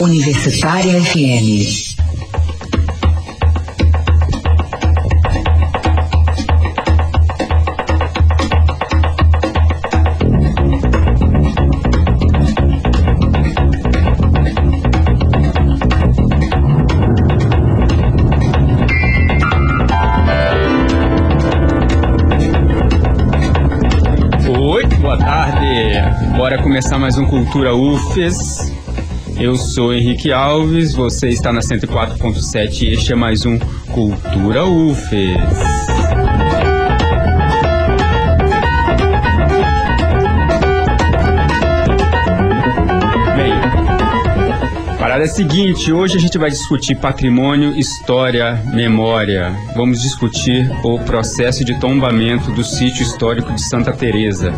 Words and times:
Universitária 0.00 0.98
FM. 0.98 1.90
Oi, 24.48 24.86
boa 24.98 25.18
tarde. 25.18 25.66
Bora 26.38 26.62
começar 26.62 26.98
mais 26.98 27.18
um 27.18 27.26
Cultura 27.26 27.74
UFES. 27.74 28.69
Eu 29.40 29.56
sou 29.56 29.94
Henrique 29.94 30.30
Alves, 30.30 30.92
você 30.92 31.30
está 31.30 31.50
na 31.50 31.60
104.7 31.60 32.82
e 32.82 32.92
este 32.92 33.14
é 33.14 33.16
mais 33.16 33.46
um 33.46 33.58
Cultura 33.90 34.66
UFES. 34.66 35.40
Parada 44.98 45.24
é 45.24 45.26
a 45.26 45.28
seguinte, 45.28 45.90
hoje 45.90 46.18
a 46.18 46.20
gente 46.20 46.36
vai 46.36 46.50
discutir 46.50 46.94
patrimônio, 46.96 47.74
história, 47.78 48.62
memória. 48.74 49.56
Vamos 49.74 50.02
discutir 50.02 50.70
o 50.84 50.98
processo 50.98 51.64
de 51.64 51.80
tombamento 51.80 52.52
do 52.52 52.62
sítio 52.62 53.02
histórico 53.02 53.54
de 53.54 53.62
Santa 53.62 53.90
Teresa, 53.90 54.52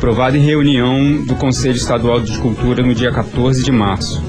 aprovado 0.00 0.34
em 0.34 0.40
reunião 0.40 1.26
do 1.26 1.36
Conselho 1.36 1.76
Estadual 1.76 2.22
de 2.22 2.38
Cultura 2.38 2.82
no 2.82 2.94
dia 2.94 3.12
14 3.12 3.62
de 3.62 3.70
março. 3.70 4.24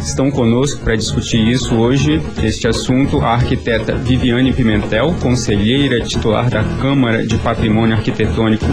Estão 0.00 0.30
conosco 0.30 0.84
para 0.84 0.94
discutir 0.94 1.48
isso 1.48 1.74
hoje, 1.74 2.22
este 2.44 2.68
assunto, 2.68 3.18
a 3.18 3.30
arquiteta 3.30 3.96
Viviane 3.96 4.52
Pimentel, 4.52 5.12
conselheira 5.20 6.00
titular 6.00 6.48
da 6.48 6.62
Câmara 6.80 7.26
de 7.26 7.36
Patrimônio 7.38 7.96
Arquitetônico 7.96 8.66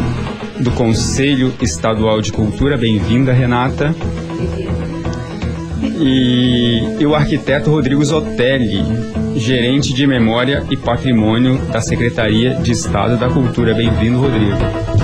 do 0.59 0.69
Conselho 0.69 1.51
Estadual 1.59 2.21
de 2.21 2.31
Cultura. 2.31 2.77
Bem-vinda, 2.77 3.33
Renata 3.33 3.95
e, 5.99 6.97
e 6.99 7.05
o 7.07 7.15
arquiteto 7.15 7.71
Rodrigo 7.71 8.05
Zotelli, 8.05 8.85
gerente 9.37 9.91
de 9.91 10.05
Memória 10.05 10.63
e 10.69 10.77
Patrimônio 10.77 11.57
da 11.71 11.81
Secretaria 11.81 12.53
de 12.53 12.71
Estado 12.71 13.17
da 13.17 13.27
Cultura. 13.27 13.73
Bem-vindo, 13.73 14.19
Rodrigo. 14.19 15.00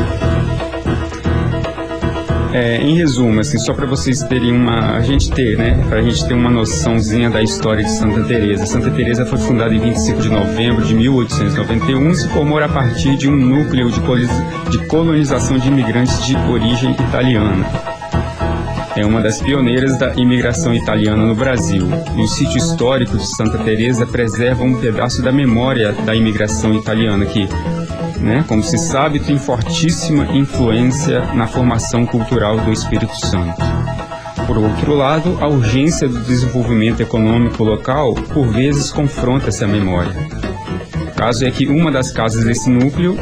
É, 2.54 2.78
em 2.78 2.96
resumo, 2.96 3.40
assim, 3.40 3.58
só 3.58 3.74
para 3.74 3.86
vocês 3.86 4.24
terem 4.24 4.52
uma, 4.52 4.96
a 4.96 5.02
gente 5.02 5.32
ter, 5.32 5.58
né, 5.58 5.84
para 5.90 6.00
a 6.00 6.02
gente 6.02 6.26
ter 6.28 6.34
uma 6.34 6.50
noçãozinha 6.50 7.30
da 7.30 7.42
história 7.42 7.84
de 7.84 7.92
Santa 7.92 8.24
Teresa. 8.24 8.66
Santa 8.66 8.90
Teresa 8.90 9.26
foi 9.26 9.38
fundada 9.38 9.74
em 9.74 9.80
25 9.80 10.22
de 10.22 10.30
novembro 10.30 10.86
de 10.86 10.96
1891 10.96 12.10
e 12.10 12.16
se 12.16 12.28
formou 12.30 12.60
a 12.60 12.70
partir 12.70 13.16
de 13.18 13.30
um 13.30 13.36
núcleo 13.36 13.92
de 13.92 14.86
colonização 14.88 15.58
de 15.58 15.68
imigrantes 15.68 16.26
de 16.26 16.36
origem 16.50 16.92
italiana 16.92 17.66
é 19.00 19.06
uma 19.06 19.22
das 19.22 19.40
pioneiras 19.40 19.98
da 19.98 20.14
imigração 20.16 20.74
italiana 20.74 21.24
no 21.24 21.36
Brasil. 21.36 21.88
E 22.16 22.22
o 22.22 22.28
sítio 22.28 22.58
histórico 22.58 23.18
de 23.18 23.28
Santa 23.28 23.60
Teresa 23.60 24.08
preserva 24.08 24.64
um 24.64 24.80
pedaço 24.80 25.22
da 25.22 25.32
memória 25.32 25.92
da 25.92 26.16
imigração 26.16 26.74
italiana 26.74 27.26
que, 27.26 27.48
né, 28.20 28.44
como 28.48 28.64
se 28.64 28.78
sabe, 28.78 29.20
tem 29.20 29.38
fortíssima 29.38 30.26
influência 30.36 31.22
na 31.34 31.48
formação 31.48 32.06
cultural 32.06 32.60
do 32.60 32.72
Espírito 32.72 33.16
Santo. 33.20 33.62
Por 34.46 34.58
outro 34.58 34.94
lado, 34.96 35.38
a 35.42 35.48
urgência 35.48 36.08
do 36.08 36.20
desenvolvimento 36.22 37.02
econômico 37.02 37.64
local 37.64 38.14
por 38.14 38.48
vezes 38.48 38.92
confronta 38.92 39.50
essa 39.50 39.68
memória. 39.68 40.16
O 41.02 41.16
caso 41.16 41.46
é 41.46 41.52
que 41.52 41.68
uma 41.68 41.92
das 41.92 42.12
casas 42.12 42.46
desse 42.46 42.70
núcleo 42.70 43.18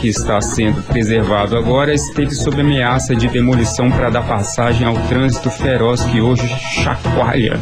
que 0.00 0.08
está 0.08 0.40
sendo 0.40 0.82
preservado 0.82 1.56
agora, 1.56 1.92
esteve 1.92 2.34
sob 2.34 2.60
ameaça 2.60 3.16
de 3.16 3.28
demolição 3.28 3.90
para 3.90 4.10
dar 4.10 4.22
passagem 4.22 4.86
ao 4.86 4.94
trânsito 5.08 5.50
feroz 5.50 6.02
que 6.04 6.20
hoje 6.20 6.46
chacoalha, 6.46 7.60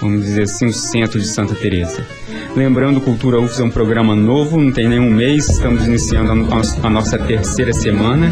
vamos 0.00 0.22
dizer 0.22 0.42
assim, 0.42 0.66
o 0.66 0.72
centro 0.72 1.18
de 1.18 1.26
Santa 1.26 1.54
Teresa. 1.54 2.17
Lembrando, 2.56 3.00
Cultura 3.00 3.40
UFS 3.40 3.60
é 3.60 3.64
um 3.64 3.70
programa 3.70 4.16
novo, 4.16 4.58
não 4.60 4.72
tem 4.72 4.88
nenhum 4.88 5.10
mês, 5.10 5.48
estamos 5.48 5.86
iniciando 5.86 6.32
a, 6.32 6.34
no- 6.34 6.48
a 6.82 6.90
nossa 6.90 7.16
terceira 7.18 7.72
semana 7.72 8.30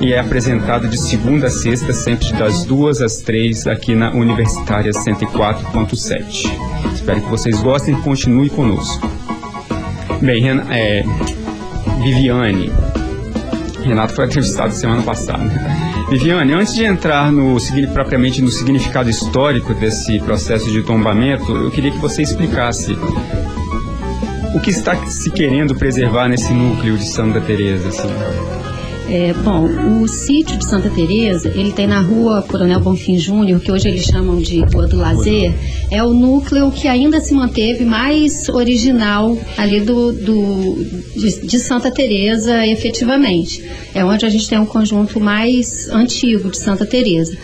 e 0.00 0.12
é 0.12 0.20
apresentado 0.20 0.86
de 0.86 0.96
segunda 0.96 1.48
a 1.48 1.50
sexta, 1.50 1.92
sempre 1.92 2.32
das 2.34 2.64
duas 2.64 3.00
às 3.00 3.16
três, 3.16 3.66
aqui 3.66 3.94
na 3.94 4.12
Universitária 4.12 4.92
104.7. 4.92 6.48
Espero 6.94 7.20
que 7.22 7.28
vocês 7.28 7.60
gostem 7.60 7.94
e 7.98 8.02
continuem 8.02 8.48
conosco. 8.48 9.10
Bem, 10.20 10.48
é, 10.70 11.02
Viviane. 12.02 12.70
Renato 13.82 14.14
foi 14.14 14.26
entrevistado 14.26 14.72
semana 14.72 15.02
passada. 15.02 15.50
Viviane, 16.08 16.52
antes 16.52 16.74
de 16.74 16.84
entrar 16.84 17.32
no, 17.32 17.56
propriamente 17.92 18.40
no 18.40 18.48
significado 18.48 19.10
histórico 19.10 19.74
desse 19.74 20.20
processo 20.20 20.70
de 20.70 20.82
tombamento, 20.82 21.50
eu 21.52 21.70
queria 21.70 21.90
que 21.90 21.98
você 21.98 22.22
explicasse 22.22 22.96
o 24.54 24.60
que 24.60 24.70
está 24.70 24.94
se 25.06 25.30
querendo 25.30 25.74
preservar 25.74 26.28
nesse 26.28 26.52
núcleo 26.52 26.96
de 26.96 27.06
Santa 27.06 27.40
Teresa. 27.40 27.88
Assim. 27.88 28.65
É, 29.08 29.32
bom, 29.34 30.02
o 30.02 30.08
sítio 30.08 30.56
de 30.56 30.66
Santa 30.66 30.90
Teresa, 30.90 31.48
ele 31.54 31.70
tem 31.70 31.86
na 31.86 32.00
rua 32.00 32.42
Coronel 32.42 32.80
Bonfim 32.80 33.16
Júnior, 33.16 33.60
que 33.60 33.70
hoje 33.70 33.86
eles 33.86 34.04
chamam 34.04 34.40
de 34.40 34.60
Rua 34.64 34.88
do 34.88 34.96
Lazer, 34.96 35.54
é 35.92 36.02
o 36.02 36.12
núcleo 36.12 36.72
que 36.72 36.88
ainda 36.88 37.20
se 37.20 37.32
manteve 37.32 37.84
mais 37.84 38.48
original 38.48 39.38
ali 39.56 39.78
do, 39.80 40.12
do 40.12 40.84
de, 41.14 41.46
de 41.46 41.58
Santa 41.60 41.88
Teresa, 41.88 42.66
efetivamente. 42.66 43.62
É 43.94 44.04
onde 44.04 44.26
a 44.26 44.28
gente 44.28 44.48
tem 44.48 44.58
um 44.58 44.66
conjunto 44.66 45.20
mais 45.20 45.88
antigo 45.88 46.50
de 46.50 46.58
Santa 46.58 46.84
Teresa. 46.84 47.38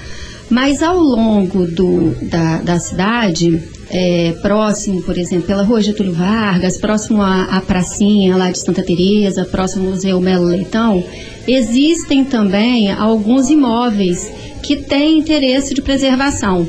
Mas 0.50 0.82
ao 0.82 0.98
longo 0.98 1.64
do, 1.66 2.10
da, 2.22 2.58
da 2.58 2.78
cidade, 2.80 3.62
é, 3.92 4.32
próximo, 4.40 5.02
por 5.02 5.18
exemplo, 5.18 5.46
pela 5.46 5.62
Rua 5.62 5.82
Getúlio 5.82 6.14
Vargas, 6.14 6.78
próximo 6.78 7.20
à, 7.20 7.44
à 7.44 7.60
pracinha 7.60 8.36
lá 8.36 8.50
de 8.50 8.58
Santa 8.58 8.82
Teresa, 8.82 9.44
próximo 9.44 9.84
ao 9.84 9.90
Museu 9.90 10.20
Melo 10.20 10.46
Leitão, 10.46 11.04
existem 11.46 12.24
também 12.24 12.90
alguns 12.90 13.50
imóveis 13.50 14.32
que 14.62 14.76
têm 14.76 15.18
interesse 15.18 15.74
de 15.74 15.82
preservação. 15.82 16.66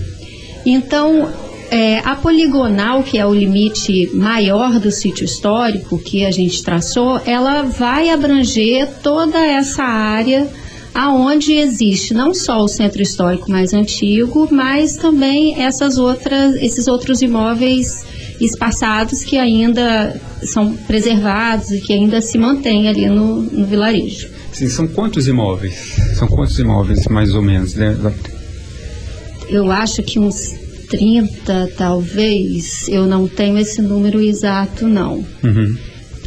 Então, 0.65 1.31
é, 1.71 1.99
a 1.99 2.13
poligonal, 2.15 3.03
que 3.03 3.17
é 3.17 3.25
o 3.25 3.33
limite 3.33 4.09
maior 4.13 4.77
do 4.79 4.91
sítio 4.91 5.23
histórico 5.23 5.97
que 5.97 6.25
a 6.25 6.31
gente 6.31 6.61
traçou, 6.61 7.21
ela 7.25 7.61
vai 7.61 8.09
abranger 8.09 8.87
toda 9.01 9.39
essa 9.39 9.83
área 9.83 10.47
aonde 10.93 11.53
existe 11.53 12.13
não 12.13 12.33
só 12.33 12.61
o 12.61 12.67
centro 12.67 13.01
histórico 13.01 13.49
mais 13.49 13.73
antigo, 13.73 14.47
mas 14.51 14.95
também 14.95 15.61
essas 15.61 15.97
outras, 15.97 16.55
esses 16.55 16.87
outros 16.87 17.21
imóveis 17.21 18.05
espaçados 18.39 19.23
que 19.23 19.37
ainda 19.37 20.19
são 20.43 20.73
preservados 20.73 21.71
e 21.71 21.79
que 21.79 21.93
ainda 21.93 22.21
se 22.21 22.37
mantêm 22.37 22.89
ali 22.89 23.07
no, 23.07 23.41
no 23.41 23.65
vilarejo. 23.65 24.29
Assim, 24.51 24.69
são 24.69 24.87
quantos 24.87 25.27
imóveis? 25.27 25.95
São 26.15 26.27
quantos 26.27 26.59
imóveis, 26.59 27.07
mais 27.07 27.33
ou 27.33 27.41
menos? 27.41 27.73
Né? 27.73 27.95
Eu 29.49 29.71
acho 29.71 30.03
que 30.03 30.19
uns 30.19 30.53
30, 30.89 31.71
talvez. 31.75 32.87
Eu 32.87 33.07
não 33.07 33.27
tenho 33.27 33.57
esse 33.57 33.81
número 33.81 34.21
exato, 34.21 34.87
não. 34.87 35.25
Uhum. 35.43 35.75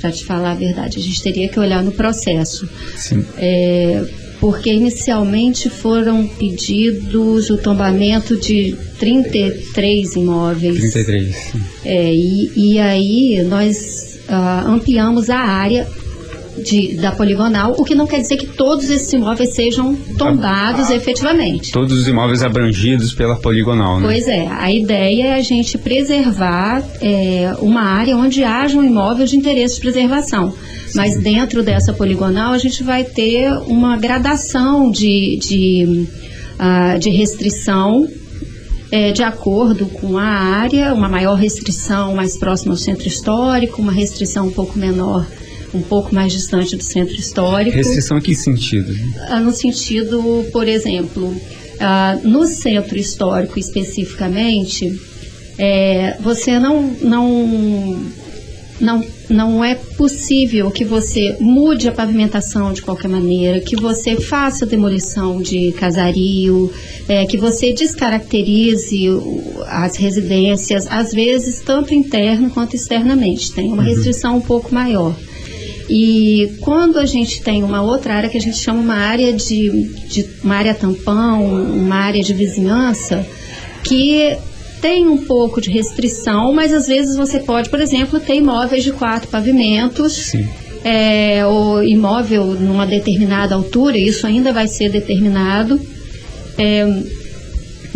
Para 0.01 0.11
te 0.11 0.25
falar 0.25 0.53
a 0.53 0.55
verdade, 0.55 0.99
a 0.99 1.03
gente 1.03 1.23
teria 1.23 1.49
que 1.49 1.59
olhar 1.59 1.83
no 1.85 1.93
processo. 1.93 2.69
Sim. 2.97 3.25
É, 3.39 4.05
porque 4.41 4.73
inicialmente 4.73 5.69
foram 5.69 6.27
pedidos 6.27 7.51
o 7.51 7.57
tombamento 7.57 8.37
de 8.37 8.77
33 8.99 10.17
imóveis. 10.17 10.79
33. 10.79 11.37
sim. 11.37 11.63
É, 11.85 12.15
e, 12.15 12.53
e 12.57 12.79
aí 12.79 13.43
nós 13.45 14.19
ah, 14.29 14.65
ampliamos 14.67 15.31
a 15.31 15.39
área 15.39 15.87
de- 16.63 16.97
da 16.97 17.13
poligonal, 17.13 17.75
o 17.79 17.85
que 17.85 17.95
não 17.95 18.07
quer 18.07 18.21
dizer 18.21 18.37
que 18.37 18.47
todos 18.47 18.89
esses 18.91 19.13
imóveis 19.13 19.55
sejam 19.55 19.95
tombados 20.19 20.91
efetivamente. 20.91 21.73
Todos 21.73 21.99
os 21.99 22.09
imóveis 22.09 22.43
abrangidos 22.43 23.13
pela 23.15 23.37
poligonal, 23.37 24.01
né? 24.01 24.07
Pois 24.07 24.27
é, 24.29 24.47
a 24.49 24.71
ideia 24.73 25.25
é 25.29 25.35
a 25.35 25.43
gente 25.43 25.77
preservar 25.79 26.83
é, 27.01 27.55
uma 27.61 27.83
área 27.83 28.17
onde 28.17 28.43
haja 28.45 28.77
um 28.79 28.85
imóvel 28.85 29.27
de 29.27 29.37
interesse 29.37 29.77
de 29.77 29.81
preservação. 29.81 30.53
Mas 30.95 31.19
dentro 31.21 31.63
dessa 31.63 31.93
poligonal 31.93 32.53
a 32.53 32.59
gente 32.59 32.83
vai 32.83 33.05
ter 33.05 33.51
uma 33.67 33.97
gradação 33.97 34.91
de, 34.91 35.37
de, 35.37 36.07
ah, 36.59 36.97
de 36.99 37.11
restrição 37.11 38.07
é, 38.91 39.11
de 39.11 39.23
acordo 39.23 39.87
com 39.87 40.17
a 40.17 40.25
área, 40.25 40.95
uma 40.95 41.09
maior 41.09 41.35
restrição 41.35 42.15
mais 42.15 42.37
próxima 42.39 42.73
ao 42.73 42.79
centro 42.79 43.07
histórico, 43.09 43.83
uma 43.83 43.91
restrição 43.93 44.47
um 44.47 44.53
pouco 44.53 44.79
menor, 44.79 45.27
um 45.75 45.83
pouco 45.83 46.15
mais 46.15 46.33
distante 46.33 46.77
do 46.77 46.83
centro 46.83 47.15
histórico. 47.15 47.77
Restrição 47.77 48.19
em 48.19 48.21
que 48.21 48.35
sentido? 48.35 48.95
Ah, 49.29 49.41
no 49.41 49.53
sentido, 49.53 50.47
por 50.53 50.67
exemplo, 50.67 51.35
Ah, 51.79 52.19
no 52.25 52.47
centro 52.47 52.99
histórico 52.99 53.59
especificamente, 53.59 54.99
é, 55.59 56.17
você 56.21 56.59
não, 56.59 56.91
não, 57.03 58.01
não, 58.81 59.05
não 59.29 59.65
é 59.65 59.75
possível 59.75 60.71
que 60.71 60.85
você 60.85 61.37
mude 61.39 61.89
a 61.89 61.93
pavimentação 61.93 62.73
de 62.73 62.83
qualquer 62.83 63.09
maneira, 63.09 63.61
que 63.61 63.77
você 63.77 64.17
faça 64.17 64.65
demolição 64.65 65.41
de 65.41 65.73
casario, 65.73 66.73
é, 67.09 67.27
que 67.27 67.37
você 67.37 67.73
descaracterize 67.73 69.07
as 69.67 69.97
residências, 69.97 70.87
às 70.89 71.13
vezes 71.13 71.61
tanto 71.61 71.95
interno 71.95 72.51
quanto 72.51 72.75
externamente. 72.75 73.53
Tem 73.53 73.67
uma 73.67 73.83
uhum. 73.83 73.89
restrição 73.89 74.39
um 74.39 74.43
pouco 74.43 74.75
maior. 74.75 75.15
E 75.89 76.57
quando 76.61 76.99
a 76.99 77.07
gente 77.07 77.43
tem 77.43 77.63
uma 77.63 77.83
outra 77.83 78.15
área 78.15 78.29
que 78.29 78.37
a 78.37 78.41
gente 78.41 78.57
chama 78.57 78.81
uma 78.81 78.97
área 78.97 79.33
de, 79.33 79.85
de 80.09 80.29
uma 80.43 80.57
área 80.57 80.75
tampão, 80.75 81.45
uma 81.45 81.97
área 81.97 82.23
de 82.23 82.35
vizinhança, 82.35 83.25
que 83.85 84.37
tem 84.81 85.07
um 85.07 85.19
pouco 85.19 85.61
de 85.61 85.71
restrição, 85.71 86.53
mas 86.53 86.73
às 86.73 86.87
vezes 86.87 87.17
você 87.17 87.39
pode, 87.39 87.71
por 87.71 87.81
exemplo, 87.81 88.19
ter 88.19 88.37
imóveis 88.37 88.83
de 88.83 88.93
quatro 88.93 89.29
pavimentos. 89.29 90.33
É, 90.85 91.45
o 91.47 91.83
imóvel 91.83 92.45
numa 92.55 92.87
determinada 92.87 93.55
altura, 93.55 93.99
isso 93.99 94.27
ainda 94.27 94.53
vai 94.53 94.69
ser 94.69 94.91
determinado. 94.91 95.81
É, 96.59 96.87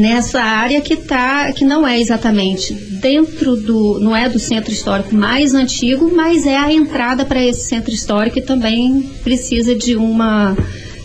nessa 0.01 0.41
área 0.41 0.81
que 0.81 0.97
tá, 0.97 1.53
que 1.53 1.63
não 1.63 1.87
é 1.87 2.01
exatamente 2.01 2.73
dentro 2.73 3.55
do, 3.55 4.01
não 4.01 4.17
é 4.17 4.31
do 4.31 4.39
centro 4.39 4.73
histórico 4.73 5.15
mais 5.15 5.53
antigo, 5.53 6.11
mas 6.15 6.47
é 6.47 6.57
a 6.57 6.73
entrada 6.73 7.27
para 7.27 7.45
esse 7.45 7.69
centro 7.69 7.93
histórico 7.93 8.39
e 8.39 8.43
também 8.43 9.03
precisa 9.23 9.75
de 9.75 9.97
uma, 9.97 10.57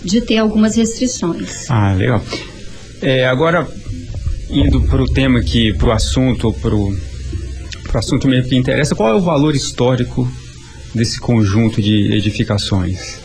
de 0.01 0.21
ter 0.21 0.37
algumas 0.37 0.77
restrições. 0.77 1.69
Ah, 1.69 1.93
legal. 1.93 2.23
É, 3.01 3.25
agora 3.27 3.67
indo 4.49 4.81
para 4.83 5.03
o 5.03 5.11
tema 5.11 5.39
aqui, 5.39 5.73
para 5.73 5.89
o 5.89 5.91
assunto, 5.91 6.53
para 6.53 6.73
o 6.73 6.95
assunto 7.93 8.29
mesmo 8.29 8.49
que 8.49 8.55
interessa, 8.55 8.95
qual 8.95 9.09
é 9.09 9.13
o 9.13 9.21
valor 9.21 9.55
histórico 9.55 10.25
desse 10.93 11.19
conjunto 11.19 11.81
de 11.81 12.13
edificações? 12.13 13.19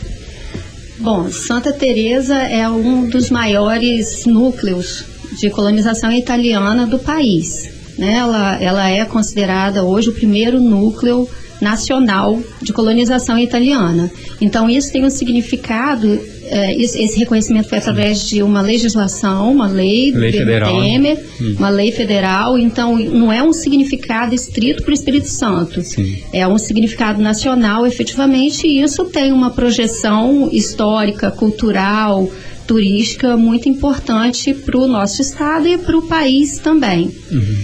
Bom, 0.99 1.31
Santa 1.31 1.71
Teresa 1.71 2.35
é 2.35 2.67
um 2.69 3.07
dos 3.07 3.29
maiores 3.29 4.25
núcleos 4.25 5.10
de 5.31 5.49
colonização 5.49 6.11
italiana 6.11 6.85
do 6.85 6.99
país. 6.99 7.69
Né? 7.97 8.15
Ela, 8.15 8.61
ela 8.61 8.89
é 8.89 9.05
considerada 9.05 9.83
hoje 9.83 10.09
o 10.09 10.13
primeiro 10.13 10.59
núcleo 10.59 11.27
nacional 11.61 12.41
de 12.59 12.73
colonização 12.73 13.37
italiana. 13.37 14.11
Então, 14.41 14.67
isso 14.67 14.91
tem 14.91 15.05
um 15.05 15.09
significado, 15.11 16.19
é, 16.45 16.73
esse 16.75 17.19
reconhecimento 17.19 17.69
foi 17.69 17.77
através 17.77 18.27
de 18.27 18.41
uma 18.41 18.61
legislação, 18.61 19.51
uma 19.51 19.67
lei, 19.67 20.11
lei 20.11 20.31
federal, 20.31 20.81
né? 20.81 20.91
Temer, 20.91 21.25
hum. 21.39 21.55
uma 21.59 21.69
lei 21.69 21.91
federal, 21.91 22.57
então 22.57 22.97
não 22.97 23.31
é 23.31 23.43
um 23.43 23.53
significado 23.53 24.33
estrito 24.33 24.81
para 24.81 24.89
o 24.89 24.93
Espírito 24.93 25.27
Santo, 25.27 25.83
Sim. 25.83 26.17
é 26.33 26.47
um 26.47 26.57
significado 26.57 27.21
nacional, 27.21 27.85
efetivamente, 27.85 28.65
e 28.65 28.81
isso 28.81 29.05
tem 29.05 29.31
uma 29.31 29.51
projeção 29.51 30.49
histórica, 30.51 31.29
cultural, 31.29 32.27
turística 32.71 33.35
muito 33.35 33.67
importante 33.67 34.53
para 34.53 34.77
o 34.77 34.87
nosso 34.87 35.21
estado 35.21 35.67
e 35.67 35.77
para 35.77 35.97
o 35.97 36.03
país 36.03 36.57
também. 36.57 37.13
Uhum. 37.29 37.57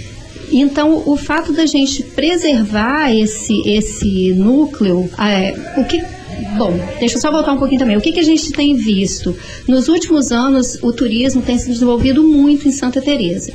Então, 0.51 1.04
o 1.06 1.15
fato 1.15 1.54
da 1.54 1.65
gente 1.65 2.04
preservar 2.04 3.15
esse, 3.15 3.62
esse 3.65 4.33
núcleo, 4.33 5.09
é, 5.18 5.56
o 5.77 5.86
que 5.86 6.04
Bom, 6.56 6.77
deixa 7.00 7.15
eu 7.15 7.21
só 7.21 7.31
voltar 7.31 7.54
um 7.54 7.57
pouquinho 7.57 7.80
também. 7.80 7.98
O 7.98 8.01
que, 8.01 8.12
que 8.12 8.19
a 8.19 8.24
gente 8.24 8.51
tem 8.51 8.75
visto? 8.75 9.36
Nos 9.68 9.88
últimos 9.88 10.31
anos, 10.31 10.77
o 10.83 10.92
turismo 10.92 11.42
tem 11.42 11.57
se 11.57 11.68
desenvolvido 11.68 12.21
muito 12.21 12.68
em 12.68 12.71
Santa 12.71 13.01
Teresa. 13.01 13.51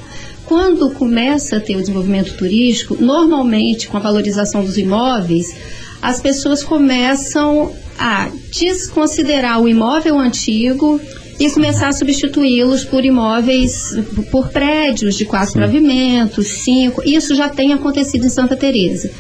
Quando 0.47 0.91
começa 0.91 1.59
a 1.59 1.61
ter 1.61 1.77
o 1.77 1.81
desenvolvimento 1.81 2.35
turístico, 2.37 2.97
normalmente 2.99 3.87
com 3.87 3.97
a 3.99 4.01
valorização 4.01 4.65
dos 4.65 4.79
imóveis, 4.79 5.55
as 6.01 6.21
pessoas 6.21 6.65
começam 6.65 7.73
a 7.97 8.29
desconsiderar 8.51 9.61
o 9.61 9.69
imóvel 9.69 10.19
antigo 10.19 11.01
e 11.47 11.51
começar 11.51 11.89
a 11.89 11.93
substituí-los 11.93 12.85
por 12.85 13.05
imóveis, 13.05 13.99
por 14.31 14.49
prédios 14.49 15.17
de 15.17 15.25
quatro 15.25 15.59
pavimentos, 15.59 16.47
cinco. 16.47 17.03
Isso 17.05 17.35
já 17.35 17.49
tem 17.49 17.73
acontecido 17.73 18.27
em 18.27 18.29
Santa 18.29 18.55
Teresa. 18.55 19.11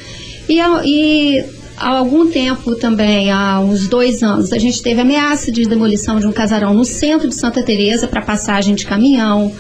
E, 0.48 0.60
e 0.84 1.44
há 1.76 1.88
algum 1.88 2.30
tempo 2.30 2.76
também, 2.76 3.32
há 3.32 3.58
uns 3.58 3.88
dois 3.88 4.22
anos, 4.22 4.52
a 4.52 4.58
gente 4.58 4.80
teve 4.80 5.00
ameaça 5.00 5.50
de 5.50 5.64
demolição 5.64 6.20
de 6.20 6.26
um 6.26 6.32
casarão 6.32 6.72
no 6.72 6.84
centro 6.84 7.28
de 7.28 7.34
Santa 7.34 7.60
Teresa 7.60 8.06
para 8.06 8.22
passagem 8.22 8.76
de 8.76 8.86
caminhão. 8.86 9.52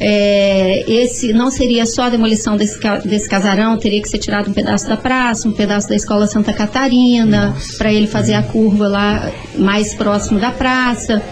É, 0.00 0.90
esse 0.90 1.34
não 1.34 1.50
seria 1.50 1.84
só 1.84 2.04
a 2.04 2.08
demolição 2.08 2.56
desse, 2.56 2.78
desse 3.04 3.28
casarão, 3.28 3.76
teria 3.76 4.00
que 4.00 4.08
ser 4.08 4.18
tirado 4.18 4.48
um 4.48 4.54
pedaço 4.54 4.88
da 4.88 4.96
praça, 4.96 5.46
um 5.46 5.52
pedaço 5.52 5.88
da 5.88 5.96
escola 5.96 6.26
Santa 6.26 6.54
Catarina, 6.54 7.54
para 7.76 7.92
ele 7.92 8.06
fazer 8.06 8.32
a 8.32 8.42
curva 8.42 8.88
lá 8.88 9.30
mais 9.58 9.92
próximo 9.92 10.40
da 10.40 10.52
praça. 10.52 11.22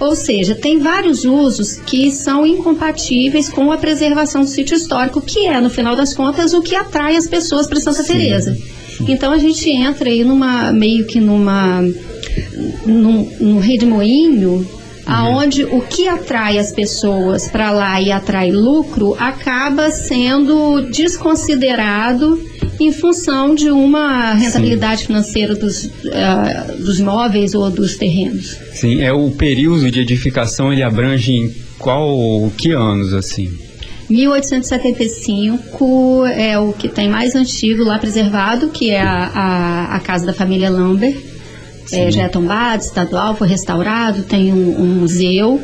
Ou 0.00 0.16
seja, 0.16 0.54
tem 0.54 0.78
vários 0.78 1.24
usos 1.24 1.76
que 1.76 2.10
são 2.10 2.46
incompatíveis 2.46 3.48
com 3.48 3.70
a 3.70 3.78
preservação 3.78 4.42
do 4.42 4.48
sítio 4.48 4.76
histórico, 4.76 5.20
que 5.20 5.46
é, 5.46 5.60
no 5.60 5.70
final 5.70 5.94
das 5.94 6.12
contas, 6.14 6.52
o 6.54 6.60
que 6.60 6.74
atrai 6.74 7.16
as 7.16 7.26
pessoas 7.26 7.66
para 7.66 7.78
Santa 7.78 8.02
Sim. 8.02 8.14
Teresa. 8.14 8.56
Então 9.08 9.32
a 9.32 9.38
gente 9.38 9.68
entra 9.70 10.08
aí 10.08 10.24
numa 10.24 10.72
meio 10.72 11.06
que 11.06 11.20
numa 11.20 11.82
num, 12.86 13.30
num 13.40 13.58
redemoinho 13.58 14.66
aonde 15.04 15.64
o 15.64 15.80
que 15.80 16.06
atrai 16.06 16.58
as 16.58 16.72
pessoas 16.72 17.48
para 17.48 17.70
lá 17.70 18.00
e 18.00 18.12
atrai 18.12 18.50
lucro 18.50 19.16
acaba 19.18 19.90
sendo 19.90 20.82
desconsiderado 20.90 22.40
em 22.86 22.92
função 22.92 23.54
de 23.54 23.70
uma 23.70 24.34
rentabilidade 24.34 25.00
Sim. 25.00 25.06
financeira 25.08 25.54
dos, 25.54 25.84
uh, 25.84 26.78
dos 26.78 27.00
imóveis 27.00 27.54
ou 27.54 27.70
dos 27.70 27.96
terrenos. 27.96 28.56
Sim, 28.72 29.00
é 29.00 29.12
o 29.12 29.30
período 29.30 29.90
de 29.90 30.00
edificação 30.00 30.72
ele 30.72 30.82
abrange 30.82 31.32
em 31.32 31.54
qual 31.78 32.50
que 32.56 32.72
anos 32.72 33.12
assim? 33.12 33.52
1875 34.08 36.24
é 36.26 36.58
o 36.58 36.72
que 36.72 36.88
tem 36.88 37.08
mais 37.08 37.34
antigo 37.34 37.82
lá 37.82 37.98
preservado, 37.98 38.68
que 38.68 38.90
é 38.90 39.00
a, 39.00 39.30
a, 39.34 39.96
a 39.96 40.00
casa 40.00 40.26
da 40.26 40.34
família 40.34 40.70
Lambert. 40.70 41.16
É, 41.90 42.10
já 42.10 42.22
é 42.22 42.28
tombado, 42.28 42.82
estadual, 42.82 43.36
foi 43.36 43.48
restaurado, 43.48 44.22
tem 44.22 44.52
um, 44.52 44.80
um 44.80 44.86
museu. 44.86 45.60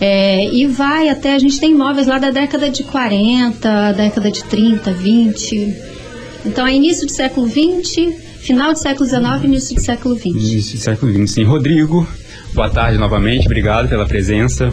É, 0.00 0.46
e 0.52 0.66
vai 0.66 1.08
até, 1.08 1.34
a 1.34 1.38
gente 1.38 1.60
tem 1.60 1.70
imóveis 1.70 2.06
lá 2.06 2.18
da 2.18 2.30
década 2.30 2.68
de 2.68 2.82
40, 2.82 3.92
década 3.92 4.30
de 4.30 4.44
30, 4.44 4.92
20. 4.92 5.74
Então 6.44 6.66
é 6.66 6.74
início 6.74 7.06
do 7.06 7.12
século 7.12 7.46
20, 7.46 8.12
final 8.40 8.72
do 8.72 8.78
século 8.78 9.06
19 9.06 9.46
início 9.46 9.74
do 9.74 9.80
século 9.80 10.14
20. 10.14 10.36
Início 10.36 10.76
do 10.76 10.82
século 10.82 11.12
20, 11.12 11.28
sim. 11.28 11.44
Rodrigo, 11.44 12.06
boa 12.52 12.68
tarde 12.68 12.98
novamente, 12.98 13.46
obrigado 13.46 13.88
pela 13.88 14.06
presença. 14.06 14.72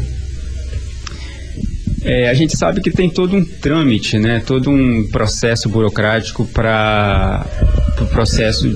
É, 2.04 2.30
a 2.30 2.34
gente 2.34 2.58
sabe 2.58 2.82
que 2.82 2.90
tem 2.90 3.10
todo 3.10 3.36
um 3.36 3.46
trâmite, 3.46 4.18
né, 4.18 4.42
todo 4.46 4.72
um 4.72 5.08
processo 5.10 5.70
burocrático 5.70 6.46
para 6.48 7.46
o 7.92 7.96
pro 7.96 8.08
processo, 8.08 8.68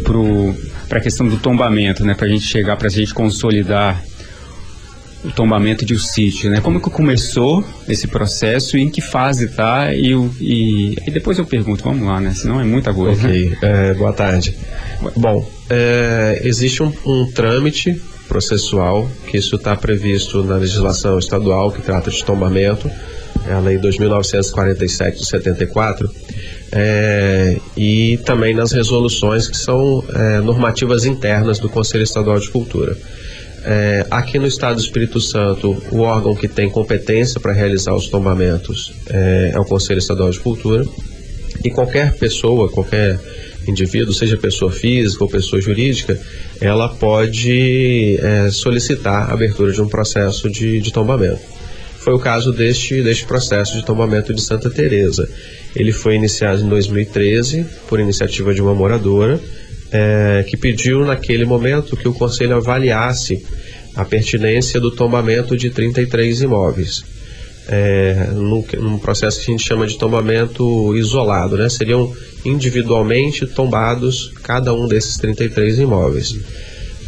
para 0.88 1.00
a 1.00 1.02
questão 1.02 1.28
do 1.28 1.38
tombamento, 1.38 2.06
né, 2.06 2.14
para 2.14 2.28
a 2.28 2.30
gente 2.30 2.46
chegar, 2.46 2.78
para 2.78 2.88
a 2.88 2.92
gente 2.92 3.14
consolidar 3.14 4.02
o 5.25 5.32
tombamento 5.32 5.86
de 5.86 5.96
um 5.96 6.00
sítio, 6.00 6.50
né? 6.50 6.62
Como 6.62 6.79
que 6.79 6.89
começou 6.89 7.63
esse 7.88 8.08
processo 8.08 8.77
e 8.77 8.82
em 8.82 8.89
que 8.89 9.01
fase 9.01 9.46
está? 9.46 9.94
E, 9.94 10.13
e, 10.39 10.98
e, 11.05 11.12
depois 11.12 11.38
eu 11.38 11.46
pergunto, 11.46 11.84
vamos 11.84 12.05
lá, 12.05 12.20
né? 12.20 12.34
Senão 12.34 12.60
é 12.60 12.63
muita 12.63 12.94
coisa. 12.94 13.27
Ok, 13.27 13.50
né? 13.50 13.58
é, 13.62 13.94
boa 13.94 14.13
tarde. 14.13 14.55
Bom, 15.15 15.50
é, 15.70 16.41
existe 16.44 16.84
um, 16.84 16.94
um 17.05 17.32
trâmite 17.32 18.01
processual, 18.27 19.10
que 19.29 19.38
isso 19.38 19.55
está 19.55 19.75
previsto 19.75 20.44
na 20.44 20.58
legislação 20.58 21.17
estadual 21.20 21.72
que 21.72 21.82
trata 21.82 22.10
de 22.10 22.24
tombamento, 22.24 22.89
é 23.48 23.53
a 23.53 23.60
Lei 23.60 23.77
2947 23.77 25.20
de 25.20 25.25
74, 25.25 26.10
é, 26.72 27.58
e 27.77 28.17
também 28.25 28.55
nas 28.55 28.72
resoluções 28.72 29.48
que 29.48 29.58
são 29.58 30.03
é, 30.13 30.39
normativas 30.39 31.05
internas 31.05 31.60
do 31.60 31.70
Conselho 31.70 32.03
Estadual 32.03 32.39
de 32.39 32.50
Cultura. 32.50 32.98
É, 33.68 34.06
aqui 34.12 34.38
no 34.38 34.46
Estado 34.46 34.76
do 34.76 34.82
Espírito 34.82 35.20
Santo, 35.20 35.76
o 35.92 36.02
órgão 36.02 36.36
que 36.36 36.48
tem 36.48 36.70
competência 36.70 37.40
para 37.40 37.52
realizar 37.52 37.96
os 37.96 38.08
tombamentos 38.08 38.94
é, 39.10 39.54
é 39.56 39.60
o 39.60 39.66
Conselho 39.66 39.98
Estadual 39.98 40.30
de 40.30 40.40
Cultura, 40.40 40.86
e 41.64 41.72
qualquer 41.72 42.14
pessoa, 42.14 42.70
qualquer 42.70 43.20
indivíduo, 43.68 44.14
seja 44.14 44.38
pessoa 44.38 44.72
física 44.72 45.24
ou 45.24 45.30
pessoa 45.30 45.60
jurídica, 45.60 46.20
ela 46.62 46.88
pode 46.88 48.20
é, 48.22 48.52
solicitar 48.52 49.32
a 49.32 49.34
abertura 49.34 49.72
de 49.72 49.82
um 49.82 49.88
processo 49.88 50.48
de, 50.48 50.80
de 50.80 50.94
tombamento. 50.94 51.42
Foi 51.98 52.14
o 52.14 52.20
caso 52.20 52.52
deste, 52.52 53.02
deste 53.02 53.26
processo 53.26 53.76
de 53.76 53.84
tombamento 53.84 54.32
de 54.32 54.40
Santa 54.40 54.70
Teresa. 54.70 55.28
Ele 55.76 55.92
foi 55.92 56.14
iniciado 56.14 56.62
em 56.62 56.70
2013 56.70 57.66
por 57.88 58.00
iniciativa 58.00 58.54
de 58.54 58.62
uma 58.62 58.76
moradora 58.76 59.42
é, 59.92 60.44
que 60.48 60.58
pediu 60.58 61.06
naquele 61.06 61.46
momento 61.46 61.96
que 61.96 62.08
o 62.08 62.13
conselho 62.13 62.56
avaliasse 62.56 63.46
a 63.96 64.04
pertinência 64.04 64.80
do 64.80 64.92
tombamento 64.92 65.56
de 65.56 65.70
33 65.70 66.42
imóveis. 66.42 67.04
é, 67.68 68.30
num, 68.34 68.63
num, 68.77 69.00
processo 69.00 69.39
que 69.39 69.51
a 69.51 69.54
gente 69.54 69.68
chama 69.68 69.88
de 69.88 69.98
tombamento 69.98 70.96
isolado, 70.96 71.58
né? 71.58 71.68
Seriam 71.68 72.13
individualmente 72.44 73.48
tombados 73.48 74.32
cada 74.44 74.74
um 74.74 74.88
desses 74.88 75.18
33 75.18 75.80
imóveis. 75.80 76.36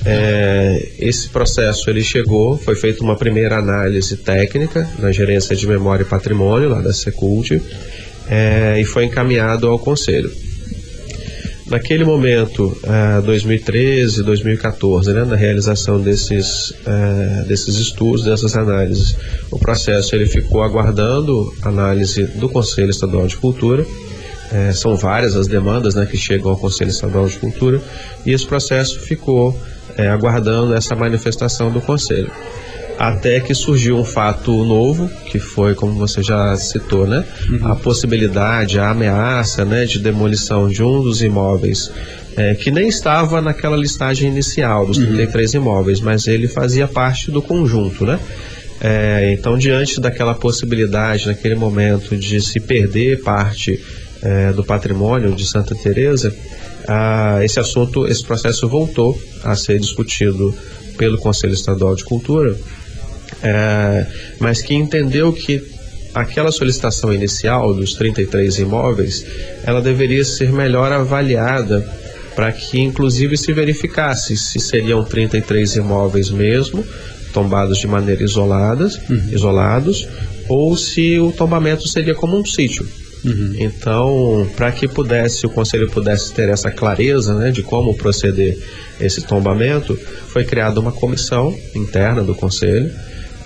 É, 0.05 0.89
esse 0.99 1.29
processo 1.29 1.89
ele 1.89 2.03
chegou, 2.03 2.57
foi 2.57 2.75
feita 2.75 3.03
uma 3.03 3.15
primeira 3.15 3.57
análise 3.57 4.15
técnica 4.17 4.89
na 4.99 5.11
gerência 5.11 5.55
de 5.55 5.67
memória 5.67 6.03
e 6.03 6.05
patrimônio 6.05 6.69
lá 6.69 6.81
da 6.81 6.93
Secult 6.93 7.61
é, 8.29 8.79
e 8.79 8.85
foi 8.85 9.05
encaminhado 9.05 9.67
ao 9.67 9.77
conselho. 9.77 10.31
Naquele 11.69 12.05
momento, 12.05 12.77
uh, 12.83 13.21
2013, 13.23 14.23
2014, 14.23 15.13
né, 15.13 15.25
na 15.25 15.35
realização 15.35 15.99
desses, 15.99 16.69
uh, 16.69 17.45
desses 17.45 17.75
estudos, 17.75 18.23
dessas 18.23 18.55
análises, 18.55 19.17
o 19.51 19.59
processo 19.59 20.15
ele 20.15 20.25
ficou 20.25 20.63
aguardando 20.63 21.53
análise 21.61 22.23
do 22.23 22.47
Conselho 22.47 22.89
Estadual 22.89 23.27
de 23.27 23.35
Cultura. 23.35 23.83
Uh, 23.83 24.73
são 24.73 24.95
várias 24.95 25.35
as 25.35 25.47
demandas 25.47 25.93
né, 25.93 26.05
que 26.05 26.15
chegam 26.15 26.51
ao 26.51 26.57
Conselho 26.57 26.89
Estadual 26.89 27.27
de 27.27 27.37
Cultura 27.37 27.81
e 28.25 28.31
esse 28.31 28.45
processo 28.45 29.01
ficou 29.01 29.53
é, 29.97 30.07
aguardando 30.07 30.73
essa 30.73 30.95
manifestação 30.95 31.71
do 31.71 31.81
Conselho. 31.81 32.31
Até 32.97 33.39
que 33.39 33.53
surgiu 33.53 33.97
um 33.97 34.03
fato 34.03 34.51
novo, 34.63 35.07
que 35.29 35.37
foi, 35.37 35.75
como 35.75 35.93
você 35.93 36.23
já 36.23 36.55
citou, 36.57 37.05
né? 37.05 37.23
Uhum. 37.49 37.71
A 37.71 37.75
possibilidade, 37.75 38.79
a 38.79 38.89
ameaça 38.89 39.63
né, 39.63 39.85
de 39.85 39.99
demolição 39.99 40.67
de 40.67 40.81
um 40.81 41.01
dos 41.01 41.21
imóveis 41.21 41.91
é, 42.37 42.53
que 42.53 42.69
nem 42.69 42.87
estava 42.87 43.41
naquela 43.41 43.75
listagem 43.75 44.29
inicial 44.29 44.85
dos 44.85 44.97
33 44.97 45.55
uhum. 45.55 45.61
imóveis, 45.61 45.99
mas 45.99 46.27
ele 46.27 46.47
fazia 46.47 46.87
parte 46.87 47.31
do 47.31 47.41
conjunto, 47.41 48.05
né? 48.05 48.19
É, 48.79 49.33
então, 49.33 49.57
diante 49.57 49.99
daquela 49.99 50.35
possibilidade, 50.35 51.25
naquele 51.25 51.55
momento, 51.55 52.15
de 52.15 52.39
se 52.39 52.59
perder 52.59 53.23
parte 53.23 53.83
é, 54.21 54.53
do 54.53 54.63
patrimônio 54.63 55.33
de 55.33 55.47
Santa 55.47 55.73
Teresa, 55.73 56.31
ah, 56.87 57.39
esse 57.43 57.59
assunto, 57.59 58.07
esse 58.07 58.23
processo 58.23 58.69
voltou 58.69 59.19
a 59.43 59.55
ser 59.55 59.79
discutido 59.79 60.53
pelo 60.95 61.17
Conselho 61.17 61.53
Estadual 61.53 61.95
de 61.95 62.03
Cultura, 62.03 62.55
é, 63.43 64.05
mas 64.39 64.61
que 64.61 64.73
entendeu 64.73 65.31
que 65.31 65.63
aquela 66.13 66.51
solicitação 66.51 67.13
inicial 67.13 67.73
dos 67.73 67.93
33 67.93 68.59
imóveis, 68.59 69.25
ela 69.63 69.81
deveria 69.81 70.23
ser 70.25 70.51
melhor 70.51 70.91
avaliada 70.91 71.87
para 72.35 72.51
que 72.51 72.79
inclusive 72.79 73.35
se 73.35 73.51
verificasse 73.51 74.37
se 74.37 74.59
seriam 74.59 75.03
33 75.03 75.77
imóveis 75.77 76.29
mesmo, 76.29 76.85
tombados 77.33 77.79
de 77.79 77.87
maneira 77.87 78.23
isolada, 78.23 78.85
uhum. 79.09 79.29
isolados, 79.31 80.07
ou 80.47 80.75
se 80.77 81.19
o 81.19 81.31
tombamento 81.31 81.87
seria 81.87 82.15
como 82.15 82.37
um 82.37 82.45
sítio. 82.45 82.87
Uhum. 83.25 83.55
Então, 83.57 84.49
para 84.55 84.71
que 84.71 84.87
pudesse 84.87 85.45
o 85.45 85.49
conselho 85.49 85.89
pudesse 85.89 86.31
ter 86.31 86.49
essa 86.49 86.71
clareza, 86.71 87.33
né, 87.33 87.51
de 87.51 87.63
como 87.63 87.93
proceder 87.95 88.57
esse 89.01 89.21
tombamento, 89.21 89.99
foi 90.27 90.45
criada 90.45 90.79
uma 90.79 90.91
comissão 90.91 91.55
interna 91.75 92.23
do 92.23 92.35
conselho. 92.35 92.91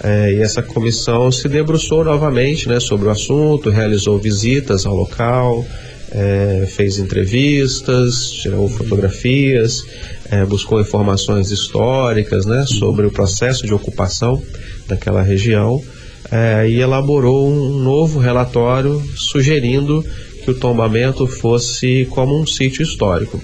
É, 0.03 0.34
e 0.34 0.41
essa 0.41 0.63
comissão 0.63 1.31
se 1.31 1.48
debruçou 1.48 2.03
novamente 2.03 2.67
né, 2.67 2.79
sobre 2.79 3.08
o 3.08 3.12
assunto, 3.12 3.70
realizou 3.70 4.17
visitas 4.17 4.86
ao 4.86 4.96
local, 4.96 5.65
é, 6.12 6.65
fez 6.67 6.98
entrevistas, 6.98 8.31
tirou 8.31 8.67
fotografias, 8.67 9.84
é, 10.29 10.43
buscou 10.43 10.81
informações 10.81 11.51
históricas 11.51 12.46
né, 12.46 12.65
sobre 12.65 13.05
o 13.05 13.12
processo 13.12 13.65
de 13.65 13.74
ocupação 13.74 14.41
daquela 14.88 15.22
região 15.22 15.84
é, 16.31 16.67
e 16.67 16.79
elaborou 16.79 17.48
um 17.48 17.77
novo 17.79 18.20
relatório 18.20 19.01
sugerindo 19.15 20.03
que 20.43 20.50
o 20.50 20.55
tombamento 20.55 21.27
fosse 21.27 22.08
como 22.10 22.39
um 22.39 22.48
sítio 22.48 22.81
histórico, 22.81 23.39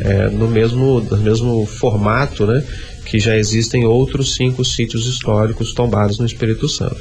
é, 0.00 0.28
no, 0.28 0.48
mesmo, 0.48 1.00
no 1.00 1.16
mesmo 1.18 1.64
formato 1.66 2.46
né, 2.46 2.64
que 3.04 3.18
já 3.18 3.36
existem 3.36 3.84
outros 3.84 4.34
cinco 4.34 4.64
sítios 4.64 5.06
históricos 5.06 5.72
tombados 5.72 6.18
no 6.18 6.26
Espírito 6.26 6.68
Santo. 6.68 6.96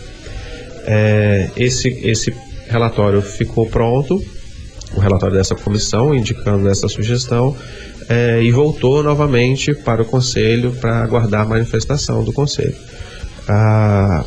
É, 0.85 1.49
esse, 1.55 1.89
esse 2.03 2.33
relatório 2.67 3.21
ficou 3.21 3.67
pronto, 3.67 4.23
o 4.95 4.99
relatório 4.99 5.35
dessa 5.35 5.55
comissão 5.55 6.15
indicando 6.15 6.67
essa 6.67 6.87
sugestão, 6.87 7.55
é, 8.07 8.41
e 8.41 8.51
voltou 8.51 9.03
novamente 9.03 9.73
para 9.73 10.01
o 10.01 10.05
Conselho 10.05 10.71
para 10.71 11.03
aguardar 11.03 11.41
a 11.41 11.45
manifestação 11.45 12.23
do 12.23 12.33
Conselho. 12.33 12.75
Ah, 13.47 14.23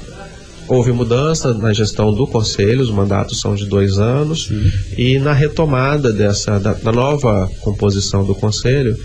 houve 0.69 0.91
mudança 0.93 1.53
na 1.55 1.73
gestão 1.73 2.13
do 2.13 2.27
conselho, 2.27 2.83
os 2.83 2.91
mandatos 2.91 3.41
são 3.41 3.55
de 3.55 3.67
dois 3.67 3.99
anos, 3.99 4.51
e 4.97 5.19
na 5.19 5.33
retomada 5.33 6.13
dessa 6.13 6.59
da, 6.59 6.73
da 6.73 6.93
nova 6.93 7.49
composição 7.61 8.25
do 8.25 8.35
conselho, 8.35 8.97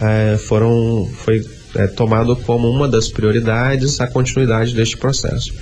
é, 0.00 0.36
foram 0.36 1.08
foi 1.24 1.44
é, 1.76 1.86
tomado 1.86 2.36
como 2.36 2.68
uma 2.68 2.88
das 2.88 3.08
prioridades 3.08 4.00
a 4.00 4.06
continuidade 4.06 4.74
deste 4.74 4.96
processo. 4.96 5.52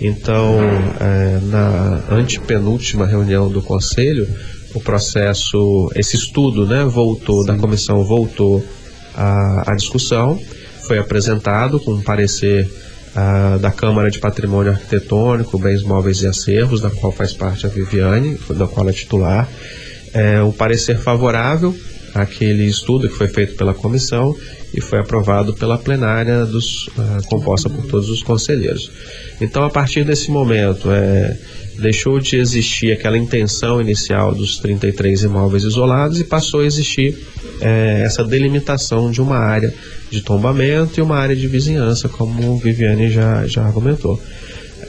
Então, 0.00 0.58
é, 1.00 1.38
na 1.44 2.02
antepenúltima 2.10 3.06
reunião 3.06 3.48
do 3.48 3.62
conselho, 3.62 4.28
o 4.74 4.80
processo, 4.80 5.90
esse 5.94 6.16
estudo, 6.16 6.66
né, 6.66 6.84
voltou 6.84 7.40
Sim. 7.40 7.46
da 7.46 7.56
comissão 7.56 8.04
voltou 8.04 8.64
à, 9.14 9.72
à 9.72 9.74
discussão, 9.74 10.38
foi 10.86 10.98
apresentado 10.98 11.80
com 11.80 11.92
um 11.92 12.02
parecer 12.02 12.70
ah, 13.18 13.56
da 13.58 13.70
Câmara 13.70 14.10
de 14.10 14.18
Patrimônio 14.18 14.72
Arquitetônico, 14.72 15.58
Bens 15.58 15.82
Móveis 15.82 16.20
e 16.20 16.26
Acervos, 16.26 16.82
da 16.82 16.90
qual 16.90 17.10
faz 17.10 17.32
parte 17.32 17.64
a 17.64 17.68
Viviane, 17.70 18.38
da 18.50 18.66
qual 18.66 18.86
é 18.86 18.92
titular, 18.92 19.48
é, 20.12 20.42
um 20.42 20.52
parecer 20.52 20.98
favorável 20.98 21.74
àquele 22.22 22.64
estudo 22.64 23.08
que 23.08 23.14
foi 23.14 23.28
feito 23.28 23.56
pela 23.56 23.74
comissão 23.74 24.36
e 24.74 24.80
foi 24.80 24.98
aprovado 24.98 25.54
pela 25.54 25.78
plenária 25.78 26.44
dos, 26.44 26.88
ah, 26.98 27.18
composta 27.26 27.68
por 27.68 27.86
todos 27.86 28.08
os 28.10 28.22
conselheiros. 28.22 28.90
Então, 29.40 29.64
a 29.64 29.70
partir 29.70 30.04
desse 30.04 30.30
momento, 30.30 30.90
é, 30.90 31.36
deixou 31.78 32.18
de 32.18 32.36
existir 32.36 32.92
aquela 32.92 33.18
intenção 33.18 33.80
inicial 33.80 34.34
dos 34.34 34.58
33 34.58 35.24
imóveis 35.24 35.62
isolados 35.62 36.20
e 36.20 36.24
passou 36.24 36.60
a 36.60 36.66
existir 36.66 37.16
é, 37.60 38.02
essa 38.04 38.24
delimitação 38.24 39.10
de 39.10 39.20
uma 39.20 39.36
área 39.36 39.72
de 40.10 40.22
tombamento 40.22 40.98
e 40.98 41.02
uma 41.02 41.16
área 41.16 41.36
de 41.36 41.46
vizinhança, 41.46 42.08
como 42.08 42.58
Viviane 42.58 43.10
já, 43.10 43.46
já 43.46 43.64
argumentou. 43.64 44.20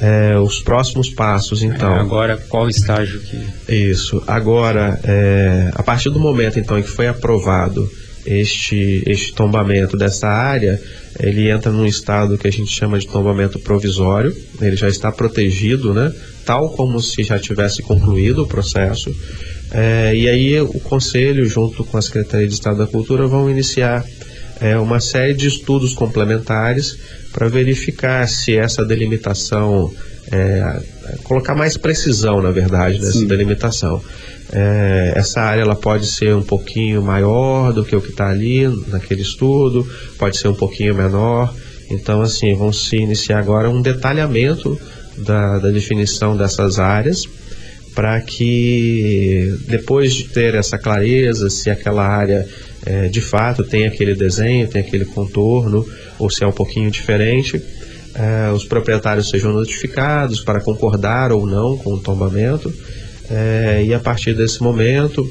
É, 0.01 0.37
os 0.37 0.59
próximos 0.59 1.09
passos, 1.09 1.63
então. 1.63 1.95
É, 1.95 1.99
agora, 1.99 2.37
qual 2.37 2.69
estágio 2.69 3.19
que. 3.19 3.73
Isso. 3.73 4.21
Agora, 4.27 4.99
é, 5.03 5.71
a 5.73 5.81
partir 5.81 6.09
do 6.09 6.19
momento, 6.19 6.59
então, 6.59 6.77
em 6.77 6.83
que 6.83 6.89
foi 6.89 7.07
aprovado 7.07 7.89
este, 8.25 9.03
este 9.05 9.33
tombamento 9.33 9.97
dessa 9.97 10.27
área, 10.27 10.79
ele 11.19 11.49
entra 11.49 11.71
num 11.71 11.85
estado 11.85 12.37
que 12.37 12.47
a 12.47 12.51
gente 12.51 12.69
chama 12.71 12.99
de 12.99 13.07
tombamento 13.07 13.57
provisório, 13.59 14.35
ele 14.61 14.75
já 14.75 14.87
está 14.87 15.11
protegido, 15.11 15.93
né? 15.93 16.13
Tal 16.45 16.69
como 16.71 17.01
se 17.01 17.23
já 17.23 17.39
tivesse 17.39 17.81
concluído 17.81 18.43
o 18.43 18.47
processo. 18.47 19.13
É, 19.71 20.15
e 20.15 20.29
aí 20.29 20.61
o 20.61 20.79
Conselho, 20.79 21.45
junto 21.45 21.83
com 21.83 21.97
a 21.97 22.01
Secretaria 22.01 22.47
de 22.47 22.53
Estado 22.53 22.77
da 22.77 22.87
Cultura, 22.87 23.27
vão 23.27 23.49
iniciar 23.49 24.05
é, 24.61 24.77
uma 24.77 24.99
série 24.99 25.33
de 25.33 25.47
estudos 25.47 25.93
complementares 25.93 26.97
para 27.31 27.47
verificar 27.47 28.27
se 28.27 28.55
essa 28.55 28.83
delimitação, 28.83 29.93
é, 30.31 30.81
colocar 31.23 31.55
mais 31.55 31.77
precisão, 31.77 32.41
na 32.41 32.51
verdade, 32.51 32.99
nessa 32.99 33.19
Sim. 33.19 33.27
delimitação. 33.27 34.01
É, 34.51 35.13
essa 35.15 35.41
área 35.41 35.61
ela 35.61 35.75
pode 35.75 36.07
ser 36.07 36.33
um 36.33 36.41
pouquinho 36.41 37.01
maior 37.01 37.73
do 37.73 37.83
que 37.83 37.95
o 37.95 38.01
que 38.01 38.09
está 38.09 38.29
ali 38.29 38.67
naquele 38.87 39.21
estudo, 39.21 39.87
pode 40.17 40.37
ser 40.37 40.47
um 40.47 40.55
pouquinho 40.55 40.95
menor. 40.95 41.53
Então, 41.89 42.21
assim, 42.21 42.55
vão 42.55 42.71
se 42.71 42.97
iniciar 42.97 43.39
agora 43.39 43.69
um 43.69 43.81
detalhamento 43.81 44.79
da, 45.17 45.59
da 45.59 45.69
definição 45.69 46.35
dessas 46.35 46.79
áreas 46.79 47.23
para 47.97 48.21
que 48.21 49.57
depois 49.67 50.13
de 50.13 50.25
ter 50.25 50.53
essa 50.53 50.77
clareza 50.77 51.49
se 51.49 51.69
aquela 51.69 52.05
área 52.07 52.47
é, 52.87 53.09
de 53.09 53.19
fato 53.19 53.65
tem 53.65 53.85
aquele 53.85 54.15
desenho, 54.15 54.65
tem 54.65 54.79
aquele 54.79 55.03
contorno, 55.03 55.85
ou 56.17 56.29
se 56.29 56.41
é 56.41 56.47
um 56.47 56.53
pouquinho 56.53 56.89
diferente, 56.89 57.61
é, 58.15 58.49
os 58.51 58.63
proprietários 58.63 59.29
sejam 59.29 59.51
notificados 59.51 60.39
para 60.39 60.61
concordar 60.61 61.33
ou 61.33 61.45
não 61.45 61.77
com 61.77 61.95
o 61.95 61.99
tombamento, 61.99 62.73
é, 63.29 63.83
e 63.85 63.93
a 63.93 63.99
partir 63.99 64.33
desse 64.33 64.63
momento, 64.63 65.29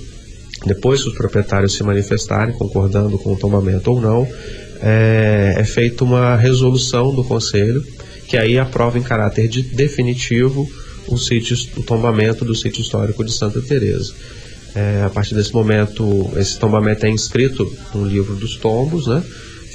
depois 0.67 1.03
que 1.03 1.09
os 1.09 1.15
proprietários 1.15 1.75
se 1.75 1.83
manifestarem 1.83 2.55
concordando 2.55 3.19
com 3.19 3.33
o 3.33 3.39
tombamento 3.39 3.91
ou 3.91 4.03
não, 4.03 4.29
é, 4.83 5.55
é 5.57 5.65
feita 5.65 6.05
uma 6.05 6.37
resolução 6.37 7.15
do 7.15 7.25
conselho 7.25 7.83
que 8.29 8.37
aí 8.37 8.59
aprova 8.59 8.99
em 8.99 9.03
caráter 9.03 9.49
de 9.49 9.63
definitivo 9.63 10.69
o, 11.09 11.17
sítio, 11.17 11.57
o 11.79 11.83
tombamento 11.83 12.45
do 12.45 12.55
sítio 12.55 12.83
histórico 12.83 13.25
de 13.25 13.33
Santa 13.33 13.63
Teresa. 13.63 14.13
É, 14.77 15.03
a 15.03 15.09
partir 15.09 15.35
desse 15.35 15.55
momento, 15.55 16.31
esse 16.37 16.59
tombamento 16.59 17.07
é 17.07 17.09
inscrito 17.09 17.67
no 17.95 18.05
livro 18.05 18.37
dos 18.37 18.57
tombos, 18.57 19.07
né? 19.07 19.25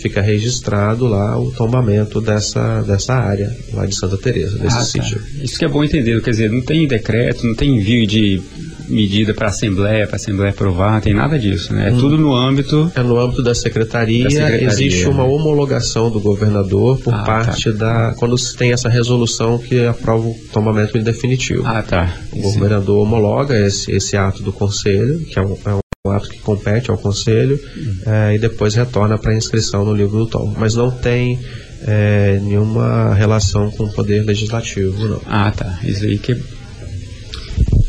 Fica 0.01 0.21
registrado 0.21 1.05
lá 1.07 1.37
o 1.39 1.51
tombamento 1.51 2.19
dessa, 2.19 2.81
dessa 2.81 3.13
área 3.13 3.55
lá 3.73 3.85
de 3.85 3.95
Santa 3.95 4.17
Teresa, 4.17 4.57
desse 4.57 4.77
Ah, 4.77 4.81
sítio. 4.83 5.19
tá. 5.19 5.25
Isso 5.43 5.57
que 5.59 5.65
é 5.65 5.67
bom 5.67 5.83
entender, 5.83 6.21
quer 6.21 6.31
dizer, 6.31 6.49
não 6.51 6.61
tem 6.61 6.87
decreto, 6.87 7.45
não 7.45 7.55
tem 7.55 7.77
envio 7.77 8.05
de 8.07 8.41
medida 8.89 9.33
para 9.33 9.47
a 9.47 9.49
Assembleia, 9.49 10.05
para 10.05 10.15
a 10.15 10.17
Assembleia 10.17 10.49
aprovar, 10.51 10.93
não 10.95 10.99
tem 11.01 11.13
nada 11.13 11.39
disso, 11.39 11.73
né? 11.73 11.87
É 11.87 11.91
tudo 11.91 12.17
no 12.17 12.33
âmbito. 12.35 12.91
É 12.93 13.01
no 13.01 13.17
âmbito 13.17 13.41
da 13.41 13.55
secretaria, 13.55 14.25
Da 14.25 14.29
secretaria, 14.31 14.67
existe 14.67 15.05
uma 15.07 15.23
né? 15.23 15.29
homologação 15.29 16.09
do 16.11 16.19
governador 16.19 16.99
por 16.99 17.13
Ah, 17.13 17.19
parte 17.23 17.71
da. 17.71 18.13
quando 18.17 18.37
se 18.37 18.53
tem 18.55 18.73
essa 18.73 18.89
resolução 18.89 19.57
que 19.57 19.85
aprova 19.85 20.27
o 20.27 20.35
tombamento 20.51 20.97
em 20.97 21.03
definitivo. 21.03 21.63
Ah, 21.65 21.81
tá. 21.81 22.17
O 22.33 22.41
governador 22.41 22.97
homologa 22.99 23.57
esse, 23.57 23.91
esse 23.93 24.17
ato 24.17 24.43
do 24.43 24.51
conselho, 24.51 25.19
que 25.19 25.39
é 25.39 25.41
um, 25.41 25.57
é 25.65 25.73
um 25.75 25.79
ato 26.09 26.29
que 26.29 26.39
compete 26.39 26.89
ao 26.89 26.97
conselho, 26.97 27.59
eh, 28.07 28.33
e 28.33 28.39
depois 28.39 28.73
retorna 28.73 29.19
para 29.19 29.35
inscrição 29.35 29.85
no 29.85 29.93
livro 29.93 30.17
do 30.17 30.25
tom. 30.25 30.51
Mas 30.57 30.73
não 30.73 30.89
tem 30.89 31.39
eh, 31.83 32.39
nenhuma 32.41 33.13
relação 33.13 33.69
com 33.69 33.83
o 33.83 33.93
poder 33.93 34.25
legislativo, 34.25 35.07
não. 35.07 35.21
Ah, 35.27 35.51
tá. 35.51 35.79
Isso 35.83 36.05
aí 36.05 36.17
que. 36.17 36.35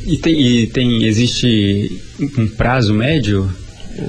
E 0.04 0.18
tem, 0.18 0.38
e 0.38 0.66
tem 0.66 1.04
existe 1.04 2.02
um 2.36 2.48
prazo 2.48 2.92
médio 2.92 3.50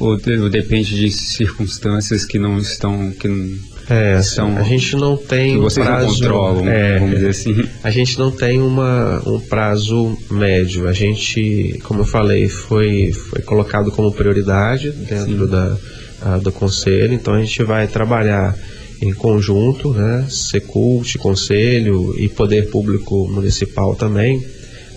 ou, 0.01 0.19
ou 0.41 0.50
depende 0.50 0.95
de 0.98 1.10
circunstâncias 1.10 2.25
que 2.25 2.38
não 2.38 2.57
estão 2.57 3.10
que 3.12 3.29
não, 3.29 3.57
É, 3.90 4.22
São- 4.22 4.58
a 4.58 4.63
gente 4.63 4.96
não 4.96 5.18
tem 5.18 5.58
um 5.58 5.62
vocês 5.62 5.86
prazo, 5.86 6.06
não 6.06 6.13
controlam, 6.13 6.70
é, 6.70 7.00
vamos 7.00 7.16
dizer 7.16 7.30
assim. 7.30 7.63
A 7.84 7.90
gente 7.90 8.18
não 8.18 8.32
tem 8.32 8.62
uma, 8.62 9.22
um 9.28 9.40
prazo 9.40 10.18
médio. 10.32 10.88
A 10.88 10.94
gente, 10.94 11.80
como 11.84 12.02
eu 12.02 12.06
falei, 12.06 12.48
foi, 12.48 13.12
foi 13.12 13.42
colocado 13.42 13.92
como 13.92 14.12
prioridade 14.12 14.92
dentro 14.92 15.48
da, 15.48 15.78
ah, 16.22 16.38
do 16.38 16.52
conselho. 16.52 17.13
Então 17.13 17.34
a 17.34 17.40
gente 17.42 17.62
vai 17.63 17.88
trabalhar 17.88 18.56
em 19.02 19.13
conjunto, 19.13 19.94
né? 19.94 20.25
Secult, 20.30 21.18
conselho 21.18 22.16
e 22.18 22.30
poder 22.30 22.70
público 22.70 23.28
municipal 23.28 23.96
também, 23.96 24.42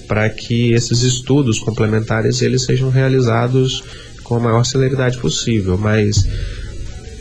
para 0.06 0.30
que 0.30 0.72
esses 0.72 1.02
estudos 1.02 1.58
complementares 1.58 2.40
eles 2.40 2.62
sejam 2.64 2.88
realizados 2.88 3.82
com 4.22 4.36
a 4.36 4.40
maior 4.40 4.64
celeridade 4.64 5.18
possível. 5.18 5.76
Mas 5.76 6.24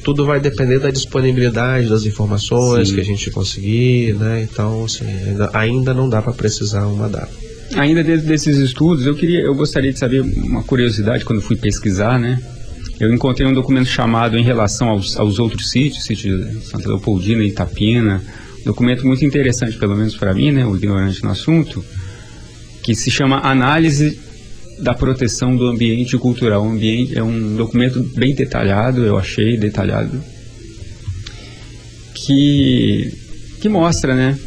tudo 0.06 0.24
vai 0.24 0.40
depender 0.40 0.78
da 0.78 0.92
disponibilidade 0.92 1.90
das 1.90 2.06
informações 2.06 2.90
Sim. 2.90 2.96
que 2.96 3.02
a 3.02 3.04
gente 3.04 3.32
conseguir, 3.32 4.14
né? 4.14 4.48
Então, 4.50 4.86
assim, 4.86 5.04
ainda, 5.04 5.50
ainda 5.52 5.94
não 5.96 6.08
dá 6.08 6.22
para 6.22 6.32
precisar 6.32 6.86
uma 6.86 7.10
data. 7.10 7.32
Ainda 7.76 8.04
dentro 8.04 8.28
desses 8.28 8.58
estudos, 8.60 9.08
eu 9.08 9.16
queria, 9.16 9.42
eu 9.42 9.56
gostaria 9.56 9.92
de 9.92 9.98
saber 9.98 10.22
uma 10.22 10.62
curiosidade 10.62 11.26
quando 11.26 11.42
fui 11.42 11.56
pesquisar, 11.56 12.20
né? 12.20 12.40
Eu 13.00 13.12
encontrei 13.12 13.48
um 13.48 13.54
documento 13.54 13.88
chamado 13.88 14.38
em 14.38 14.44
relação 14.44 14.90
aos, 14.90 15.18
aos 15.18 15.40
outros 15.40 15.72
sítios, 15.72 16.04
sítio 16.06 16.38
de 16.38 16.64
Santa 16.66 16.88
Leopoldina 16.88 17.44
e 17.44 17.48
Itapina, 17.48 18.22
documento 18.64 19.08
muito 19.08 19.26
interessante, 19.26 19.76
pelo 19.76 19.96
menos 19.96 20.16
para 20.16 20.36
mim, 20.36 20.52
né, 20.52 20.66
o 20.68 20.76
ignorante 20.76 21.24
no 21.24 21.32
assunto, 21.32 21.84
que 22.84 22.94
se 22.94 23.10
chama 23.10 23.40
Análise 23.40 24.20
da 24.80 24.94
Proteção 24.94 25.56
do 25.56 25.68
Ambiente 25.68 26.18
Cultural. 26.18 26.64
O 26.64 26.70
ambiente 26.70 27.18
é 27.18 27.24
um 27.24 27.56
documento 27.56 28.02
bem 28.16 28.34
detalhado, 28.34 29.04
eu 29.06 29.18
achei 29.18 29.58
detalhado, 29.58 30.22
que 32.14 33.26
que 33.60 33.70
mostra, 33.70 34.14
né, 34.14 34.38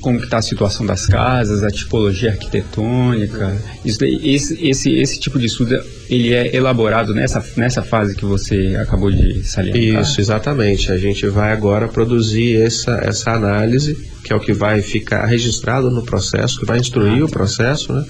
como 0.00 0.18
está 0.18 0.38
a 0.38 0.42
situação 0.42 0.84
das 0.86 1.06
casas, 1.06 1.62
a 1.62 1.70
tipologia 1.70 2.30
arquitetônica. 2.30 3.56
Daí, 3.98 4.34
esse, 4.34 4.58
esse, 4.66 4.94
esse 4.94 5.20
tipo 5.20 5.38
de 5.38 5.46
estudo 5.46 5.80
ele 6.08 6.32
é 6.32 6.54
elaborado 6.54 7.14
nessa, 7.14 7.44
nessa 7.56 7.82
fase 7.82 8.16
que 8.16 8.24
você 8.24 8.76
acabou 8.80 9.10
de 9.10 9.44
salientar. 9.44 10.02
Isso, 10.02 10.20
exatamente. 10.20 10.90
A 10.90 10.98
gente 10.98 11.26
vai 11.28 11.52
agora 11.52 11.88
produzir 11.88 12.60
essa, 12.60 13.00
essa 13.02 13.32
análise, 13.32 13.96
que 14.24 14.32
é 14.32 14.36
o 14.36 14.40
que 14.40 14.52
vai 14.52 14.82
ficar 14.82 15.24
registrado 15.26 15.90
no 15.90 16.02
processo, 16.02 16.60
que 16.60 16.66
vai 16.66 16.78
instruir 16.78 17.24
o 17.24 17.28
processo, 17.28 17.92
né? 17.92 18.04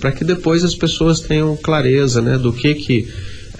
Para 0.00 0.12
que 0.12 0.24
depois 0.24 0.64
as 0.64 0.74
pessoas 0.74 1.20
tenham 1.20 1.56
clareza 1.56 2.20
né, 2.20 2.38
do 2.38 2.52
que 2.52 2.74
que 2.74 3.08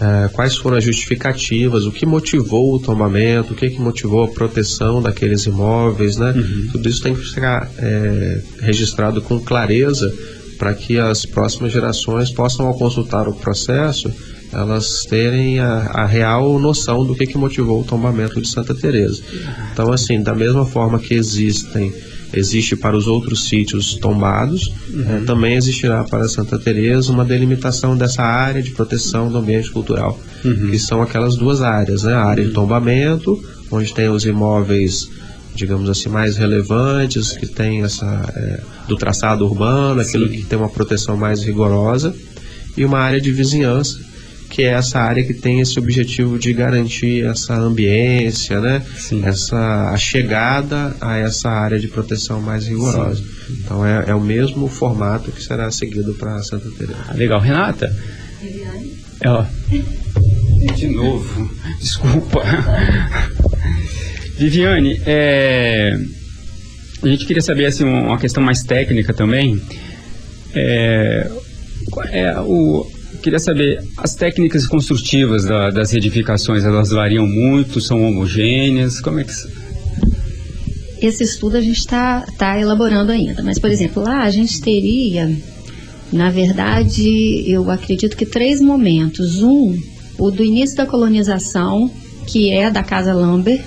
eh, 0.01 0.31
quais 0.33 0.55
foram 0.57 0.77
as 0.77 0.85
justificativas, 0.85 1.85
o 1.85 1.91
que 1.91 2.07
motivou 2.07 2.75
o 2.75 2.79
tombamento, 2.79 3.53
o 3.53 3.57
que, 3.57 3.69
que 3.69 3.81
motivou 3.81 4.23
a 4.23 4.29
proteção 4.29 5.03
daqueles 5.03 5.45
imóveis, 5.45 6.17
né? 6.17 6.33
Tudo 6.71 6.89
isso 6.89 7.03
tem 7.03 7.17
que 7.17 7.21
ficar 7.21 7.69
eh, 7.79 8.41
registrado 8.61 9.21
com 9.21 9.41
clareza 9.41 10.15
para 10.57 10.73
que 10.73 10.99
as 10.99 11.27
próximas 11.27 11.73
gerações 11.73 12.31
possam, 12.31 12.67
ao 12.67 12.79
consultar 12.79 13.27
o 13.27 13.35
processo, 13.35 14.13
elas 14.53 15.05
terem 15.05 15.59
a, 15.59 15.91
a 15.93 16.07
real 16.07 16.61
noção 16.61 17.05
do 17.05 17.17
que, 17.17 17.27
que 17.27 17.37
motivou 17.37 17.81
o 17.81 17.85
tombamento 17.85 18.41
de 18.41 18.49
Santa 18.49 18.75
Teresa. 18.77 19.21
Então, 19.73 19.93
assim, 19.93 20.23
da 20.23 20.35
mesma 20.35 20.65
forma 20.65 21.01
que 21.01 21.15
existem 21.15 21.93
existe 22.33 22.77
para 22.77 22.97
os 22.97 23.07
outros 23.07 23.49
sítios 23.49 23.95
tombados, 23.95 24.73
eh, 24.95 25.23
também 25.27 25.57
existirá 25.57 26.05
para 26.05 26.29
Santa 26.29 26.59
Teresa 26.59 27.13
uma 27.13 27.25
delimitação 27.25 27.97
dessa 27.97 28.23
área 28.23 28.63
de 28.63 28.71
proteção 28.71 29.31
do 29.31 29.39
ambiente 29.39 29.71
cultural, 29.71 30.19
que 30.43 30.79
são 30.79 31.03
aquelas 31.03 31.37
duas 31.37 31.63
áreas, 31.63 32.03
né? 32.03 32.15
A 32.15 32.25
área 32.25 32.45
de 32.45 32.53
tombamento, 32.53 33.43
onde 33.71 33.93
tem 33.95 34.09
os 34.09 34.25
imóveis, 34.25 35.09
digamos 35.55 35.89
assim, 35.89 36.09
mais 36.09 36.37
relevantes, 36.37 37.33
que 37.33 37.47
tem 37.47 37.83
essa 37.83 38.33
eh, 38.37 38.61
do 38.87 38.97
traçado 38.97 39.45
urbano, 39.45 40.01
aquilo 40.01 40.29
que 40.29 40.43
tem 40.45 40.59
uma 40.59 40.69
proteção 40.69 41.17
mais 41.17 41.43
rigorosa, 41.43 42.15
e 42.77 42.85
uma 42.85 42.99
área 42.99 43.21
de 43.21 43.33
vizinhança, 43.33 43.99
que 44.59 44.65
é 44.65 44.71
essa 44.71 44.99
área 44.99 45.23
que 45.23 45.33
tem 45.33 45.61
esse 45.61 45.79
objetivo 45.79 46.37
de 46.37 46.53
garantir 46.53 47.25
essa 47.25 47.55
ambiência, 47.55 48.61
né? 48.61 48.85
Sim. 48.97 49.25
Essa 49.25 49.91
a 49.91 49.97
chegada 49.97 50.97
a 51.01 51.17
essa 51.17 51.49
área 51.49 51.79
de 51.79 51.87
proteção 51.87 52.43
mais 52.43 52.67
rigorosa. 52.67 53.23
Então 53.49 53.87
é, 53.87 54.07
é 54.09 54.15
o 54.17 54.21
mesmo 54.21 54.67
formato 54.67 55.31
que 55.31 55.41
será 55.41 55.71
seguido 55.71 56.13
para 56.15 56.43
Santa 56.43 56.69
Teresa. 56.73 56.99
Ah, 57.07 57.15
legal, 57.15 57.41
Renata. 57.41 57.97
É, 59.21 59.31
ó. 59.31 59.47
De 60.75 60.89
novo, 60.89 61.55
desculpa. 61.79 62.43
Viviane, 64.39 65.01
é, 65.07 65.97
a 67.01 67.07
gente 67.07 67.27
queria 67.27 67.43
saber 67.43 67.67
assim, 67.67 67.85
uma 67.85 68.19
questão 68.19 68.43
mais 68.43 68.65
técnica 68.65 69.15
também. 69.15 69.63
É, 70.53 71.31
qual 71.93 72.07
é 72.07 72.41
o, 72.41 72.98
queria 73.23 73.39
saber, 73.39 73.83
as 73.97 74.15
técnicas 74.15 74.67
construtivas 74.67 75.45
da- 75.45 75.71
das 75.71 75.93
edificações, 75.93 76.65
elas 76.65 76.91
variam 76.91 77.27
muito, 77.27 77.81
são 77.81 78.03
homogêneas? 78.03 79.01
Como 79.01 79.19
é 79.21 79.25
que... 79.25 79.33
Esse 81.01 81.23
estudo 81.23 81.57
a 81.57 81.61
gente 81.61 81.79
está 81.79 82.27
tá 82.37 82.59
elaborando 82.61 83.13
ainda, 83.13 83.43
mas, 83.43 83.59
por 83.59 83.71
exemplo, 83.71 84.03
lá 84.03 84.23
a 84.23 84.31
gente 84.31 84.61
teria, 84.61 85.31
na 86.13 86.29
verdade, 86.29 87.45
eu 87.47 87.71
acredito 87.71 88.17
que 88.17 88.27
três 88.27 88.61
momentos. 88.61 89.43
Um, 89.43 89.79
o 90.19 90.31
do 90.31 90.43
início 90.43 90.77
da 90.77 90.87
colonização, 90.87 91.89
que 92.27 92.51
é 92.51 92.69
da 92.71 92.83
Casa 92.83 93.15
Lambert, 93.15 93.63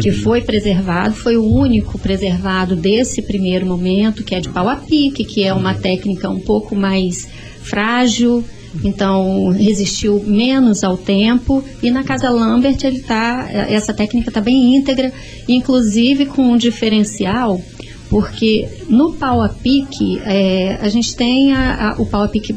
que 0.00 0.12
foi 0.12 0.42
preservado, 0.42 1.14
foi 1.14 1.36
o 1.36 1.44
único 1.44 1.98
preservado 1.98 2.76
desse 2.76 3.22
primeiro 3.22 3.66
momento, 3.66 4.22
que 4.22 4.34
é 4.34 4.40
de 4.40 4.48
pau 4.48 4.68
a 4.68 4.76
pique, 4.76 5.24
que 5.24 5.42
é 5.42 5.52
uma 5.52 5.74
técnica 5.74 6.28
um 6.28 6.38
pouco 6.38 6.76
mais 6.76 7.26
frágil, 7.62 8.44
então 8.84 9.48
resistiu 9.50 10.22
menos 10.26 10.84
ao 10.84 10.96
tempo. 10.96 11.62
E 11.82 11.90
na 11.90 12.02
Casa 12.04 12.30
Lambert 12.30 12.78
ele 12.84 13.00
tá, 13.00 13.48
essa 13.50 13.92
técnica 13.94 14.30
está 14.30 14.40
bem 14.40 14.76
íntegra, 14.76 15.12
inclusive 15.48 16.26
com 16.26 16.52
um 16.52 16.56
diferencial, 16.56 17.60
porque 18.10 18.68
no 18.88 19.12
pau 19.14 19.42
a 19.42 19.48
pique 19.48 20.20
é, 20.24 20.78
a 20.80 20.88
gente 20.88 21.14
tem 21.16 21.52
a- 21.52 21.90
a- 21.96 22.02
o 22.02 22.06
pau 22.06 22.22
a 22.22 22.28
pique 22.28 22.54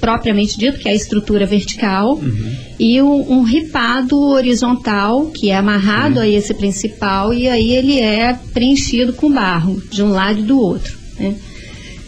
propriamente 0.00 0.58
dito, 0.58 0.78
que 0.78 0.86
é 0.88 0.92
a 0.92 0.94
estrutura 0.94 1.46
vertical, 1.46 2.20
e 2.78 3.00
um, 3.00 3.38
um 3.38 3.42
ripado 3.42 4.20
horizontal, 4.20 5.26
que 5.28 5.48
é 5.50 5.56
amarrado 5.56 6.20
a 6.20 6.28
esse 6.28 6.52
principal, 6.52 7.32
e 7.32 7.48
aí 7.48 7.72
ele 7.72 7.98
é 8.00 8.38
preenchido 8.52 9.14
com 9.14 9.32
barro, 9.32 9.82
de 9.90 10.02
um 10.02 10.10
lado 10.10 10.40
e 10.40 10.42
do 10.42 10.58
outro. 10.60 10.98
Né? 11.18 11.34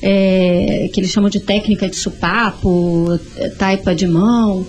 É, 0.02 0.90
que 0.92 1.00
eles 1.00 1.10
chamam 1.10 1.30
de 1.30 1.40
técnica 1.40 1.88
de 1.88 1.96
supapo, 1.96 3.18
eh, 3.38 3.48
taipa 3.50 3.94
de 3.94 4.06
mão. 4.06 4.66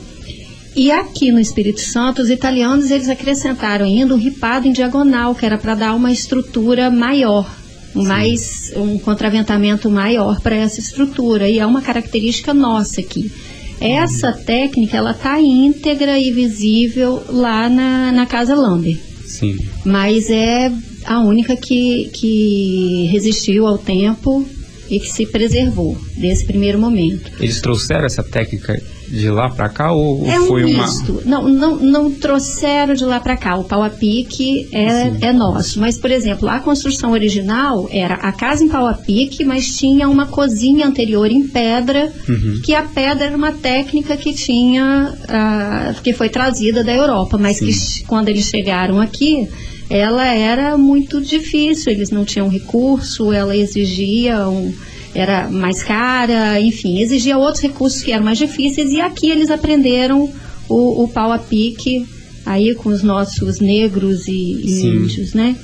E 0.78 0.92
aqui 0.92 1.32
no 1.32 1.40
Espírito 1.40 1.82
Santo, 1.82 2.22
os 2.22 2.30
italianos 2.30 2.92
eles 2.92 3.10
acrescentaram 3.10 3.84
ainda 3.84 4.14
um 4.14 4.18
ripado 4.18 4.68
em 4.68 4.72
diagonal, 4.72 5.34
que 5.34 5.44
era 5.44 5.58
para 5.58 5.74
dar 5.74 5.96
uma 5.96 6.12
estrutura 6.12 6.92
maior, 6.92 7.50
um 7.96 8.04
mais 8.04 8.72
um 8.76 9.00
contraventamento 9.00 9.90
maior 9.90 10.40
para 10.40 10.56
essa 10.56 10.80
estrutura. 10.80 11.50
E 11.50 11.58
é 11.58 11.66
uma 11.66 11.82
característica 11.82 12.54
nossa 12.54 13.02
aqui. 13.02 13.32
Essa 13.82 14.32
técnica 14.32 14.98
ela 14.98 15.12
está 15.12 15.42
íntegra 15.42 16.20
e 16.20 16.32
visível 16.32 17.24
lá 17.30 17.68
na, 17.68 18.12
na 18.12 18.26
Casa 18.26 18.56
Lambert, 18.56 19.00
Sim. 19.26 19.58
mas 19.84 20.30
é 20.30 20.72
a 21.06 21.22
única 21.22 21.56
que, 21.56 22.10
que 22.14 23.08
resistiu 23.12 23.66
ao 23.66 23.78
tempo 23.78 24.48
e 24.90 25.00
que 25.00 25.08
se 25.12 25.26
preservou 25.26 25.98
desse 26.16 26.46
primeiro 26.46 26.80
momento. 26.80 27.32
Eles 27.40 27.62
trouxeram 27.62 28.06
essa 28.06 28.24
técnica 28.24 28.82
de 29.10 29.30
lá 29.30 29.50
para 29.50 29.70
cá 29.70 29.94
ou 29.94 30.26
é 30.28 30.38
foi 30.48 30.66
um 30.66 30.72
uma 30.72 30.84
misto. 30.86 31.22
Não, 31.26 31.48
não, 31.48 31.78
não 31.78 32.12
trouxeram 32.12 32.94
de 32.94 33.06
lá 33.06 33.20
para 33.22 33.38
cá. 33.38 33.56
O 33.56 33.64
pau 33.64 33.82
a 33.82 33.90
pique 33.90 34.68
é, 34.74 35.28
é 35.28 35.32
nosso. 35.34 35.80
Mas, 35.80 35.98
por 35.98 36.12
exemplo, 36.12 36.50
a 36.50 36.60
construção 36.60 37.12
original 37.12 37.88
era 37.90 38.16
a 38.16 38.32
casa 38.34 38.66
em 38.66 38.68
pau 38.68 38.86
a 38.86 38.94
pique, 38.94 39.46
mas 39.46 39.78
tinha 39.78 40.10
uma 40.10 40.26
cozinha 40.26 40.86
anterior 40.86 41.32
em 41.32 41.48
pedra, 41.48 42.12
Uhum. 42.28 42.60
que 42.62 42.74
a 42.76 42.84
pedra 42.84 43.26
era 43.28 43.38
uma 43.38 43.54
técnica 43.54 44.18
que 44.18 44.34
tinha, 44.34 45.14
ah, 45.30 45.96
que 46.04 46.12
foi 46.12 46.28
trazida 46.28 46.84
da 46.84 46.94
Europa, 46.94 47.38
mas 47.38 47.60
que 47.60 47.72
ch- 47.72 48.04
quando 48.08 48.28
eles 48.30 48.46
chegaram 48.46 49.00
aqui, 49.00 49.48
ela 49.90 50.26
era 50.26 50.78
muito 50.78 51.22
difícil, 51.22 51.92
eles 51.92 52.10
não 52.10 52.26
tinham 52.26 52.50
recurso, 52.50 53.32
ela 53.32 53.56
exigia 53.56 54.48
um, 54.50 54.74
era 55.16 55.50
mais 55.50 55.82
cara, 55.84 56.60
enfim, 56.60 57.00
exigia 57.00 57.38
outros 57.38 57.62
recursos 57.64 58.02
que 58.04 58.12
eram 58.12 58.26
mais 58.26 58.38
difíceis 58.38 58.92
e 58.92 59.00
aqui 59.02 59.30
eles 59.30 59.50
aprenderam 59.50 60.30
o, 60.70 61.04
o 61.04 61.08
pau 61.08 61.32
a 61.32 61.40
pique 61.40 62.06
aí 62.46 62.76
com 62.76 62.90
os 62.90 63.02
nossos 63.04 63.60
negros 63.60 64.28
e, 64.28 64.32
e 64.32 64.86
índios, 64.86 65.34
né? 65.34 65.56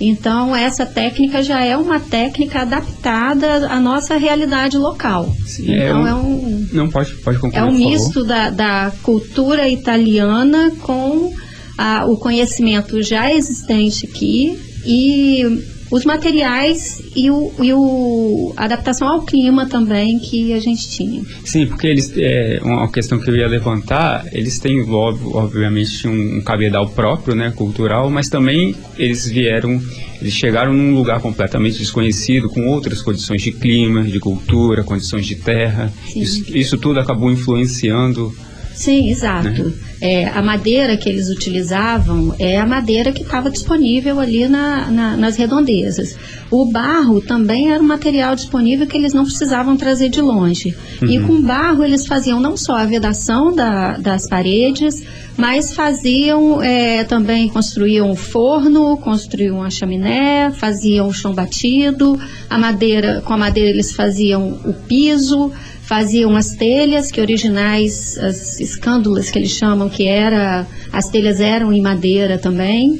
Então 0.00 0.54
essa 0.54 0.84
técnica 0.84 1.42
já 1.42 1.64
é 1.64 1.76
uma 1.76 2.00
técnica 2.00 2.62
adaptada 2.62 3.68
à 3.68 3.78
nossa 3.80 4.16
realidade 4.16 4.76
local. 4.76 5.32
Sim, 5.46 5.72
é 5.72 5.88
então 5.88 6.02
um- 6.02 6.06
é 6.08 6.14
um 6.14 6.68
Não 6.72 6.88
pode 6.90 7.14
pode 7.16 7.38
concluir. 7.38 7.60
é 7.60 7.64
um 7.64 7.72
misto 7.72 8.24
da, 8.24 8.50
da 8.50 8.92
cultura 9.02 9.68
italiana 9.68 10.72
com 10.80 11.32
a- 11.78 12.04
o 12.06 12.16
conhecimento 12.16 13.02
já 13.02 13.32
existente 13.32 14.06
aqui 14.06 14.58
e 14.86 15.42
os 15.90 16.04
materiais 16.04 17.00
e, 17.14 17.30
o, 17.30 17.52
e 17.62 17.72
o- 17.72 18.52
a 18.56 18.64
adaptação 18.64 19.06
ao 19.06 19.22
clima 19.22 19.66
também 19.66 20.18
que 20.18 20.52
a 20.52 20.58
gente 20.58 20.88
tinha. 20.90 21.22
Sim, 21.44 21.66
porque 21.66 21.86
eles 21.86 22.12
é 22.16 22.58
uma 22.64 22.90
questão 22.90 23.18
que 23.18 23.30
eu 23.30 23.36
ia 23.36 23.46
levantar, 23.46 24.26
eles 24.32 24.58
têm 24.58 24.80
ob- 24.80 25.34
obviamente 25.36 26.08
um, 26.08 26.38
um 26.38 26.40
cabedal 26.42 26.88
próprio, 26.88 27.34
né, 27.36 27.52
cultural, 27.54 28.10
mas 28.10 28.28
também 28.28 28.74
eles 28.98 29.28
vieram, 29.28 29.80
eles 30.20 30.34
chegaram 30.34 30.72
num 30.72 30.94
lugar 30.94 31.20
completamente 31.20 31.78
desconhecido, 31.78 32.48
com 32.48 32.66
outras 32.68 33.00
condições 33.00 33.42
de 33.42 33.52
clima, 33.52 34.02
de 34.02 34.18
cultura, 34.18 34.82
condições 34.82 35.26
de 35.26 35.36
terra. 35.36 35.92
Isso, 36.16 36.44
isso 36.56 36.76
tudo 36.78 36.98
acabou 36.98 37.30
influenciando. 37.30 38.34
Sim, 38.74 39.08
exato. 39.08 39.72
É, 40.00 40.26
a 40.28 40.42
madeira 40.42 40.96
que 40.96 41.08
eles 41.08 41.30
utilizavam 41.30 42.34
é 42.38 42.58
a 42.58 42.66
madeira 42.66 43.12
que 43.12 43.22
estava 43.22 43.48
disponível 43.50 44.20
ali 44.20 44.46
na- 44.48 44.90
na- 44.90 45.16
nas 45.16 45.36
redondezas. 45.36 46.16
O 46.50 46.66
barro 46.66 47.20
também 47.20 47.70
era 47.72 47.82
um 47.82 47.86
material 47.86 48.34
disponível 48.34 48.86
que 48.86 48.96
eles 48.96 49.14
não 49.14 49.24
precisavam 49.24 49.76
trazer 49.76 50.08
de 50.10 50.20
longe. 50.20 50.74
E 51.02 51.18
com 51.20 51.40
barro 51.40 51.84
eles 51.84 52.06
faziam 52.06 52.38
não 52.40 52.56
só 52.56 52.74
a 52.76 52.84
vedação 52.84 53.54
da- 53.54 53.96
das 53.96 54.26
paredes, 54.28 55.02
mas 55.36 55.72
faziam 55.72 56.62
é, 56.62 57.04
também 57.04 57.48
construíam 57.48 58.10
o 58.10 58.16
forno, 58.16 58.96
construíam 58.98 59.62
a 59.62 59.70
chaminé, 59.70 60.50
faziam 60.50 61.08
o 61.08 61.12
chão 61.14 61.32
batido, 61.32 62.18
a 62.50 62.58
madeira, 62.58 63.22
com 63.24 63.32
a 63.32 63.38
madeira 63.38 63.70
eles 63.70 63.92
faziam 63.92 64.58
o 64.64 64.72
piso, 64.74 65.50
faziam 65.86 66.34
as 66.36 66.52
telhas, 66.52 67.10
que 67.10 67.20
originais, 67.20 68.16
as 68.18 68.60
escândulas 68.60 69.30
que 69.30 69.38
eles 69.38 69.50
chamam, 69.50 69.88
que 69.88 70.06
era, 70.06 70.66
as 70.92 71.08
telhas 71.08 71.40
eram 71.40 71.72
em 71.72 71.80
madeira 71.80 72.38
também. 72.38 72.98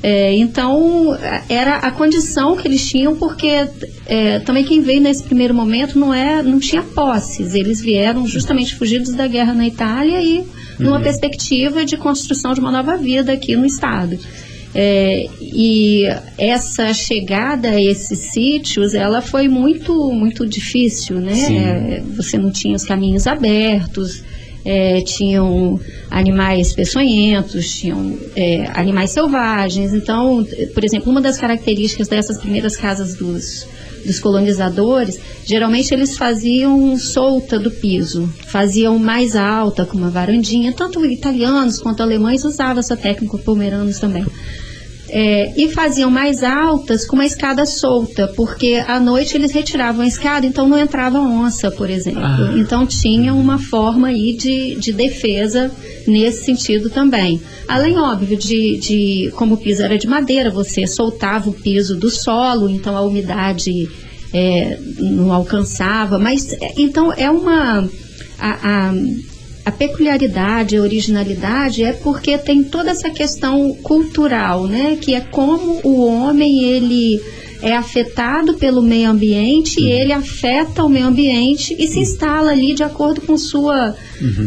É, 0.00 0.32
então, 0.34 1.16
era 1.48 1.76
a 1.76 1.90
condição 1.90 2.56
que 2.56 2.68
eles 2.68 2.88
tinham, 2.88 3.16
porque 3.16 3.66
é, 4.06 4.38
também 4.40 4.62
quem 4.62 4.80
veio 4.80 5.00
nesse 5.00 5.24
primeiro 5.24 5.52
momento 5.52 5.98
não, 5.98 6.14
é, 6.14 6.40
não 6.42 6.60
tinha 6.60 6.82
posses, 6.82 7.54
eles 7.54 7.80
vieram 7.80 8.26
justamente 8.26 8.76
fugidos 8.76 9.12
da 9.12 9.26
guerra 9.26 9.54
na 9.54 9.66
Itália 9.66 10.22
e 10.22 10.46
numa 10.78 11.00
perspectiva 11.00 11.84
de 11.84 11.96
construção 11.96 12.54
de 12.54 12.60
uma 12.60 12.70
nova 12.70 12.96
vida 12.96 13.32
aqui 13.32 13.56
no 13.56 13.66
estado. 13.66 14.16
É, 14.74 15.26
e 15.40 16.04
essa 16.36 16.92
chegada 16.92 17.70
a 17.70 17.82
esses 17.82 18.18
sítios, 18.18 18.94
ela 18.94 19.20
foi 19.20 19.48
muito, 19.48 20.12
muito 20.12 20.46
difícil, 20.46 21.20
né? 21.20 21.32
É, 21.32 22.02
você 22.16 22.38
não 22.38 22.50
tinha 22.50 22.76
os 22.76 22.84
caminhos 22.84 23.26
abertos, 23.26 24.22
é, 24.64 25.00
tinham 25.00 25.80
animais 26.10 26.74
peçonhentos, 26.74 27.78
tinham 27.78 28.18
é, 28.36 28.70
animais 28.74 29.10
selvagens. 29.10 29.94
Então, 29.94 30.46
por 30.74 30.84
exemplo, 30.84 31.10
uma 31.10 31.20
das 31.20 31.38
características 31.38 32.08
dessas 32.08 32.38
primeiras 32.38 32.76
casas 32.76 33.14
dos, 33.14 33.66
dos 34.04 34.18
colonizadores, 34.18 35.18
geralmente 35.44 35.94
eles 35.94 36.16
faziam 36.18 36.98
solta 36.98 37.58
do 37.58 37.70
piso, 37.70 38.28
faziam 38.46 38.98
mais 38.98 39.34
alta, 39.34 39.86
com 39.86 39.96
uma 39.96 40.10
varandinha. 40.10 40.72
Tanto 40.72 41.04
italianos 41.06 41.78
quanto 41.78 42.02
alemães 42.02 42.44
usavam 42.44 42.80
essa 42.80 42.96
técnica, 42.96 43.38
pomeranos 43.38 43.98
também. 43.98 44.26
É, 45.10 45.52
e 45.56 45.68
faziam 45.70 46.10
mais 46.10 46.42
altas 46.42 47.06
com 47.06 47.16
uma 47.16 47.24
escada 47.24 47.64
solta, 47.64 48.28
porque 48.36 48.82
à 48.86 49.00
noite 49.00 49.36
eles 49.36 49.52
retiravam 49.52 50.02
a 50.02 50.06
escada, 50.06 50.44
então 50.46 50.68
não 50.68 50.78
entrava 50.78 51.18
onça, 51.18 51.70
por 51.70 51.88
exemplo. 51.88 52.20
Ah. 52.22 52.52
Então 52.56 52.86
tinha 52.86 53.32
uma 53.32 53.58
forma 53.58 54.08
aí 54.08 54.34
de, 54.36 54.74
de 54.76 54.92
defesa 54.92 55.70
nesse 56.06 56.44
sentido 56.44 56.90
também. 56.90 57.40
Além, 57.66 57.98
óbvio, 57.98 58.36
de, 58.36 58.76
de 58.78 59.32
como 59.34 59.54
o 59.54 59.58
piso 59.58 59.82
era 59.82 59.96
de 59.98 60.06
madeira, 60.06 60.50
você 60.50 60.86
soltava 60.86 61.48
o 61.48 61.54
piso 61.54 61.96
do 61.96 62.10
solo, 62.10 62.68
então 62.68 62.96
a 62.96 63.00
umidade 63.00 63.88
é, 64.32 64.78
não 64.98 65.32
alcançava. 65.32 66.18
Mas 66.18 66.52
é, 66.52 66.72
então 66.76 67.12
é 67.12 67.30
uma. 67.30 67.88
a- 68.38 68.58
a- 68.90 68.94
a 69.68 69.72
peculiaridade, 69.72 70.78
a 70.78 70.80
originalidade 70.80 71.84
é 71.84 71.92
porque 71.92 72.38
tem 72.38 72.64
toda 72.64 72.90
essa 72.90 73.10
questão 73.10 73.74
cultural, 73.82 74.66
né? 74.66 74.96
Que 74.98 75.14
é 75.14 75.20
como 75.20 75.80
o 75.84 76.06
homem 76.06 76.64
ele 76.64 77.20
é 77.60 77.76
afetado 77.76 78.54
pelo 78.54 78.80
meio 78.80 79.10
ambiente 79.10 79.78
e 79.78 79.90
ele 79.90 80.12
afeta 80.12 80.82
o 80.82 80.88
meio 80.88 81.06
ambiente 81.06 81.76
e 81.78 81.86
se 81.86 81.98
instala 81.98 82.52
ali 82.52 82.72
de 82.72 82.82
acordo 82.82 83.20
com 83.20 83.36
sua 83.36 83.94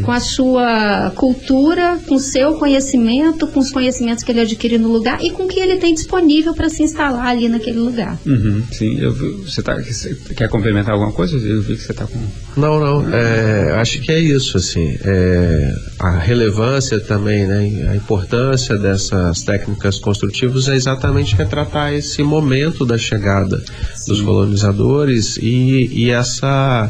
com 0.04 0.12
a 0.12 0.20
sua 0.20 1.12
cultura, 1.16 2.00
com 2.08 2.16
o 2.16 2.20
seu 2.20 2.56
conhecimento, 2.56 3.48
com 3.48 3.60
os 3.60 3.72
conhecimentos 3.72 4.24
que 4.24 4.32
ele 4.32 4.42
adquire 4.42 4.78
no 4.78 4.92
lugar 4.92 5.24
e 5.24 5.32
com 5.32 5.44
o 5.44 5.48
que 5.48 5.60
ele 5.60 5.78
tem 5.78 5.94
disponível 5.94 6.54
para 6.54 6.70
se 6.70 6.84
instalar 6.84 7.26
ali 7.28 7.48
naquele 7.48 7.80
lugar. 7.80 8.20
Uhum, 8.26 8.64
sim, 8.72 9.00
eu 9.00 9.14
vi- 9.14 9.32
você, 9.46 9.62
tá, 9.62 9.76
você 9.76 10.16
quer 10.36 10.50
complementar 10.50 10.94
alguma 10.94 11.12
coisa? 11.12 11.38
Eu 11.38 11.62
vi 11.62 11.76
que 11.76 11.82
você 11.84 11.92
está 11.92 12.06
com. 12.06 12.20
Não, 12.58 12.80
não. 12.80 13.14
é, 13.14 13.74
acho 13.80 14.02
que 14.02 14.12
é 14.12 14.20
isso, 14.20 14.58
assim. 14.58 14.98
é, 15.04 15.74
a 16.00 16.12
relevância 16.18 17.00
também, 17.00 17.46
né? 17.48 17.90
A 17.92 17.96
importância 17.96 18.78
dessas 18.78 19.42
técnicas 19.44 20.00
construtivas 20.00 20.68
é 20.68 20.76
exatamente 20.76 21.36
retratar 21.36 21.94
esse 21.94 22.22
momento 22.24 22.86
da 22.86 22.98
chegada 22.98 23.62
dos 24.08 24.22
colonizadores 24.22 25.38
e, 25.38 25.90
e 25.92 26.10
essa 26.10 26.90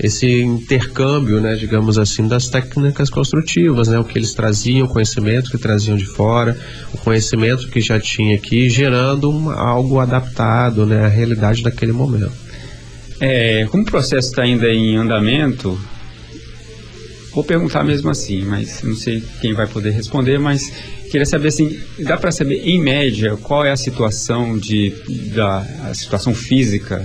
esse 0.00 0.40
intercâmbio, 0.42 1.40
né, 1.40 1.54
digamos 1.56 1.98
assim, 1.98 2.28
das 2.28 2.48
técnicas 2.48 3.10
construtivas, 3.10 3.88
né, 3.88 3.98
o 3.98 4.04
que 4.04 4.18
eles 4.18 4.32
traziam, 4.32 4.86
o 4.86 4.88
conhecimento 4.88 5.50
que 5.50 5.58
traziam 5.58 5.96
de 5.96 6.06
fora, 6.06 6.56
o 6.92 6.98
conhecimento 6.98 7.68
que 7.68 7.80
já 7.80 7.98
tinha 7.98 8.36
aqui, 8.36 8.68
gerando 8.68 9.30
um- 9.30 9.50
algo 9.50 9.98
adaptado, 9.98 10.86
né, 10.86 11.04
à 11.04 11.08
realidade 11.08 11.62
daquele 11.62 11.92
momento. 11.92 12.32
É, 13.20 13.66
como 13.70 13.82
o 13.82 13.86
processo 13.86 14.28
está 14.28 14.42
ainda 14.42 14.68
em 14.68 14.96
andamento, 14.96 15.78
vou 17.34 17.42
perguntar 17.42 17.82
mesmo 17.84 18.08
assim, 18.10 18.44
mas 18.44 18.82
não 18.82 18.94
sei 18.94 19.22
quem 19.40 19.52
vai 19.52 19.66
poder 19.66 19.90
responder, 19.90 20.38
mas 20.38 20.72
queria 21.10 21.26
saber 21.26 21.48
assim, 21.48 21.76
dá 21.98 22.16
para 22.16 22.30
saber 22.30 22.56
em 22.64 22.80
média 22.80 23.36
qual 23.36 23.64
é 23.64 23.72
a 23.72 23.76
situação 23.76 24.56
de 24.56 24.92
da 25.34 25.66
a 25.84 25.94
situação 25.94 26.34
física, 26.34 27.04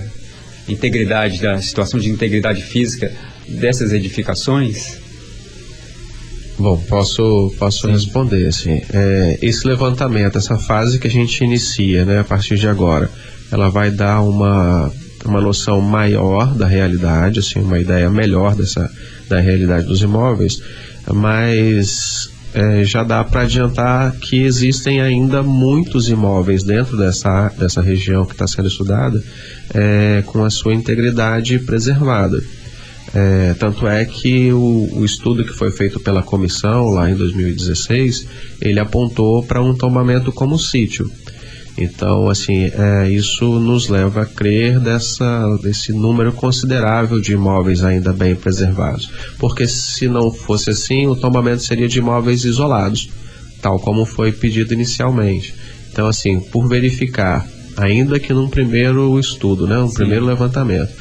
integridade 0.68 1.40
da 1.40 1.60
situação 1.60 1.98
de 2.00 2.10
integridade 2.10 2.62
física 2.62 3.12
dessas 3.48 3.92
edificações? 3.92 4.98
Bom, 6.58 6.76
posso, 6.88 7.52
posso 7.58 7.88
responder, 7.88 8.46
assim. 8.46 8.80
É, 8.92 9.38
esse 9.42 9.66
levantamento, 9.66 10.38
essa 10.38 10.56
fase 10.56 10.98
que 10.98 11.08
a 11.08 11.10
gente 11.10 11.42
inicia, 11.42 12.04
né, 12.04 12.20
a 12.20 12.24
partir 12.24 12.56
de 12.56 12.68
agora, 12.68 13.10
ela 13.50 13.68
vai 13.68 13.90
dar 13.90 14.20
uma, 14.20 14.90
uma 15.24 15.40
noção 15.40 15.80
maior 15.80 16.54
da 16.54 16.66
realidade, 16.66 17.40
assim, 17.40 17.60
uma 17.60 17.78
ideia 17.78 18.08
melhor 18.08 18.54
dessa, 18.54 18.88
da 19.28 19.40
realidade 19.40 19.86
dos 19.86 20.00
imóveis, 20.00 20.60
mas 21.12 22.30
é, 22.54 22.84
já 22.84 23.02
dá 23.02 23.24
para 23.24 23.42
adiantar 23.42 24.12
que 24.12 24.42
existem 24.42 25.00
ainda 25.00 25.42
muitos 25.42 26.08
imóveis 26.08 26.62
dentro 26.62 26.96
dessa, 26.96 27.48
dessa 27.58 27.82
região 27.82 28.24
que 28.24 28.32
está 28.32 28.46
sendo 28.46 28.68
estudada 28.68 29.22
é, 29.74 30.22
com 30.26 30.44
a 30.44 30.50
sua 30.50 30.72
integridade 30.72 31.58
preservada. 31.58 32.42
É, 33.12 33.54
tanto 33.54 33.86
é 33.86 34.04
que 34.04 34.52
o, 34.52 34.88
o 34.92 35.04
estudo 35.04 35.44
que 35.44 35.52
foi 35.52 35.70
feito 35.70 36.00
pela 36.00 36.22
comissão 36.22 36.90
lá 36.90 37.10
em 37.10 37.14
2016, 37.14 38.26
ele 38.60 38.80
apontou 38.80 39.42
para 39.42 39.62
um 39.62 39.74
tombamento 39.74 40.32
como 40.32 40.58
sítio. 40.58 41.10
Então, 41.76 42.28
assim, 42.28 42.70
é, 42.72 43.10
isso 43.10 43.58
nos 43.58 43.88
leva 43.88 44.22
a 44.22 44.26
crer 44.26 44.78
dessa, 44.78 45.58
desse 45.60 45.92
número 45.92 46.32
considerável 46.32 47.20
de 47.20 47.32
imóveis 47.32 47.82
ainda 47.82 48.12
bem 48.12 48.34
preservados. 48.34 49.10
Porque 49.38 49.66
se 49.66 50.08
não 50.08 50.30
fosse 50.30 50.70
assim, 50.70 51.06
o 51.06 51.16
tombamento 51.16 51.64
seria 51.64 51.88
de 51.88 51.98
imóveis 51.98 52.44
isolados, 52.44 53.10
tal 53.60 53.80
como 53.80 54.04
foi 54.04 54.30
pedido 54.30 54.72
inicialmente. 54.72 55.54
Então, 55.90 56.06
assim, 56.06 56.38
por 56.38 56.68
verificar, 56.68 57.46
ainda 57.76 58.20
que 58.20 58.32
num 58.32 58.48
primeiro 58.48 59.18
estudo, 59.18 59.66
né, 59.66 59.78
um 59.78 59.88
Sim. 59.88 59.94
primeiro 59.94 60.24
levantamento, 60.24 60.92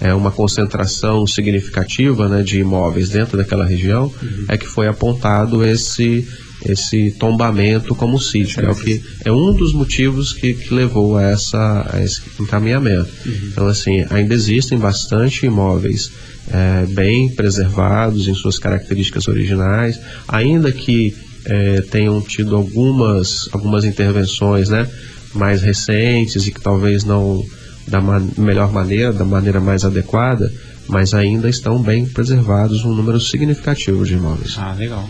é 0.00 0.14
uma 0.14 0.30
concentração 0.30 1.26
significativa 1.26 2.28
né, 2.28 2.42
de 2.42 2.60
imóveis 2.60 3.10
dentro 3.10 3.36
daquela 3.36 3.66
região, 3.66 4.12
uhum. 4.22 4.44
é 4.48 4.56
que 4.56 4.66
foi 4.66 4.86
apontado 4.86 5.64
esse 5.64 6.26
esse 6.64 7.10
tombamento 7.12 7.94
como 7.94 8.20
sítio. 8.20 8.64
É, 8.64 8.70
o 8.70 8.74
que, 8.74 9.02
é 9.24 9.32
um 9.32 9.52
dos 9.52 9.72
motivos 9.72 10.32
que, 10.32 10.54
que 10.54 10.74
levou 10.74 11.16
a, 11.16 11.22
essa, 11.22 11.88
a 11.92 12.02
esse 12.02 12.22
encaminhamento. 12.38 13.08
Uhum. 13.24 13.48
Então, 13.52 13.66
assim, 13.66 14.04
ainda 14.10 14.34
existem 14.34 14.78
bastante 14.78 15.46
imóveis 15.46 16.10
é, 16.52 16.86
bem 16.86 17.28
preservados 17.28 18.28
em 18.28 18.34
suas 18.34 18.58
características 18.58 19.28
originais, 19.28 20.00
ainda 20.28 20.70
que 20.72 21.14
é, 21.44 21.80
tenham 21.82 22.20
tido 22.20 22.56
algumas, 22.56 23.48
algumas 23.52 23.84
intervenções 23.84 24.68
né, 24.68 24.88
mais 25.34 25.62
recentes 25.62 26.46
e 26.46 26.52
que 26.52 26.60
talvez 26.60 27.04
não 27.04 27.44
da 27.86 28.00
melhor 28.36 28.72
maneira, 28.72 29.12
da 29.12 29.24
maneira 29.24 29.60
mais 29.60 29.84
adequada, 29.84 30.52
mas 30.88 31.14
ainda 31.14 31.48
estão 31.48 31.80
bem 31.80 32.04
preservados 32.04 32.84
um 32.84 32.92
número 32.92 33.20
significativo 33.20 34.04
de 34.04 34.14
imóveis. 34.14 34.56
Ah, 34.58 34.74
legal. 34.74 35.08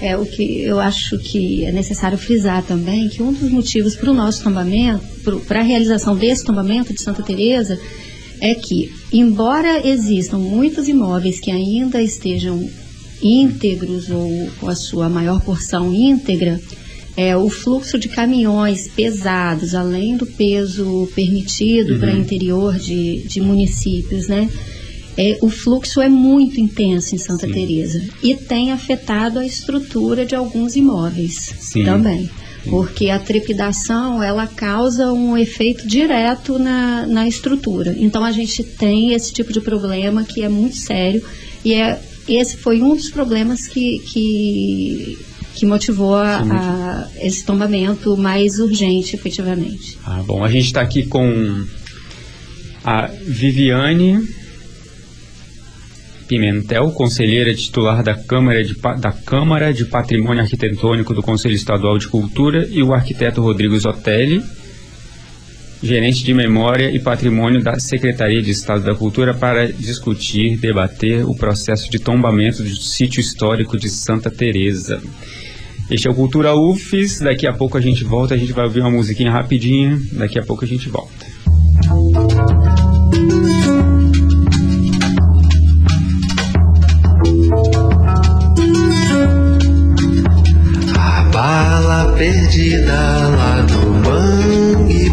É 0.00 0.16
o 0.16 0.26
que 0.26 0.62
eu 0.62 0.78
acho 0.78 1.18
que 1.18 1.64
é 1.64 1.72
necessário 1.72 2.18
frisar 2.18 2.62
também 2.62 3.08
que 3.08 3.22
um 3.22 3.32
dos 3.32 3.50
motivos 3.50 3.96
para 3.96 4.10
o 4.10 4.14
nosso 4.14 4.42
tombamento, 4.44 5.02
para 5.48 5.60
a 5.60 5.62
realização 5.62 6.16
desse 6.16 6.44
tombamento 6.44 6.92
de 6.92 7.00
Santa 7.00 7.22
Teresa, 7.22 7.78
é 8.40 8.54
que, 8.54 8.92
embora 9.12 9.86
existam 9.86 10.38
muitos 10.38 10.88
imóveis 10.88 11.38
que 11.40 11.50
ainda 11.50 12.02
estejam 12.02 12.68
íntegros 13.22 14.10
ou 14.10 14.50
com 14.58 14.68
a 14.68 14.74
sua 14.74 15.08
maior 15.08 15.40
porção 15.40 15.94
íntegra, 15.94 16.60
é, 17.16 17.36
o 17.36 17.48
fluxo 17.48 17.98
de 17.98 18.08
caminhões 18.08 18.88
pesados, 18.88 19.74
além 19.74 20.16
do 20.16 20.26
peso 20.26 21.08
permitido 21.14 21.94
uhum. 21.94 22.00
para 22.00 22.12
interior 22.12 22.78
de, 22.78 23.22
de 23.22 23.40
municípios, 23.40 24.28
né? 24.28 24.48
É, 25.16 25.38
o 25.42 25.50
fluxo 25.50 26.00
é 26.00 26.08
muito 26.08 26.58
intenso 26.58 27.14
em 27.14 27.18
Santa 27.18 27.46
Sim. 27.46 27.52
Teresa 27.52 28.02
e 28.22 28.34
tem 28.34 28.72
afetado 28.72 29.38
a 29.38 29.44
estrutura 29.44 30.24
de 30.24 30.34
alguns 30.34 30.74
imóveis 30.74 31.54
Sim. 31.60 31.84
também 31.84 32.30
porque 32.68 33.10
a 33.10 33.18
trepidação 33.18 34.22
ela 34.22 34.46
causa 34.46 35.12
um 35.12 35.36
efeito 35.36 35.86
direto 35.86 36.58
na, 36.58 37.06
na 37.06 37.26
estrutura. 37.26 37.94
Então 37.98 38.24
a 38.24 38.32
gente 38.32 38.62
tem 38.62 39.12
esse 39.12 39.32
tipo 39.32 39.52
de 39.52 39.60
problema 39.60 40.24
que 40.24 40.42
é 40.42 40.48
muito 40.48 40.76
sério 40.76 41.22
e 41.64 41.74
é, 41.74 42.00
esse 42.28 42.56
foi 42.56 42.80
um 42.80 42.94
dos 42.94 43.10
problemas 43.10 43.66
que, 43.66 43.98
que, 44.00 45.18
que 45.54 45.66
motivou 45.66 46.14
a, 46.14 46.38
a 46.38 47.08
esse 47.20 47.44
tombamento 47.44 48.16
mais 48.16 48.58
urgente, 48.58 49.14
efetivamente. 49.16 49.98
Ah, 50.04 50.22
bom, 50.26 50.44
a 50.44 50.50
gente 50.50 50.66
está 50.66 50.80
aqui 50.80 51.06
com 51.06 51.64
a 52.84 53.06
Viviane 53.06 54.26
Pimentel, 56.26 56.90
conselheira 56.92 57.54
titular 57.54 58.02
da 58.02 58.14
Câmara, 58.14 58.64
de, 58.64 58.74
da 58.98 59.12
Câmara 59.12 59.72
de 59.72 59.84
Patrimônio 59.84 60.42
Arquitetônico 60.42 61.12
do 61.12 61.22
Conselho 61.22 61.54
Estadual 61.54 61.98
de 61.98 62.08
Cultura, 62.08 62.66
e 62.70 62.82
o 62.82 62.94
arquiteto 62.94 63.42
Rodrigo 63.42 63.78
Zotelli, 63.78 64.42
gerente 65.82 66.22
de 66.22 66.32
Memória 66.32 66.90
e 66.90 67.00
Patrimônio 67.00 67.62
da 67.62 67.78
Secretaria 67.80 68.40
de 68.40 68.50
Estado 68.50 68.84
da 68.84 68.94
Cultura, 68.94 69.34
para 69.34 69.72
discutir, 69.72 70.56
debater 70.56 71.24
o 71.24 71.34
processo 71.34 71.90
de 71.90 71.98
tombamento 71.98 72.62
do 72.62 72.76
sítio 72.76 73.20
histórico 73.20 73.76
de 73.76 73.88
Santa 73.88 74.30
Teresa. 74.30 75.02
Este 75.90 76.06
é 76.06 76.10
o 76.10 76.14
Cultura 76.14 76.54
UFES, 76.54 77.20
daqui 77.20 77.46
a 77.46 77.52
pouco 77.52 77.76
a 77.76 77.80
gente 77.80 78.04
volta, 78.04 78.34
a 78.34 78.38
gente 78.38 78.52
vai 78.52 78.64
ouvir 78.64 78.80
uma 78.80 78.90
musiquinha 78.90 79.30
rapidinha, 79.30 80.00
daqui 80.12 80.38
a 80.38 80.42
pouco 80.42 80.64
a 80.64 80.68
gente 80.68 80.88
volta. 80.88 81.26
perdida 92.22 92.92
lá 93.36 93.41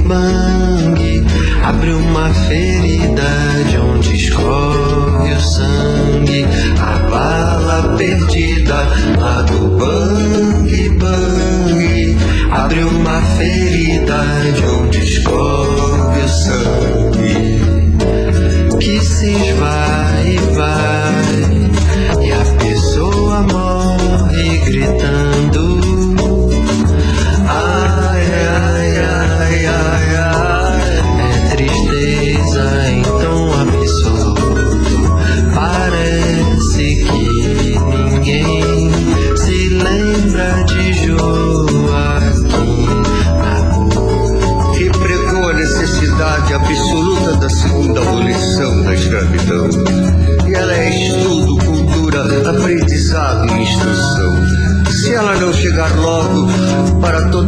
bang 0.10 1.24
abre 1.64 1.92
uma 1.92 2.34
ferida 2.48 3.30
de 3.70 3.78
onde 3.78 4.16
escorre 4.16 5.34
o 5.36 5.40
sangue. 5.40 6.46
A 6.82 6.94
bala 7.12 7.96
perdida 7.96 8.80
lá 9.20 9.42
do 9.44 9.78
bang 9.78 10.90
bang 10.98 12.18
abre 12.52 12.84
uma 12.84 13.22
ferida 13.38 13.89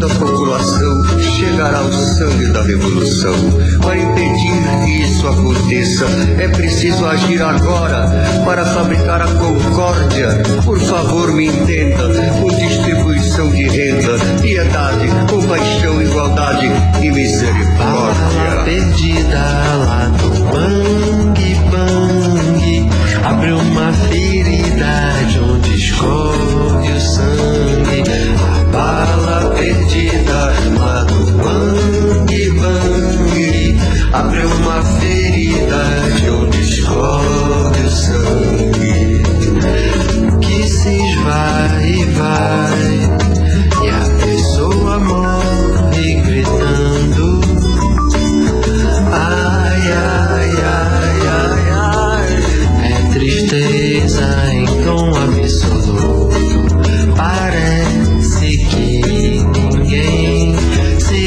toda 0.02 0.14
a 0.14 0.18
população, 0.18 1.22
chegará 1.22 1.82
o 1.82 1.94
sangue 1.94 2.48
da 2.48 2.64
revolução. 2.64 3.34
Para 3.82 3.98
impedir 3.98 4.84
que 4.84 5.04
isso 5.04 5.28
aconteça, 5.28 6.06
é 6.40 6.48
preciso 6.48 7.06
agir 7.06 7.42
agora 7.42 8.10
para 8.44 8.66
fabricar 8.66 9.22
a 9.22 9.28
concórdia. 9.28 10.42
Por 10.66 10.80
favor, 10.80 11.32
me 11.34 11.48
entenda, 11.48 12.08
com 12.40 12.48
distribuição 12.48 13.50
de 13.50 13.68
renda, 13.68 14.18
piedade, 14.42 15.08
compaixão, 15.30 16.02
igualdade 16.02 16.72
e 17.02 17.12
misericórdia. 17.12 18.64
perdida 18.66 19.38
lá 19.38 20.12
no 20.22 20.30
bang 20.52 21.32
bang, 21.72 22.90
abre 23.24 23.52
uma 23.52 23.94
ferida 23.94 25.12
de 25.30 25.40
onde 25.40 25.76
escorre 25.76 26.92
o 26.92 27.00
sangue, 27.00 28.04
a 28.44 28.64
bala 28.72 29.31
perdida 29.62 30.54
lá 30.80 31.04
do 31.04 31.26
bang 31.38 32.50
bang, 32.50 33.78
abre 34.12 34.44
uma 34.44 34.82
ferida 34.82 35.84
de 36.20 36.30
onde 36.32 36.62
escorre 36.62 37.21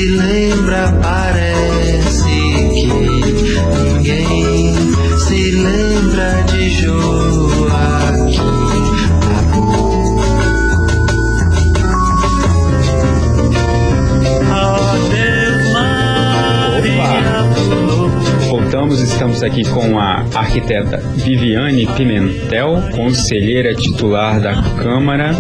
lembra, 0.06 0.92
parece 1.02 2.24
que 2.72 2.86
ninguém 3.82 4.74
se 5.18 5.50
lembra 5.52 6.42
de 6.42 6.70
Joaquim. 6.70 8.04
Voltamos, 18.48 19.00
estamos 19.00 19.42
aqui 19.42 19.64
com 19.64 19.98
a 19.98 20.24
arquiteta 20.34 20.98
Viviane 21.14 21.86
Pimentel, 21.86 22.82
conselheira 22.94 23.74
titular 23.74 24.40
da 24.40 24.62
Câmara 24.76 25.34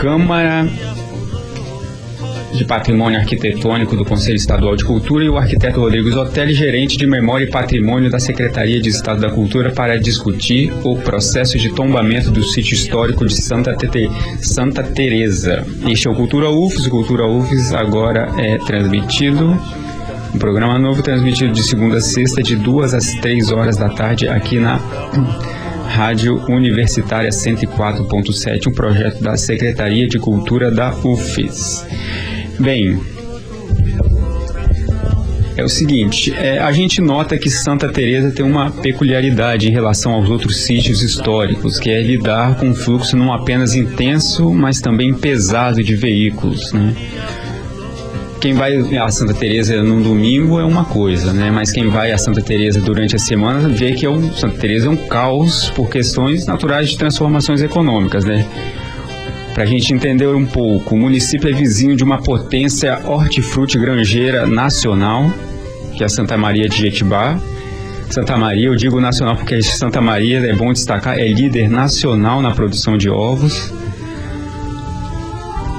Câmara 0.00 0.66
de 2.54 2.64
Patrimônio 2.64 3.18
Arquitetônico 3.18 3.96
do 3.96 4.04
Conselho 4.04 4.36
Estadual 4.36 4.76
de 4.76 4.84
Cultura, 4.84 5.24
e 5.24 5.28
o 5.28 5.36
arquiteto 5.36 5.80
Rodrigo 5.80 6.10
Zotelli, 6.10 6.54
gerente 6.54 6.96
de 6.96 7.06
Memória 7.06 7.44
e 7.44 7.50
Patrimônio 7.50 8.10
da 8.10 8.18
Secretaria 8.18 8.80
de 8.80 8.88
Estado 8.88 9.20
da 9.20 9.30
Cultura, 9.30 9.72
para 9.72 9.98
discutir 9.98 10.72
o 10.84 10.96
processo 10.96 11.58
de 11.58 11.70
tombamento 11.70 12.30
do 12.30 12.42
sítio 12.42 12.74
histórico 12.74 13.26
de 13.26 13.34
Santa, 13.34 13.74
Tete, 13.74 14.08
Santa. 14.40 14.84
Este 15.88 16.06
é 16.06 16.10
o 16.10 16.14
Cultura 16.14 16.50
UFES. 16.50 16.86
O 16.86 16.90
Cultura 16.90 17.26
UFES 17.26 17.72
agora 17.72 18.30
é 18.38 18.58
transmitido 18.58 19.58
um 20.34 20.38
programa 20.38 20.78
novo 20.78 21.02
transmitido 21.02 21.52
de 21.52 21.62
segunda 21.62 21.98
a 21.98 22.00
sexta, 22.00 22.42
de 22.42 22.56
duas 22.56 22.92
às 22.92 23.14
três 23.20 23.52
horas 23.52 23.76
da 23.76 23.88
tarde, 23.88 24.28
aqui 24.28 24.58
na 24.58 24.80
Rádio 25.88 26.44
Universitária 26.48 27.30
104.7, 27.30 28.66
um 28.66 28.72
projeto 28.72 29.22
da 29.22 29.36
Secretaria 29.36 30.08
de 30.08 30.18
Cultura 30.18 30.70
da 30.70 30.92
UFES. 30.92 31.86
Bem, 32.58 33.00
é 35.56 35.62
o 35.62 35.68
seguinte, 35.68 36.32
é, 36.32 36.58
a 36.58 36.72
gente 36.72 37.00
nota 37.00 37.38
que 37.38 37.48
Santa 37.48 37.88
Teresa 37.88 38.30
tem 38.30 38.44
uma 38.44 38.70
peculiaridade 38.70 39.68
em 39.68 39.70
relação 39.70 40.12
aos 40.12 40.28
outros 40.28 40.56
sítios 40.58 41.02
históricos, 41.02 41.78
que 41.78 41.90
é 41.90 42.02
lidar 42.02 42.56
com 42.56 42.68
um 42.70 42.74
fluxo 42.74 43.16
não 43.16 43.32
apenas 43.32 43.74
intenso, 43.74 44.52
mas 44.52 44.80
também 44.80 45.14
pesado 45.14 45.82
de 45.82 45.94
veículos, 45.94 46.72
né? 46.72 46.94
quem 48.44 48.52
vai 48.52 48.76
a 48.98 49.08
Santa 49.08 49.32
Teresa 49.32 49.82
num 49.82 50.02
domingo 50.02 50.60
é 50.60 50.64
uma 50.66 50.84
coisa, 50.84 51.32
né? 51.32 51.50
Mas 51.50 51.72
quem 51.72 51.88
vai 51.88 52.12
a 52.12 52.18
Santa 52.18 52.42
Teresa 52.42 52.78
durante 52.78 53.16
a 53.16 53.18
semana 53.18 53.70
vê 53.70 53.92
que 53.92 54.04
é 54.04 54.10
um, 54.10 54.30
Santa 54.34 54.58
Teresa 54.58 54.86
é 54.86 54.90
um 54.90 54.96
caos 54.96 55.70
por 55.70 55.88
questões 55.88 56.44
naturais 56.44 56.90
de 56.90 56.98
transformações 56.98 57.62
econômicas, 57.62 58.22
né? 58.26 58.44
Para 59.54 59.62
a 59.62 59.66
gente 59.66 59.94
entender 59.94 60.26
um 60.26 60.44
pouco, 60.44 60.96
o 60.96 60.98
município 60.98 61.48
é 61.48 61.52
vizinho 61.52 61.94
de 61.94 62.02
uma 62.02 62.20
potência 62.20 63.00
hortifruti 63.04 63.78
granjeira 63.78 64.48
nacional, 64.48 65.30
que 65.96 66.02
é 66.02 66.08
Santa 66.08 66.36
Maria 66.36 66.68
de 66.68 66.76
Jetibá. 66.76 67.38
Santa 68.10 68.36
Maria, 68.36 68.66
eu 68.66 68.74
digo 68.74 69.00
nacional 69.00 69.36
porque 69.36 69.62
Santa 69.62 70.00
Maria, 70.00 70.40
é 70.40 70.52
bom 70.52 70.72
destacar, 70.72 71.20
é 71.20 71.28
líder 71.28 71.70
nacional 71.70 72.42
na 72.42 72.50
produção 72.50 72.98
de 72.98 73.08
ovos. 73.08 73.72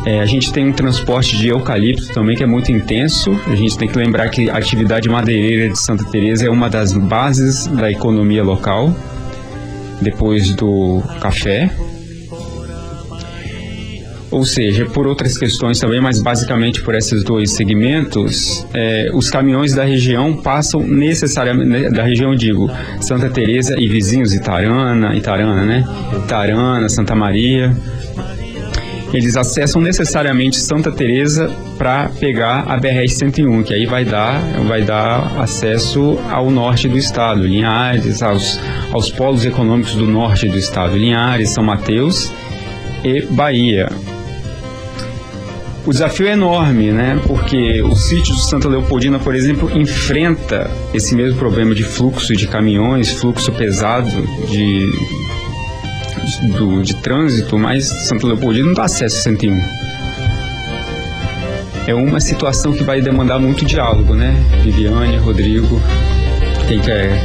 É, 0.06 0.22
a 0.22 0.26
gente 0.26 0.54
tem 0.54 0.70
um 0.70 0.72
transporte 0.72 1.36
de 1.36 1.50
eucalipto 1.50 2.14
também 2.14 2.38
que 2.38 2.44
é 2.44 2.48
muito 2.48 2.72
intenso. 2.72 3.30
A 3.46 3.56
gente 3.56 3.78
tem 3.78 3.90
que 3.90 3.98
lembrar 3.98 4.30
que 4.30 4.50
a 4.50 4.56
atividade 4.56 5.10
madeireira 5.10 5.68
de 5.68 5.78
Santa 5.78 6.06
Teresa 6.06 6.46
é 6.46 6.50
uma 6.50 6.70
das 6.70 6.94
bases 6.94 7.68
da 7.68 7.92
economia 7.92 8.44
local, 8.44 8.96
depois 10.02 10.56
do 10.56 11.04
café. 11.20 11.70
Ou 14.36 14.44
seja, 14.44 14.84
por 14.84 15.08
outras 15.08 15.38
questões 15.38 15.80
também, 15.80 16.02
mas 16.02 16.22
basicamente 16.22 16.82
por 16.82 16.94
esses 16.94 17.24
dois 17.24 17.52
segmentos, 17.52 18.68
é, 18.74 19.10
os 19.14 19.30
caminhões 19.30 19.74
da 19.74 19.86
região 19.86 20.36
passam 20.36 20.82
necessariamente, 20.82 21.70
né, 21.70 21.90
da 21.90 22.04
região 22.04 22.36
digo, 22.36 22.70
Santa 23.00 23.30
Teresa 23.30 23.80
e 23.80 23.88
vizinhos, 23.88 24.34
Itarana, 24.34 25.16
Itarana, 25.16 25.64
né? 25.64 25.86
Itarana, 26.18 26.90
Santa 26.90 27.16
Maria, 27.16 27.74
eles 29.14 29.38
acessam 29.38 29.82
necessariamente 29.82 30.58
Santa 30.58 30.92
Teresa 30.92 31.50
para 31.78 32.10
pegar 32.10 32.66
a 32.68 32.76
BR 32.76 33.08
101, 33.08 33.64
que 33.64 33.74
aí 33.74 33.86
vai 33.86 34.04
dar, 34.04 34.42
vai 34.68 34.82
dar 34.82 35.40
acesso 35.40 36.20
ao 36.30 36.52
norte 36.52 36.90
do 36.90 36.98
estado, 36.98 37.48
Linhares, 37.48 38.22
aos, 38.22 38.60
aos 38.92 39.10
polos 39.10 39.46
econômicos 39.46 39.96
do 39.96 40.06
norte 40.06 40.50
do 40.50 40.58
estado, 40.58 40.98
Linhares, 40.98 41.52
São 41.52 41.64
Mateus 41.64 42.34
e 43.02 43.22
Bahia. 43.22 43.88
O 45.86 45.92
desafio 45.92 46.28
é 46.28 46.32
enorme, 46.32 46.92
né? 46.92 47.22
Porque 47.28 47.82
o 47.84 47.96
sítio 47.96 48.34
de 48.34 48.42
Santa 48.42 48.68
Leopoldina, 48.68 49.20
por 49.20 49.36
exemplo, 49.36 49.70
enfrenta 49.78 50.70
esse 50.94 51.14
mesmo 51.14 51.38
problema 51.38 51.76
de 51.76 51.84
fluxo 51.84 52.36
de 52.36 52.48
caminhões, 52.48 53.12
fluxo 53.12 53.52
pesado 53.52 54.10
de 54.50 54.92
do, 56.58 56.82
de 56.82 56.96
trânsito, 56.96 57.58
mas 57.58 57.86
Santo 57.86 58.26
Leopoldino 58.26 58.68
não 58.68 58.74
dá 58.74 58.86
acesso 58.86 59.18
a 59.18 59.22
101. 59.22 59.62
É 61.88 61.94
uma 61.94 62.20
situação 62.20 62.74
que 62.74 62.84
vai 62.84 63.00
demandar 63.00 63.38
muito 63.38 63.64
diálogo, 63.64 64.16
né? 64.16 64.36
Viviane, 64.64 65.18
Rodrigo, 65.18 65.80
quem 66.68 66.80
quer? 66.80 67.22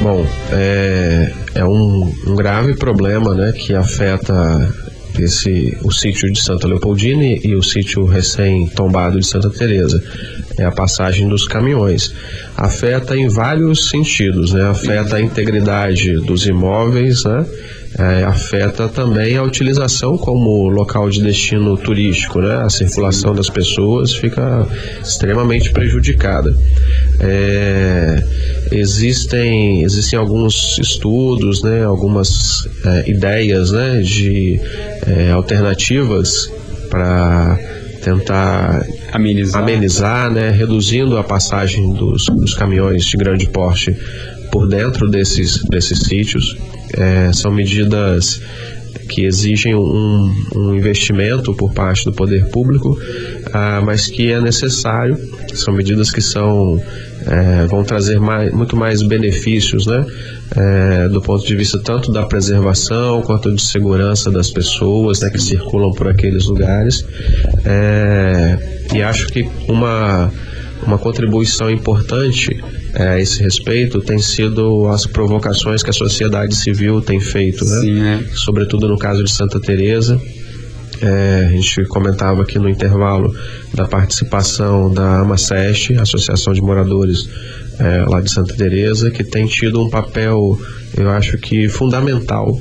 Bom, 0.00 0.26
é, 0.50 1.32
é 1.54 1.64
um, 1.64 2.12
um 2.26 2.34
grave 2.34 2.74
problema, 2.74 3.34
né, 3.36 3.52
que 3.52 3.72
afeta 3.72 4.68
esse 5.18 5.76
o 5.82 5.90
sítio 5.90 6.30
de 6.30 6.40
Santa 6.40 6.66
Leopoldina 6.66 7.24
e 7.24 7.54
o 7.54 7.62
sítio 7.62 8.04
recém-tombado 8.04 9.18
de 9.18 9.26
Santa 9.26 9.50
Teresa. 9.50 10.02
É 10.58 10.64
a 10.64 10.70
passagem 10.70 11.28
dos 11.28 11.46
caminhões. 11.46 12.14
Afeta 12.56 13.16
em 13.16 13.28
vários 13.28 13.88
sentidos 13.88 14.52
né? 14.52 14.68
Afeta 14.68 15.16
a 15.16 15.20
integridade 15.20 16.14
dos 16.20 16.46
imóveis 16.46 17.24
né 17.24 17.46
é, 17.98 18.24
afeta 18.24 18.88
também 18.88 19.36
a 19.36 19.42
utilização 19.42 20.16
como 20.16 20.68
local 20.68 21.10
de 21.10 21.22
destino 21.22 21.76
turístico, 21.76 22.40
né? 22.40 22.62
A 22.62 22.70
circulação 22.70 23.34
das 23.34 23.50
pessoas 23.50 24.14
fica 24.14 24.66
extremamente 25.02 25.70
prejudicada. 25.70 26.54
É, 27.20 28.22
existem, 28.70 29.82
existem 29.82 30.18
alguns 30.18 30.78
estudos, 30.78 31.62
né? 31.62 31.84
Algumas 31.84 32.66
é, 32.84 33.10
ideias, 33.10 33.70
né? 33.70 34.00
De 34.00 34.58
é, 35.06 35.30
alternativas 35.30 36.50
para 36.88 37.58
tentar 38.02 38.86
amenizar, 39.12 39.62
amenizar 39.62 40.30
né? 40.30 40.50
Reduzindo 40.50 41.18
a 41.18 41.24
passagem 41.24 41.92
dos, 41.92 42.24
dos 42.24 42.54
caminhões 42.54 43.04
de 43.04 43.16
grande 43.18 43.46
porte 43.48 43.94
por 44.50 44.68
dentro 44.68 45.10
desses, 45.10 45.62
desses 45.64 46.00
sítios. 46.00 46.56
É, 46.96 47.32
são 47.32 47.52
medidas 47.52 48.40
que 49.08 49.24
exigem 49.24 49.74
um, 49.74 50.34
um, 50.54 50.74
investimento 50.74 51.52
por 51.54 51.72
parte 51.72 52.04
do 52.04 52.12
poder 52.12 52.46
público, 52.48 52.98
ah, 53.52 53.80
mas 53.84 54.06
que 54.06 54.30
é 54.30 54.40
necessário. 54.40 55.18
São 55.54 55.74
medidas 55.74 56.10
que 56.10 56.20
são 56.20 56.82
é, 57.26 57.66
vão 57.66 57.84
trazer 57.84 58.18
mais, 58.18 58.52
muito 58.52 58.76
mais 58.76 59.02
benefícios, 59.02 59.86
né, 59.86 60.04
é, 60.56 61.08
do 61.08 61.20
ponto 61.20 61.46
de 61.46 61.54
vista 61.54 61.78
tanto 61.78 62.10
da 62.10 62.24
preservação 62.24 63.22
quanto 63.22 63.54
de 63.54 63.62
segurança 63.62 64.30
das 64.30 64.50
pessoas, 64.50 65.20
né, 65.20 65.30
que 65.30 65.40
circulam 65.40 65.92
por 65.92 66.08
aqueles 66.08 66.46
lugares. 66.46 67.04
É, 67.64 68.58
e 68.94 69.02
acho 69.02 69.28
que 69.28 69.48
uma 69.68 70.30
uma 70.84 70.98
contribuição 70.98 71.70
importante 71.70 72.60
a 72.94 73.18
esse 73.18 73.42
respeito 73.42 74.00
tem 74.00 74.18
sido 74.18 74.86
as 74.88 75.06
provocações 75.06 75.82
que 75.82 75.90
a 75.90 75.92
sociedade 75.92 76.54
civil 76.54 77.00
tem 77.00 77.20
feito, 77.20 77.64
né? 77.64 77.80
Sim, 77.80 78.02
é. 78.02 78.24
Sobretudo 78.34 78.88
no 78.88 78.98
caso 78.98 79.24
de 79.24 79.30
Santa 79.30 79.58
Teresa. 79.60 80.20
É, 81.00 81.46
a 81.46 81.50
gente 81.50 81.84
comentava 81.86 82.42
aqui 82.42 82.60
no 82.60 82.68
intervalo 82.68 83.34
da 83.74 83.88
participação 83.88 84.92
da 84.92 85.20
AMACEST, 85.20 85.94
Associação 85.94 86.52
de 86.52 86.60
Moradores 86.60 87.28
é, 87.78 88.04
lá 88.08 88.20
de 88.20 88.30
Santa 88.30 88.54
Teresa, 88.54 89.10
que 89.10 89.24
tem 89.24 89.46
tido 89.46 89.82
um 89.82 89.90
papel, 89.90 90.56
eu 90.96 91.10
acho 91.10 91.36
que 91.38 91.68
fundamental 91.68 92.56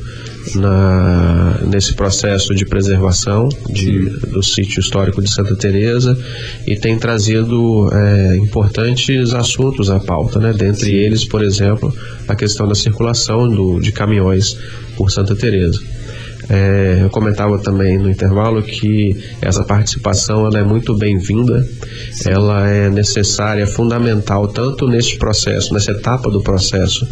na, 0.56 1.60
nesse 1.66 1.94
processo 1.94 2.54
de 2.54 2.66
preservação 2.66 3.50
de, 3.70 4.10
do 4.10 4.44
sítio 4.44 4.80
histórico 4.80 5.22
de 5.22 5.30
Santa 5.30 5.56
Teresa 5.56 6.18
e 6.66 6.76
tem 6.76 6.98
trazido 6.98 7.90
é, 7.94 8.36
importantes 8.38 9.34
assuntos 9.34 9.90
à 9.90 10.00
pauta, 10.00 10.40
né? 10.40 10.54
dentre 10.54 10.86
Sim. 10.86 10.96
eles, 10.96 11.26
por 11.26 11.44
exemplo, 11.44 11.94
a 12.28 12.36
questão 12.36 12.68
da 12.68 12.76
circulação 12.76 13.48
do, 13.48 13.80
de 13.80 13.92
caminhões 13.92 14.58
por 14.96 15.12
Santa 15.12 15.36
Teresa. 15.36 15.80
É, 16.50 17.00
eu 17.04 17.10
comentava 17.10 17.58
também 17.60 17.98
no 17.98 18.10
intervalo 18.10 18.62
que 18.62 19.16
essa 19.42 19.64
participação 19.64 20.46
ela 20.46 20.60
é 20.60 20.64
muito 20.64 20.94
bem-vinda, 20.94 21.66
ela 22.26 22.68
é 22.68 22.90
necessária, 22.90 23.66
fundamental 23.66 24.48
tanto 24.48 24.88
nesse 24.88 25.18
processo, 25.18 25.74
nessa 25.74 25.92
etapa 25.92 26.30
do 26.30 26.42
processo 26.42 27.08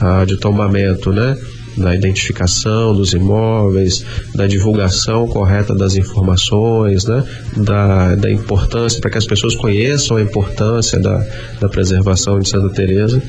ah, 0.00 0.24
de 0.24 0.36
tombamento, 0.36 1.12
né? 1.12 1.38
Da 1.76 1.94
identificação 1.94 2.94
dos 2.94 3.12
imóveis, 3.12 4.04
da 4.34 4.46
divulgação 4.46 5.26
correta 5.26 5.74
das 5.74 5.96
informações, 5.96 7.04
né? 7.04 7.24
da, 7.56 8.14
da 8.14 8.30
importância, 8.30 9.00
para 9.00 9.10
que 9.10 9.18
as 9.18 9.26
pessoas 9.26 9.56
conheçam 9.56 10.16
a 10.16 10.22
importância 10.22 10.98
da, 10.98 11.24
da 11.60 11.68
preservação 11.68 12.38
de 12.38 12.48
Santa 12.48 12.68
Teresa 12.70 13.22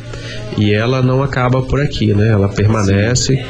e 0.58 0.74
ela 0.74 1.02
não 1.02 1.24
acaba 1.24 1.62
por 1.62 1.82
aqui, 1.82 2.14
né? 2.14 2.30
ela 2.30 2.50
permanece. 2.50 3.44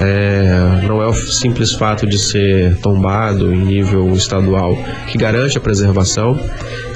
É, 0.00 0.82
não 0.86 1.02
é 1.02 1.06
o 1.06 1.12
simples 1.12 1.72
fato 1.72 2.06
de 2.06 2.18
ser 2.18 2.76
tombado 2.78 3.52
em 3.52 3.64
nível 3.64 4.10
estadual 4.12 4.78
que 5.08 5.18
garante 5.18 5.58
a 5.58 5.60
preservação, 5.60 6.38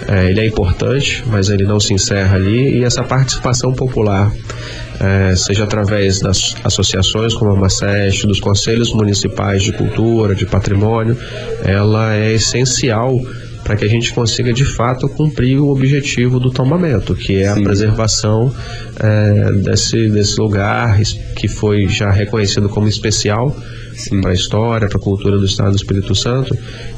é, 0.08 0.30
ele 0.30 0.40
é 0.40 0.46
importante, 0.46 1.22
mas 1.26 1.48
ele 1.48 1.64
não 1.64 1.80
se 1.80 1.94
encerra 1.94 2.36
ali 2.36 2.78
e 2.78 2.84
essa 2.84 3.02
participação 3.02 3.72
popular 3.72 4.32
é, 5.00 5.34
seja 5.34 5.64
através 5.64 6.20
das 6.20 6.54
associações 6.62 7.34
como 7.34 7.52
a 7.52 7.56
Maceste, 7.56 8.26
dos 8.26 8.40
conselhos 8.40 8.92
municipais 8.92 9.62
de 9.62 9.72
cultura, 9.72 10.34
de 10.34 10.46
patrimônio, 10.46 11.16
ela 11.64 12.14
é 12.14 12.32
essencial 12.32 13.18
para 13.64 13.76
que 13.76 13.84
a 13.84 13.88
gente 13.88 14.12
consiga 14.12 14.52
de 14.52 14.64
fato 14.64 15.08
cumprir 15.08 15.58
o 15.58 15.70
objetivo 15.70 16.38
do 16.38 16.50
tombamento, 16.50 17.14
que 17.14 17.42
é 17.42 17.52
Sim. 17.52 17.60
a 17.60 17.64
preservação 17.64 18.54
é, 19.00 19.52
desse, 19.52 20.08
desse 20.10 20.38
lugar 20.38 21.00
que 21.34 21.48
foi 21.48 21.88
já 21.88 22.10
reconhecido 22.10 22.68
como 22.68 22.86
especial 22.86 23.56
para 24.20 24.30
a 24.30 24.34
história, 24.34 24.88
para 24.88 24.98
a 24.98 25.00
cultura 25.00 25.38
do 25.38 25.44
Estado 25.44 25.70
do 25.70 25.76
Espírito 25.76 26.14
Santo. 26.14 26.56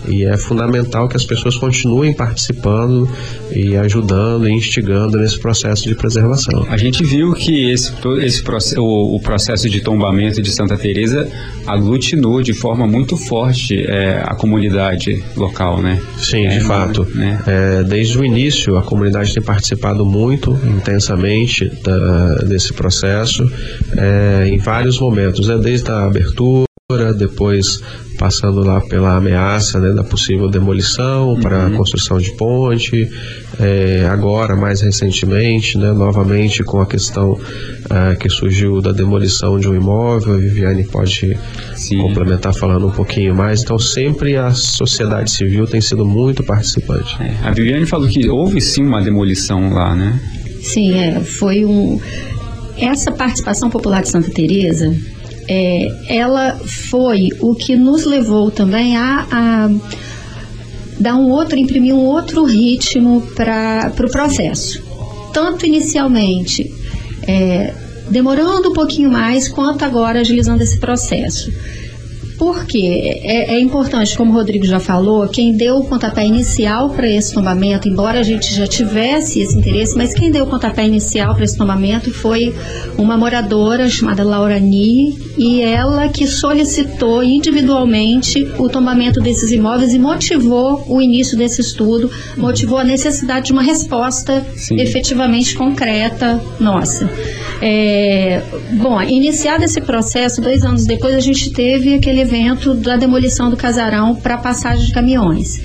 E 0.08 0.24
é 0.24 0.36
fundamental 0.36 1.08
que 1.08 1.16
as 1.16 1.24
pessoas 1.24 1.56
continuem 1.56 2.12
participando 2.12 3.08
e 3.52 3.76
ajudando 3.76 4.48
e 4.48 4.52
instigando 4.52 5.18
nesse 5.18 5.38
processo 5.38 5.88
de 5.88 5.94
preservação. 5.94 6.66
A 6.68 6.76
gente 6.76 7.04
viu 7.04 7.32
que 7.32 7.70
esse, 7.70 7.92
esse 8.20 8.44
o, 8.78 9.16
o 9.16 9.20
processo 9.20 9.68
de 9.68 9.80
tombamento 9.80 10.40
de 10.40 10.50
Santa 10.50 10.76
Teresa 10.76 11.28
aglutinou 11.66 12.42
de 12.42 12.52
forma 12.52 12.86
muito 12.86 13.16
forte 13.16 13.84
é, 13.86 14.22
a 14.24 14.34
comunidade 14.34 15.22
local, 15.36 15.82
né? 15.82 16.00
Sim, 16.18 16.46
é, 16.46 16.58
de 16.58 16.60
fato. 16.60 17.06
Né? 17.14 17.42
É, 17.46 17.82
desde 17.82 18.18
o 18.18 18.24
início, 18.24 18.76
a 18.76 18.82
comunidade 18.82 19.34
tem 19.34 19.42
participado 19.42 20.04
muito 20.04 20.58
intensamente 20.64 21.68
da, 21.82 22.36
desse 22.36 22.72
processo 22.72 23.50
é, 23.96 24.48
em 24.48 24.58
vários 24.58 24.98
momentos, 25.00 25.48
né? 25.48 25.58
desde 25.58 25.90
a 25.90 26.04
abertura 26.04 26.66
depois 27.12 27.80
passando 28.16 28.60
lá 28.60 28.80
pela 28.80 29.16
ameaça 29.16 29.78
né, 29.78 29.92
da 29.92 30.02
possível 30.02 30.48
demolição 30.48 31.30
uhum. 31.30 31.40
para 31.40 31.66
a 31.66 31.70
construção 31.70 32.18
de 32.18 32.32
ponte, 32.32 33.08
é, 33.60 34.06
agora 34.10 34.56
mais 34.56 34.80
recentemente, 34.80 35.78
né, 35.78 35.92
novamente 35.92 36.62
com 36.64 36.80
a 36.80 36.86
questão 36.86 37.38
é, 37.90 38.16
que 38.16 38.28
surgiu 38.28 38.80
da 38.80 38.92
demolição 38.92 39.58
de 39.58 39.68
um 39.68 39.74
imóvel, 39.74 40.34
a 40.34 40.38
Viviane 40.38 40.84
pode 40.84 41.36
Sim. 41.74 41.98
complementar 41.98 42.54
falando 42.54 42.88
um 42.88 42.92
pouquinho 42.92 43.34
mais, 43.34 43.62
então 43.62 43.78
sempre 43.78 44.36
a 44.36 44.50
sociedade 44.50 45.30
civil 45.30 45.66
tem 45.66 45.80
sido 45.80 46.04
muito 46.04 46.42
participante. 46.42 47.16
É, 47.20 47.34
a 47.46 47.52
Viviane 47.52 47.86
falou 47.86 48.08
que 48.08 48.28
houve 48.28 48.60
sim 48.60 48.84
uma 48.84 49.02
demolição 49.02 49.72
lá, 49.72 49.94
né? 49.94 50.20
Sim, 50.62 50.98
é, 50.98 51.20
foi 51.20 51.64
um... 51.64 52.00
Essa 52.78 53.10
participação 53.10 53.70
popular 53.70 54.02
de 54.02 54.10
Santa 54.10 54.30
Teresa 54.30 54.94
é, 55.48 55.88
ela 56.08 56.58
foi 56.64 57.28
o 57.40 57.54
que 57.54 57.76
nos 57.76 58.04
levou 58.04 58.50
também 58.50 58.96
a, 58.96 59.26
a 59.30 59.70
dar 60.98 61.16
um 61.16 61.30
outro, 61.30 61.58
imprimir 61.58 61.94
um 61.94 62.04
outro 62.04 62.44
ritmo 62.44 63.22
para 63.34 63.90
o 63.92 63.96
pro 63.96 64.10
processo. 64.10 64.82
Tanto 65.32 65.66
inicialmente, 65.66 66.72
é, 67.26 67.74
demorando 68.10 68.70
um 68.70 68.72
pouquinho 68.72 69.10
mais, 69.10 69.48
quanto 69.48 69.84
agora 69.84 70.20
agilizando 70.20 70.62
esse 70.62 70.78
processo. 70.78 71.52
Porque 72.38 72.78
é, 73.22 73.54
é, 73.54 73.60
importante, 73.60 74.16
como 74.16 74.30
o 74.30 74.34
Rodrigo 74.34 74.64
já 74.64 74.78
falou, 74.78 75.26
quem 75.28 75.52
deu 75.52 75.76
o 75.76 75.84
pontapé 75.84 76.26
inicial 76.26 76.90
para 76.90 77.08
esse 77.08 77.32
tombamento, 77.32 77.88
embora 77.88 78.20
a 78.20 78.22
gente 78.22 78.54
já 78.54 78.66
tivesse 78.66 79.40
esse 79.40 79.56
interesse, 79.56 79.96
mas 79.96 80.12
quem 80.12 80.30
deu 80.30 80.44
o 80.44 80.46
pontapé 80.46 80.86
inicial 80.86 81.34
para 81.34 81.44
esse 81.44 81.56
tombamento 81.56 82.10
foi 82.12 82.54
uma 82.98 83.16
moradora 83.16 83.88
chamada 83.88 84.22
Laura 84.22 84.58
Ni, 84.58 85.18
e 85.38 85.62
ela 85.62 86.08
que 86.08 86.26
solicitou 86.26 87.22
individualmente 87.22 88.46
o 88.58 88.68
tombamento 88.68 89.20
desses 89.20 89.50
imóveis 89.50 89.94
e 89.94 89.98
motivou 89.98 90.84
o 90.88 91.00
início 91.00 91.36
desse 91.36 91.60
estudo, 91.60 92.10
motivou 92.36 92.78
a 92.78 92.84
necessidade 92.84 93.46
de 93.46 93.52
uma 93.52 93.62
resposta 93.62 94.46
Sim. 94.56 94.76
efetivamente 94.80 95.54
concreta 95.54 96.40
nossa. 96.60 97.08
É, 97.60 98.42
bom, 98.72 99.00
iniciado 99.02 99.64
esse 99.64 99.80
processo, 99.80 100.40
dois 100.40 100.62
anos 100.62 100.84
depois, 100.84 101.14
a 101.14 101.20
gente 101.20 101.50
teve 101.50 101.94
aquele 101.94 102.20
evento 102.20 102.74
da 102.74 102.96
demolição 102.96 103.48
do 103.48 103.56
casarão 103.56 104.14
para 104.14 104.36
passagem 104.36 104.86
de 104.86 104.92
caminhões. 104.92 105.60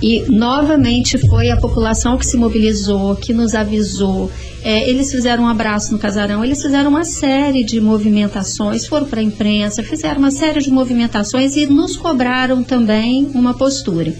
E 0.00 0.24
novamente 0.28 1.18
foi 1.18 1.50
a 1.50 1.56
população 1.56 2.16
que 2.16 2.24
se 2.24 2.36
mobilizou, 2.36 3.16
que 3.16 3.32
nos 3.32 3.54
avisou. 3.54 4.30
É, 4.62 4.88
eles 4.88 5.10
fizeram 5.10 5.44
um 5.44 5.48
abraço 5.48 5.92
no 5.92 5.98
casarão, 5.98 6.44
eles 6.44 6.62
fizeram 6.62 6.90
uma 6.90 7.04
série 7.04 7.64
de 7.64 7.80
movimentações, 7.80 8.86
foram 8.86 9.06
para 9.06 9.20
a 9.20 9.22
imprensa, 9.22 9.82
fizeram 9.82 10.18
uma 10.18 10.30
série 10.30 10.60
de 10.60 10.70
movimentações 10.70 11.56
e 11.56 11.66
nos 11.66 11.96
cobraram 11.96 12.62
também 12.62 13.28
uma 13.34 13.54
postura. 13.54 14.14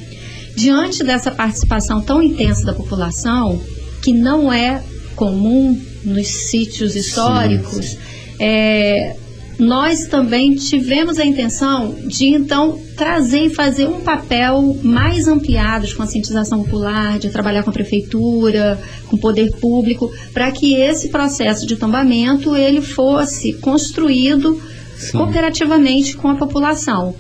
Diante 0.57 1.05
dessa 1.05 1.31
participação 1.31 2.01
tão 2.01 2.21
intensa 2.21 2.65
da 2.65 2.73
população, 2.73 3.61
que 4.03 4.13
não 4.13 4.53
é 4.53 4.83
comum 5.15 5.81
nos 6.05 6.27
sítios 6.27 6.95
históricos, 6.97 7.97
é, 8.39 9.17
nós 9.59 10.07
também 10.07 10.55
tivemos 10.55 11.19
a 11.19 11.25
intenção 11.25 11.97
de 12.07 12.27
então 12.27 12.81
trazer 12.97 13.47
e 13.47 13.51
fazer 13.51 13.89
um 13.89 14.01
papel 14.01 14.79
mais 14.83 15.27
ampliado 15.27 15.87
de 15.87 15.95
conscientização 15.95 16.63
popular, 16.63 17.19
de 17.19 17.29
trabalhar 17.29 17.65
com 17.65 17.71
a 17.71 17.73
prefeitura, 17.73 18.79
com 19.09 19.17
o 19.17 19.19
poder 19.19 19.51
público, 19.57 20.13
para 20.33 20.53
que 20.53 20.75
esse 20.75 21.09
processo 21.09 21.67
de 21.67 21.75
tombamento 21.77 22.55
ele 22.55 22.81
fosse 22.81 23.53
construído 23.55 24.61
Sim. 24.97 25.19
cooperativamente 25.19 26.17
com 26.17 26.29
a 26.29 26.37
população. 26.37 27.15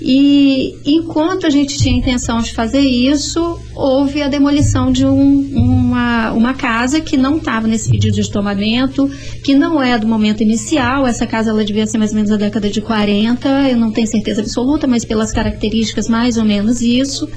E 0.00 0.76
enquanto 0.84 1.46
a 1.46 1.50
gente 1.50 1.76
tinha 1.76 1.96
intenção 1.96 2.38
de 2.38 2.52
fazer 2.52 2.80
isso, 2.80 3.58
houve 3.74 4.22
a 4.22 4.28
demolição 4.28 4.92
de 4.92 5.04
um, 5.04 5.40
uma, 5.56 6.32
uma 6.32 6.54
casa 6.54 7.00
que 7.00 7.16
não 7.16 7.38
estava 7.38 7.66
nesse 7.66 7.90
pedido 7.90 8.14
de 8.14 8.30
tombamento, 8.30 9.10
que 9.42 9.54
não 9.54 9.82
é 9.82 9.98
do 9.98 10.06
momento 10.06 10.42
inicial. 10.42 11.06
Essa 11.06 11.26
casa 11.26 11.50
ela 11.50 11.64
devia 11.64 11.86
ser 11.86 11.98
mais 11.98 12.12
ou 12.12 12.16
menos 12.16 12.30
da 12.30 12.36
década 12.36 12.70
de 12.70 12.80
40, 12.80 13.48
eu 13.70 13.76
não 13.76 13.90
tenho 13.90 14.06
certeza 14.06 14.40
absoluta, 14.40 14.86
mas 14.86 15.04
pelas 15.04 15.32
características, 15.32 16.08
mais 16.08 16.36
ou 16.36 16.44
menos 16.44 16.80
isso. 16.80 17.28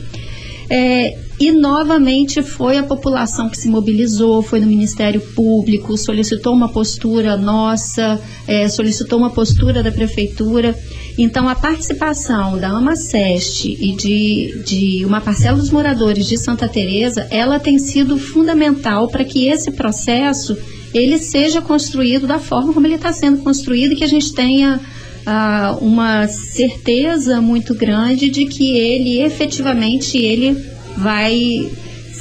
É, 0.74 1.17
e 1.38 1.51
novamente 1.51 2.41
foi 2.41 2.78
a 2.78 2.84
população 2.84 3.49
que 3.49 3.57
se 3.57 3.67
mobilizou, 3.67 4.41
foi 4.41 4.61
no 4.61 4.67
Ministério 4.67 5.19
Público, 5.19 5.97
solicitou 5.97 6.53
uma 6.53 6.69
postura 6.69 7.36
nossa, 7.36 8.22
é, 8.47 8.69
solicitou 8.69 9.19
uma 9.19 9.32
postura 9.32 9.84
da 9.84 9.91
Prefeitura. 9.91 10.74
Então, 11.17 11.49
a 11.49 11.55
participação 11.55 12.57
da 12.57 12.69
AMACEST 12.69 13.65
e 13.67 13.93
de, 13.97 14.63
de 14.65 15.05
uma 15.05 15.19
parcela 15.19 15.57
dos 15.57 15.72
moradores 15.72 16.26
de 16.26 16.38
Santa 16.38 16.69
Teresa, 16.69 17.28
ela 17.30 17.59
tem 17.59 17.78
sido 17.78 18.17
fundamental 18.17 19.09
para 19.09 19.26
que 19.26 19.47
esse 19.47 19.72
processo 19.72 20.57
ele 20.93 21.17
seja 21.17 21.61
construído 21.61 22.26
da 22.26 22.39
forma 22.39 22.72
como 22.74 22.88
ele 22.88 22.95
está 22.95 23.11
sendo 23.11 23.43
construído 23.43 23.91
e 23.91 23.95
que 23.97 24.05
a 24.05 24.07
gente 24.07 24.34
tenha 24.34 24.80
ah, 25.26 25.78
uma 25.82 26.28
certeza 26.28 27.41
muito 27.41 27.74
grande 27.74 28.30
de 28.30 28.45
que 28.45 28.78
ele 28.78 29.22
efetivamente 29.22 30.17
ele 30.17 30.55
vai 30.97 31.72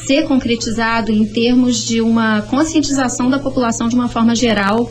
ser 0.06 0.24
concretizado 0.24 1.12
em 1.12 1.24
termos 1.24 1.84
de 1.86 2.00
uma 2.00 2.42
conscientização 2.42 3.30
da 3.30 3.38
população 3.38 3.88
de 3.88 3.94
uma 3.94 4.08
forma 4.08 4.34
geral 4.34 4.90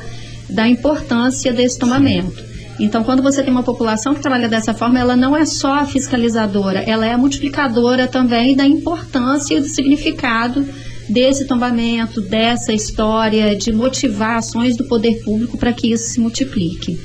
da 0.49 0.67
importância 0.67 1.51
desse 1.53 1.77
tombamento. 1.77 2.49
Então, 2.79 3.03
quando 3.03 3.21
você 3.21 3.43
tem 3.43 3.51
uma 3.51 3.63
população 3.63 4.15
que 4.15 4.21
trabalha 4.21 4.47
dessa 4.47 4.73
forma, 4.73 4.97
ela 4.97 5.15
não 5.15 5.35
é 5.35 5.45
só 5.45 5.79
a 5.79 5.85
fiscalizadora, 5.85 6.79
ela 6.79 7.05
é 7.05 7.11
a 7.11 7.17
multiplicadora 7.17 8.07
também 8.07 8.55
da 8.55 8.65
importância 8.65 9.55
e 9.55 9.59
do 9.59 9.67
significado 9.67 10.65
desse 11.09 11.45
tombamento, 11.45 12.21
dessa 12.21 12.71
história, 12.71 13.55
de 13.55 13.73
motivar 13.73 14.37
ações 14.37 14.77
do 14.77 14.85
poder 14.85 15.21
público 15.23 15.57
para 15.57 15.73
que 15.73 15.91
isso 15.91 16.13
se 16.13 16.21
multiplique. 16.21 16.97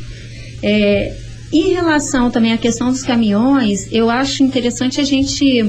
É, 0.67 1.15
em 1.53 1.75
relação 1.75 2.31
também 2.31 2.55
à 2.55 2.59
questão 2.59 2.91
dos 2.91 3.03
caminhões, 3.03 3.87
eu 3.93 4.09
acho 4.09 4.43
interessante 4.43 4.99
a 4.99 5.05
gente. 5.05 5.63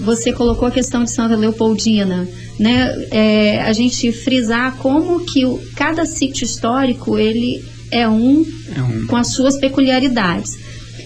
Você 0.00 0.32
colocou 0.32 0.66
a 0.66 0.70
questão 0.70 1.04
de 1.04 1.10
Santa 1.12 1.36
Leopoldina, 1.36 2.28
né? 2.58 3.06
É, 3.12 3.62
a 3.62 3.72
gente 3.72 4.10
frisar 4.10 4.74
como 4.78 5.20
que 5.20 5.46
o, 5.46 5.60
cada 5.76 6.04
sítio 6.04 6.44
histórico 6.44 7.16
ele 7.16 7.64
é 7.90 8.08
um, 8.08 8.44
é 8.74 8.82
um 8.82 9.06
com 9.06 9.16
as 9.16 9.28
suas 9.28 9.56
peculiaridades. 9.56 10.58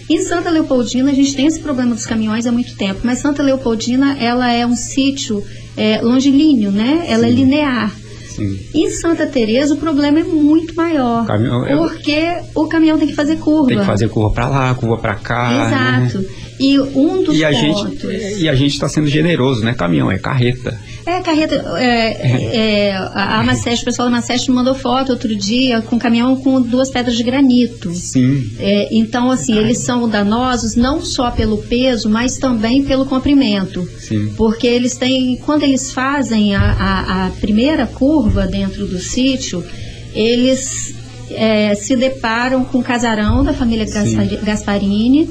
Em 0.09 0.19
Santa 0.19 0.49
Leopoldina 0.49 1.11
a 1.11 1.13
gente 1.13 1.35
tem 1.35 1.45
esse 1.45 1.59
problema 1.59 1.93
dos 1.93 2.05
caminhões 2.05 2.47
há 2.47 2.51
muito 2.51 2.75
tempo, 2.75 3.01
mas 3.03 3.19
Santa 3.19 3.43
Leopoldina 3.43 4.17
ela 4.19 4.51
é 4.51 4.65
um 4.65 4.75
sítio 4.75 5.43
é, 5.75 6.01
longilíneo, 6.01 6.71
né? 6.71 7.05
Ela 7.07 7.27
é 7.27 7.29
Sim. 7.29 7.33
é 7.33 7.35
linear. 7.35 7.95
Sim. 8.37 8.59
Em 8.73 8.89
Santa 8.91 9.25
Teresa 9.25 9.73
o 9.73 9.77
problema 9.77 10.19
é 10.19 10.23
muito 10.23 10.75
maior, 10.75 11.25
caminhão, 11.25 11.65
porque 11.77 12.11
é... 12.11 12.45
o 12.53 12.67
caminhão 12.67 12.97
tem 12.97 13.07
que 13.07 13.15
fazer 13.15 13.37
curva. 13.37 13.67
Tem 13.67 13.79
que 13.79 13.85
fazer 13.85 14.07
curva 14.09 14.29
para 14.29 14.47
lá, 14.47 14.75
curva 14.75 14.97
para 14.97 15.15
cá. 15.15 15.51
Exato. 15.51 16.19
Né? 16.19 16.46
E 16.59 16.79
um 16.79 17.23
dos 17.23 17.37
e 17.37 17.45
a 17.45 17.51
pontos... 17.51 18.01
Gente, 18.01 18.41
e 18.41 18.49
a 18.49 18.55
gente 18.55 18.73
está 18.73 18.89
sendo 18.89 19.07
generoso, 19.07 19.63
né? 19.63 19.73
Caminhão, 19.73 20.11
é 20.11 20.17
carreta. 20.17 20.79
É, 21.05 21.21
carreta. 21.21 21.55
É, 21.77 22.87
é, 22.87 22.91
a 22.95 23.39
Amaceste, 23.39 23.83
o 23.83 23.85
pessoal 23.85 24.09
da 24.09 24.17
Amaceste 24.17 24.51
mandou 24.51 24.75
foto 24.75 25.11
outro 25.11 25.33
dia 25.35 25.81
com 25.81 25.95
um 25.95 25.99
caminhão 25.99 26.35
com 26.35 26.61
duas 26.61 26.89
pedras 26.89 27.15
de 27.15 27.23
granito. 27.23 27.93
Sim. 27.93 28.51
É, 28.59 28.89
então, 28.91 29.31
assim, 29.31 29.57
eles 29.57 29.77
são 29.77 30.09
danosos 30.09 30.75
não 30.75 30.99
só 31.01 31.31
pelo 31.31 31.59
peso, 31.59 32.09
mas 32.09 32.37
também 32.37 32.83
pelo 32.83 33.05
comprimento. 33.05 33.87
Sim. 33.99 34.33
Porque 34.35 34.67
eles 34.67 34.97
têm. 34.97 35.37
Quando 35.37 35.63
eles 35.63 35.91
fazem 35.91 36.55
a, 36.55 36.61
a, 36.61 37.27
a 37.27 37.29
primeira 37.39 37.85
curva 37.85 38.47
dentro 38.47 38.85
do 38.87 38.99
sítio, 38.99 39.63
eles 40.13 40.95
é, 41.31 41.75
se 41.75 41.95
deparam 41.95 42.65
com 42.65 42.79
o 42.79 42.83
casarão 42.83 43.43
da 43.43 43.53
família 43.53 43.87
Sim. 43.87 44.17
Gasparini 44.43 45.29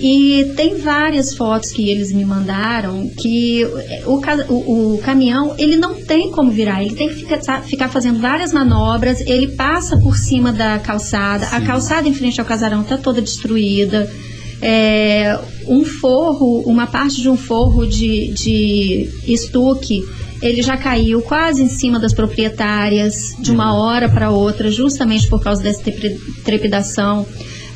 E 0.00 0.52
tem 0.56 0.78
várias 0.78 1.34
fotos 1.34 1.72
que 1.72 1.90
eles 1.90 2.12
me 2.12 2.24
mandaram 2.24 3.08
que 3.18 3.64
o, 4.06 4.52
o, 4.52 4.94
o, 4.94 4.98
caminhão 4.98 5.56
ele 5.58 5.76
não 5.76 5.94
tem 5.94 6.30
como 6.30 6.52
virar, 6.52 6.84
ele 6.84 6.94
tem 6.94 7.08
que 7.08 7.16
ficar, 7.16 7.62
ficar 7.62 7.88
fazendo 7.88 8.20
várias 8.20 8.52
manobras, 8.52 9.20
ele 9.22 9.48
passa 9.48 9.96
por 9.96 10.16
cima 10.16 10.52
da 10.52 10.78
calçada, 10.78 11.46
Sim. 11.46 11.56
a 11.56 11.60
calçada 11.62 12.08
em 12.08 12.14
frente 12.14 12.40
ao 12.40 12.46
casarão 12.46 12.82
está 12.82 12.96
toda 12.96 13.20
destruída. 13.20 14.08
É, 14.60 15.38
um 15.66 15.84
forro, 15.84 16.62
uma 16.66 16.86
parte 16.86 17.20
de 17.20 17.28
um 17.28 17.36
forro 17.36 17.86
de, 17.86 18.28
de 18.28 19.08
estuque, 19.26 20.04
ele 20.40 20.62
já 20.62 20.76
caiu 20.76 21.22
quase 21.22 21.62
em 21.62 21.68
cima 21.68 21.98
das 21.98 22.12
proprietárias 22.12 23.34
de 23.40 23.50
uma 23.50 23.72
uhum. 23.72 23.80
hora 23.80 24.08
para 24.08 24.30
outra, 24.30 24.70
justamente 24.70 25.26
por 25.28 25.42
causa 25.42 25.62
dessa 25.62 25.82
trepidação. 26.44 27.26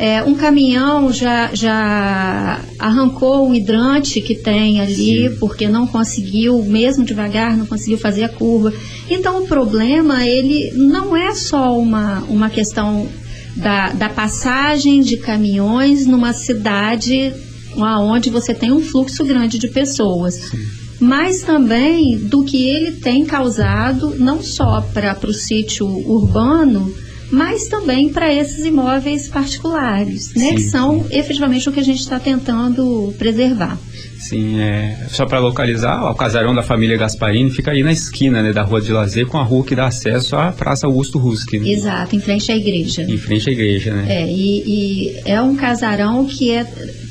É, 0.03 0.21
um 0.25 0.35
caminhão 0.35 1.13
já, 1.13 1.55
já 1.55 2.61
arrancou 2.77 3.49
um 3.49 3.55
hidrante 3.55 4.21
que 4.21 4.35
tem 4.35 4.81
ali, 4.81 5.29
Sim. 5.29 5.37
porque 5.39 5.69
não 5.69 5.87
conseguiu, 5.87 6.61
mesmo 6.65 7.05
devagar, 7.05 7.57
não 7.57 7.67
conseguiu 7.67 7.97
fazer 7.97 8.25
a 8.25 8.29
curva. 8.29 8.75
Então 9.09 9.45
o 9.45 9.47
problema, 9.47 10.27
ele 10.27 10.73
não 10.73 11.17
é 11.17 11.33
só 11.37 11.79
uma, 11.79 12.19
uma 12.23 12.51
questão 12.51 13.07
da, 13.55 13.93
da 13.93 14.09
passagem 14.09 15.03
de 15.03 15.19
caminhões 15.19 16.05
numa 16.05 16.33
cidade 16.33 17.33
onde 17.77 18.29
você 18.29 18.53
tem 18.53 18.73
um 18.73 18.81
fluxo 18.81 19.25
grande 19.25 19.57
de 19.57 19.69
pessoas. 19.69 20.35
Sim. 20.35 20.67
Mas 20.99 21.43
também 21.43 22.19
do 22.19 22.43
que 22.43 22.69
ele 22.69 22.91
tem 22.91 23.25
causado, 23.25 24.17
não 24.19 24.43
só 24.43 24.81
para 24.81 25.17
o 25.29 25.33
sítio 25.33 25.87
urbano, 25.87 26.93
mas 27.33 27.67
também 27.67 28.11
para 28.11 28.33
esses 28.33 28.65
imóveis 28.65 29.27
particulares, 29.27 30.35
né, 30.35 30.53
que 30.53 30.61
são 30.61 31.07
efetivamente 31.11 31.67
o 31.67 31.73
que 31.73 31.81
a 31.81 31.83
gente 31.83 32.01
está 32.01 32.21
tentando 32.21 33.13
preservar. 33.19 33.79
Sim, 34.19 34.61
é, 34.61 35.09
só 35.09 35.27
para 35.27 35.41
localizar, 35.41 36.05
o 36.09 36.15
casarão 36.15 36.55
da 36.55 36.63
família 36.63 36.97
Gasparini 36.97 37.51
fica 37.51 37.73
aí 37.73 37.83
na 37.83 37.91
esquina 37.91 38.43
né, 38.43 38.53
da 38.53 38.63
Rua 38.63 38.81
de 38.81 38.93
Lazer, 38.93 39.27
com 39.27 39.39
a 39.39 39.43
rua 39.43 39.65
que 39.65 39.75
dá 39.75 39.87
acesso 39.87 40.37
à 40.37 40.53
Praça 40.53 40.87
Augusto 40.87 41.19
Ruski. 41.19 41.59
Né? 41.59 41.71
Exato, 41.71 42.15
em 42.15 42.21
frente 42.21 42.53
à 42.53 42.57
igreja. 42.57 43.03
Em 43.03 43.17
frente 43.17 43.49
à 43.49 43.53
igreja, 43.53 43.93
né? 43.95 44.05
É, 44.09 44.27
e, 44.29 44.63
e 44.67 45.23
é 45.25 45.41
um 45.41 45.57
casarão 45.57 46.27
que 46.27 46.53
é 46.53 46.67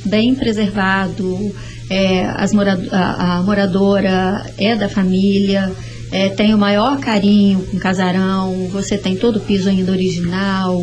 bem 0.05 0.34
preservado, 0.36 1.53
é, 1.89 2.26
as 2.26 2.53
morado 2.53 2.88
a, 2.91 3.39
a 3.39 3.43
moradora 3.43 4.45
é 4.57 4.76
da 4.76 4.88
família, 4.88 5.69
é, 6.12 6.28
tem 6.28 6.53
o 6.53 6.57
maior 6.57 6.99
carinho 6.99 7.66
com 7.68 7.78
o 7.78 7.80
casarão, 7.80 8.68
você 8.70 8.97
tem 8.97 9.16
todo 9.16 9.38
o 9.38 9.39
piso 9.39 9.70
ainda 9.70 9.91
original. 9.91 10.78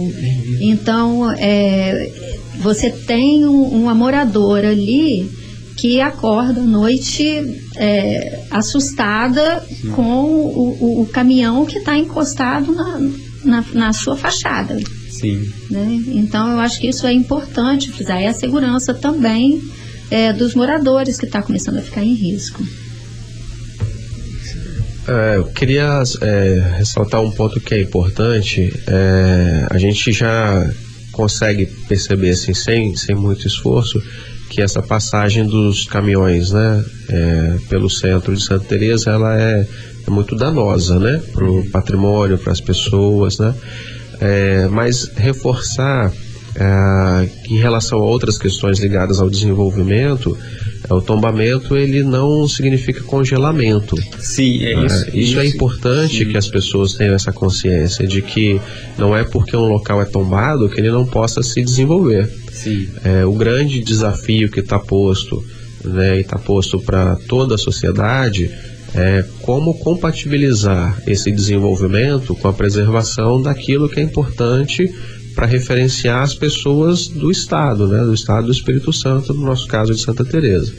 Então, 0.59 1.31
é, 1.33 2.11
você 2.59 2.91
tem 2.91 3.47
um, 3.47 3.62
uma 3.62 3.95
moradora 3.95 4.70
ali 4.70 5.31
que 5.76 6.01
acorda 6.01 6.61
à 6.61 6.64
noite 6.64 7.61
é, 7.76 8.41
assustada 8.51 9.64
Sim. 9.68 9.91
com 9.91 10.24
o, 10.24 10.76
o, 10.81 11.03
o, 11.03 11.07
caminhão 11.07 11.64
que 11.64 11.79
está 11.79 11.97
encostado 11.97 12.74
na, 12.74 12.99
na, 13.45 13.64
na, 13.72 13.93
sua 13.93 14.16
fachada. 14.16 14.76
Sim. 15.09 15.49
Né? 15.70 16.03
Então, 16.09 16.51
eu 16.51 16.59
acho 16.59 16.81
que 16.81 16.89
isso 16.89 17.07
é 17.07 17.12
importante 17.12 17.93
frisar. 17.93 18.20
E 18.20 18.26
a 18.26 18.33
segurança 18.33 18.93
também 18.93 19.62
é, 20.11 20.33
dos 20.33 20.55
moradores 20.55 21.18
que 21.18 21.26
está 21.26 21.43
começando 21.43 21.79
a 21.79 21.83
ficar 21.83 22.03
em 22.03 22.14
risco. 22.14 22.64
É, 25.09 25.37
eu 25.37 25.45
queria 25.47 26.03
é, 26.21 26.75
ressaltar 26.77 27.23
um 27.23 27.31
ponto 27.31 27.59
que 27.59 27.75
é 27.75 27.81
importante. 27.81 28.71
É, 28.87 29.67
a 29.71 29.79
gente 29.79 30.13
já 30.13 30.71
consegue 31.13 31.65
perceber, 31.89 32.31
assim, 32.31 32.53
sem, 32.53 32.95
sem 32.95 33.17
muito 33.17 33.47
esforço, 33.47 34.01
que 34.51 34.61
essa 34.61 34.83
passagem 34.83 35.47
dos 35.47 35.87
caminhões, 35.87 36.53
né, 36.53 36.85
é, 37.09 37.57
pelo 37.71 37.89
centro 37.89 38.37
de 38.37 38.43
Santa 38.43 38.67
Teresa, 38.67 39.11
ela 39.11 39.41
é, 39.41 39.67
é 40.07 40.11
muito 40.11 40.37
danosa, 40.37 40.99
né, 40.99 41.23
para 41.33 41.45
o 41.45 41.69
patrimônio, 41.71 42.39
para 42.39 42.53
as 42.53 42.61
pessoas, 42.61 43.39
né. 43.39 43.55
É, 44.21 44.69
mas 44.69 45.11
reforçar 45.17 46.13
em 47.49 47.57
relação 47.57 48.01
a 48.01 48.03
outras 48.03 48.37
questões 48.37 48.81
ligadas 48.81 49.21
ao 49.21 49.31
desenvolvimento, 49.31 50.37
o 50.91 51.01
tombamento 51.01 51.76
ele 51.76 52.03
não 52.03 52.49
significa 52.49 53.03
congelamento. 53.03 53.97
Sim, 54.18 54.64
é 54.64 54.85
isso. 54.85 55.05
É, 55.05 55.16
isso, 55.16 55.41
é 55.41 55.47
importante 55.47 56.18
sim. 56.18 56.31
que 56.31 56.37
as 56.37 56.49
pessoas 56.49 56.95
tenham 56.95 57.14
essa 57.14 57.33
consciência 57.33 58.07
de 58.07 58.22
que 58.22 58.61
não 58.97 59.16
é 59.16 59.24
porque 59.24 59.57
um 59.57 59.66
local 59.66 60.01
é 60.01 60.05
tombado 60.05 60.68
que 60.68 60.81
ele 60.81 60.91
não 60.91 61.05
possa 61.05 61.43
se 61.43 61.62
desenvolver. 61.62 62.31
Sim. 62.53 62.89
É, 63.05 63.24
o 63.24 63.33
grande 63.33 63.81
desafio 63.81 64.51
que 64.51 64.61
está 64.61 64.79
posto, 64.79 65.45
né, 65.85 66.18
e 66.18 66.20
está 66.20 66.39
posto 66.39 66.81
para 66.81 67.16
toda 67.16 67.55
a 67.55 67.59
sociedade 67.59 68.51
é 68.95 69.22
como 69.43 69.74
compatibilizar 69.74 71.03
esse 71.07 71.31
desenvolvimento 71.31 72.35
com 72.35 72.49
a 72.49 72.53
preservação 72.53 73.41
daquilo 73.41 73.89
que 73.89 74.01
é 74.01 74.03
importante 74.03 74.91
para 75.39 75.47
referenciar 75.47 76.24
as 76.24 76.34
pessoas 76.34 77.07
do 77.07 77.30
estado, 77.30 77.86
né, 77.86 78.03
do 78.03 78.12
estado 78.12 78.47
do 78.47 78.53
Espírito 78.53 78.93
Santo, 78.93 79.32
no 79.32 79.47
nosso 79.47 79.68
caso 79.68 79.95
de 79.95 80.01
Santa 80.01 80.24
Teresa. 80.24 80.74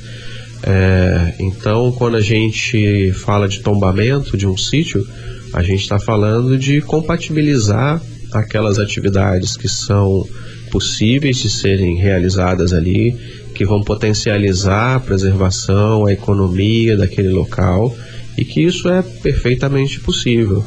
É, 0.62 1.36
então, 1.39 1.93
quando 1.93 2.18
a 2.18 2.22
gente 2.22 3.14
fala 3.14 3.47
de 3.47 3.62
tombamento 3.62 4.36
de 4.36 4.45
um 4.45 4.57
sítio, 4.57 5.07
a 5.53 5.64
gente 5.64 5.84
está 5.84 5.97
falando 5.97 6.57
de 6.57 6.82
compatibilizar 6.82 8.01
aquelas 8.34 8.80
atividades 8.80 9.55
que 9.55 9.70
são 9.70 10.28
possíveis 10.70 11.38
de 11.38 11.49
serem 11.49 11.95
realizadas 11.95 12.74
ali, 12.74 13.16
que 13.55 13.64
vão 13.64 13.82
potencializar 13.82 14.95
a 14.97 14.99
preservação, 14.99 16.05
a 16.05 16.12
economia 16.12 16.97
daquele 16.97 17.30
local 17.30 17.95
e 18.38 18.43
que 18.43 18.60
isso 18.60 18.89
é 18.89 19.01
perfeitamente 19.01 20.01
possível. 20.01 20.66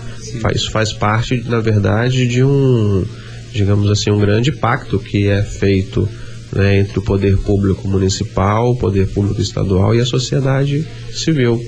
Isso 0.55 0.70
faz 0.70 0.95
parte, 0.95 1.45
na 1.47 1.61
verdade, 1.61 2.26
de 2.26 2.43
um 2.43 3.05
digamos 3.53 3.90
assim, 3.90 4.11
um 4.11 4.18
grande 4.18 4.50
pacto 4.50 4.98
que 4.98 5.28
é 5.28 5.42
feito 5.42 6.09
né, 6.53 6.80
entre 6.80 6.98
o 6.98 7.03
poder 7.03 7.36
público 7.38 7.88
municipal, 7.88 8.70
o 8.70 8.76
poder 8.76 9.09
público 9.09 9.40
estadual 9.40 9.94
e 9.94 10.00
a 10.00 10.07
sociedade 10.07 10.86
civil, 11.12 11.61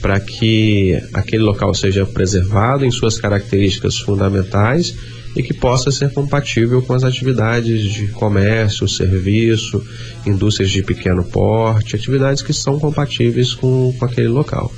para 0.00 0.20
que 0.20 1.00
aquele 1.12 1.42
local 1.42 1.72
seja 1.74 2.04
preservado 2.04 2.84
em 2.84 2.90
suas 2.90 3.18
características 3.18 3.98
fundamentais 3.98 4.94
e 5.36 5.42
que 5.42 5.54
possa 5.54 5.90
ser 5.90 6.12
compatível 6.12 6.82
com 6.82 6.92
as 6.92 7.02
atividades 7.02 7.82
de 7.92 8.08
comércio, 8.08 8.88
serviço, 8.88 9.84
indústrias 10.26 10.70
de 10.70 10.82
pequeno 10.82 11.24
porte, 11.24 11.96
atividades 11.96 12.42
que 12.42 12.52
são 12.52 12.78
compatíveis 12.78 13.52
com, 13.54 13.92
com 13.98 14.04
aquele 14.04 14.28
local. 14.28 14.72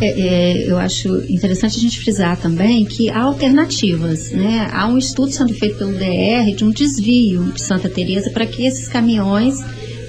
É, 0.00 0.06
é, 0.06 0.70
eu 0.70 0.78
acho 0.78 1.08
interessante 1.28 1.76
a 1.76 1.80
gente 1.80 2.00
frisar 2.00 2.36
também 2.36 2.84
que 2.84 3.10
há 3.10 3.22
alternativas, 3.22 4.30
né? 4.30 4.68
Há 4.72 4.86
um 4.86 4.96
estudo 4.96 5.32
sendo 5.32 5.52
feito 5.54 5.76
pelo 5.76 5.92
DR 5.92 6.54
de 6.54 6.64
um 6.64 6.70
desvio 6.70 7.52
de 7.52 7.60
Santa 7.60 7.88
Teresa 7.88 8.30
para 8.30 8.46
que 8.46 8.64
esses 8.64 8.88
caminhões 8.88 9.56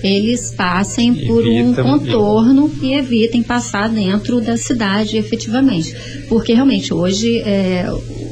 eles 0.04 0.52
passem 0.52 1.14
por 1.28 1.46
um 1.46 1.74
contorno 1.74 2.72
e 2.82 2.94
evitem 2.94 3.44
passar 3.44 3.90
dentro 3.90 4.40
da 4.40 4.56
cidade 4.56 5.18
efetivamente. 5.18 5.96
Porque 6.28 6.54
realmente 6.54 6.94
hoje 6.94 7.40
é, 7.40 7.86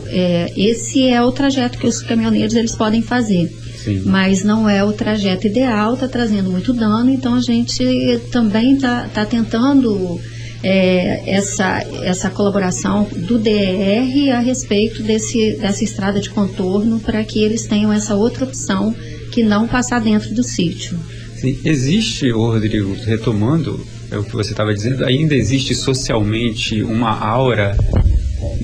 é, 0.07 0.53
esse 0.55 1.07
é 1.07 1.21
o 1.21 1.31
trajeto 1.31 1.77
que 1.77 1.87
os 1.87 2.01
caminhoneiros 2.01 2.55
eles 2.55 2.75
podem 2.75 3.01
fazer. 3.01 3.51
Sim. 3.83 4.03
Mas 4.05 4.43
não 4.43 4.69
é 4.69 4.83
o 4.83 4.93
trajeto 4.93 5.47
ideal, 5.47 5.93
está 5.93 6.07
trazendo 6.07 6.49
muito 6.49 6.73
dano, 6.73 7.09
então 7.09 7.35
a 7.35 7.41
gente 7.41 7.83
também 8.31 8.75
está 8.75 9.07
tá 9.07 9.25
tentando 9.25 10.19
é, 10.63 11.29
essa, 11.29 11.79
essa 12.03 12.29
colaboração 12.29 13.07
do 13.15 13.37
DR 13.37 14.31
a 14.35 14.39
respeito 14.39 15.03
desse, 15.03 15.57
dessa 15.57 15.83
estrada 15.83 16.19
de 16.19 16.29
contorno 16.29 16.99
para 16.99 17.23
que 17.23 17.43
eles 17.43 17.65
tenham 17.65 17.91
essa 17.91 18.15
outra 18.15 18.45
opção 18.45 18.95
que 19.31 19.43
não 19.43 19.67
passar 19.67 19.99
dentro 19.99 20.33
do 20.33 20.43
sítio. 20.43 20.97
Sim, 21.35 21.59
existe, 21.63 22.31
ô 22.31 22.51
Rodrigo, 22.51 22.95
retomando 23.05 23.85
é 24.09 24.17
o 24.17 24.23
que 24.23 24.33
você 24.33 24.51
estava 24.51 24.73
dizendo, 24.73 25.05
ainda 25.05 25.35
existe 25.35 25.75
socialmente 25.75 26.81
uma 26.81 27.11
aura 27.11 27.75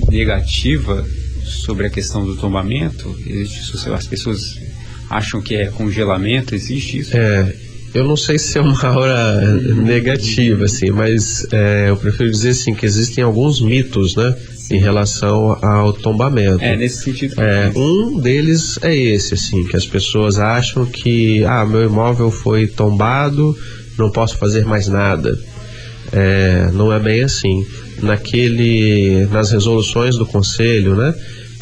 negativa 0.09 1.05
sobre 1.43 1.87
a 1.87 1.89
questão 1.89 2.25
do 2.25 2.35
tombamento? 2.37 3.15
Existe, 3.25 3.89
as 3.89 4.07
pessoas 4.07 4.57
acham 5.09 5.41
que 5.41 5.55
é 5.55 5.67
congelamento, 5.67 6.55
existe 6.55 6.99
isso? 6.99 7.15
É, 7.15 7.53
eu 7.93 8.03
não 8.03 8.15
sei 8.15 8.39
se 8.39 8.57
é 8.57 8.61
uma 8.61 8.81
aura 8.85 9.39
negativa, 9.75 10.65
assim, 10.65 10.89
mas 10.89 11.45
é, 11.51 11.89
eu 11.89 11.97
prefiro 11.97 12.29
dizer 12.29 12.49
assim 12.49 12.73
que 12.73 12.85
existem 12.85 13.23
alguns 13.23 13.61
mitos, 13.61 14.15
né? 14.15 14.35
Em 14.71 14.79
relação 14.79 15.57
ao 15.61 15.93
tombamento. 15.93 16.63
É, 16.63 16.75
nesse 16.75 17.03
sentido. 17.03 17.35
É, 17.39 17.71
um 17.75 18.19
deles 18.19 18.79
é 18.81 18.95
esse, 18.95 19.33
assim, 19.35 19.65
que 19.65 19.75
as 19.75 19.85
pessoas 19.85 20.39
acham 20.39 20.85
que, 20.85 21.43
ah, 21.45 21.65
meu 21.65 21.83
imóvel 21.83 22.31
foi 22.31 22.65
tombado, 22.65 23.55
não 23.97 24.09
posso 24.09 24.37
fazer 24.37 24.65
mais 24.65 24.87
nada. 24.87 25.37
É, 26.11 26.69
não 26.73 26.91
é 26.91 26.99
bem 26.99 27.21
assim. 27.21 27.65
naquele, 28.01 29.27
nas 29.31 29.51
resoluções 29.51 30.15
do 30.15 30.25
Conselho, 30.25 30.95
né, 30.95 31.13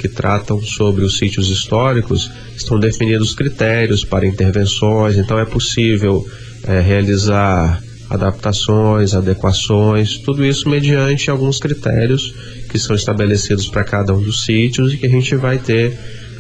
que 0.02 0.10
tratam 0.10 0.60
sobre 0.60 1.06
os 1.06 1.20
sítios 1.20 1.50
históricos, 1.50 2.32
estão 2.58 2.80
definidos 2.80 3.36
critérios 3.36 4.04
para 4.04 4.26
intervenções, 4.26 5.16
então 5.16 5.38
é 5.38 5.46
possível 5.46 6.28
é, 6.68 6.80
realizar 6.80 7.80
adaptações, 8.10 9.14
adequações, 9.14 10.18
tudo 10.18 10.44
isso 10.44 10.68
mediante 10.68 11.30
alguns 11.30 11.60
critérios 11.60 12.34
que 12.68 12.80
são 12.80 12.96
estabelecidos 12.96 13.68
para 13.68 13.84
cada 13.84 14.12
um 14.12 14.22
dos 14.22 14.44
sítios 14.44 14.92
e 14.92 14.98
que 14.98 15.06
a 15.06 15.10
gente 15.10 15.36
vai 15.36 15.60
ter 15.60 15.96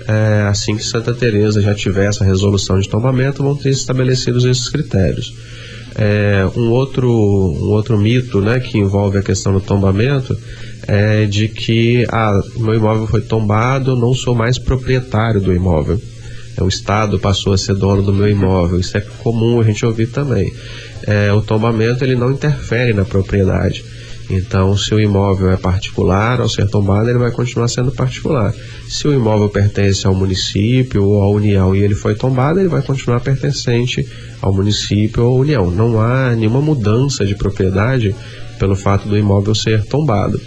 é, 0.07 0.47
assim 0.49 0.75
que 0.75 0.83
Santa 0.83 1.13
Teresa 1.13 1.61
já 1.61 1.75
tiver 1.75 2.09
essa 2.09 2.25
resolução 2.25 2.79
de 2.79 2.89
tombamento, 2.89 3.43
vão 3.43 3.55
ter 3.55 3.69
estabelecidos 3.69 4.43
esses 4.43 4.67
critérios. 4.69 5.33
É, 5.95 6.47
um 6.55 6.69
outro 6.69 7.09
um 7.09 7.69
outro 7.69 7.97
mito, 7.97 8.39
né, 8.39 8.59
que 8.59 8.77
envolve 8.77 9.17
a 9.17 9.23
questão 9.23 9.51
do 9.51 9.59
tombamento 9.59 10.37
é 10.87 11.25
de 11.25 11.47
que 11.47 12.05
ah, 12.09 12.41
meu 12.57 12.75
imóvel 12.75 13.07
foi 13.07 13.21
tombado, 13.21 13.95
não 13.95 14.13
sou 14.13 14.33
mais 14.33 14.57
proprietário 14.57 15.39
do 15.39 15.53
imóvel. 15.53 16.01
É, 16.57 16.63
o 16.63 16.67
Estado 16.67 17.19
passou 17.19 17.53
a 17.53 17.57
ser 17.57 17.75
dono 17.75 18.01
do 18.01 18.13
meu 18.13 18.27
imóvel. 18.27 18.79
Isso 18.79 18.97
é 18.97 19.01
comum 19.01 19.59
a 19.59 19.63
gente 19.63 19.85
ouvir 19.85 20.07
também. 20.07 20.51
É, 21.03 21.31
o 21.31 21.41
tombamento 21.41 22.03
ele 22.03 22.15
não 22.15 22.31
interfere 22.31 22.93
na 22.93 23.05
propriedade. 23.05 23.83
Então, 24.33 24.77
se 24.77 24.95
o 24.95 24.99
imóvel 24.99 25.51
é 25.51 25.57
particular, 25.57 26.39
ao 26.39 26.47
ser 26.47 26.65
tombado, 26.69 27.09
ele 27.09 27.19
vai 27.19 27.31
continuar 27.31 27.67
sendo 27.67 27.91
particular. 27.91 28.53
Se 28.87 29.05
o 29.05 29.13
imóvel 29.13 29.49
pertence 29.49 30.07
ao 30.07 30.15
município 30.15 31.03
ou 31.03 31.21
à 31.21 31.29
União 31.29 31.75
e 31.75 31.79
ele 31.79 31.95
foi 31.95 32.15
tombado, 32.15 32.59
ele 32.59 32.69
vai 32.69 32.81
continuar 32.81 33.19
pertencente 33.19 34.07
ao 34.41 34.53
município 34.53 35.23
ou 35.25 35.37
à 35.37 35.41
União. 35.41 35.69
Não 35.69 35.99
há 35.99 36.33
nenhuma 36.33 36.61
mudança 36.61 37.25
de 37.25 37.35
propriedade 37.35 38.15
pelo 38.57 38.75
fato 38.75 39.09
do 39.09 39.17
imóvel 39.17 39.53
ser 39.53 39.83
tombado. 39.85 40.39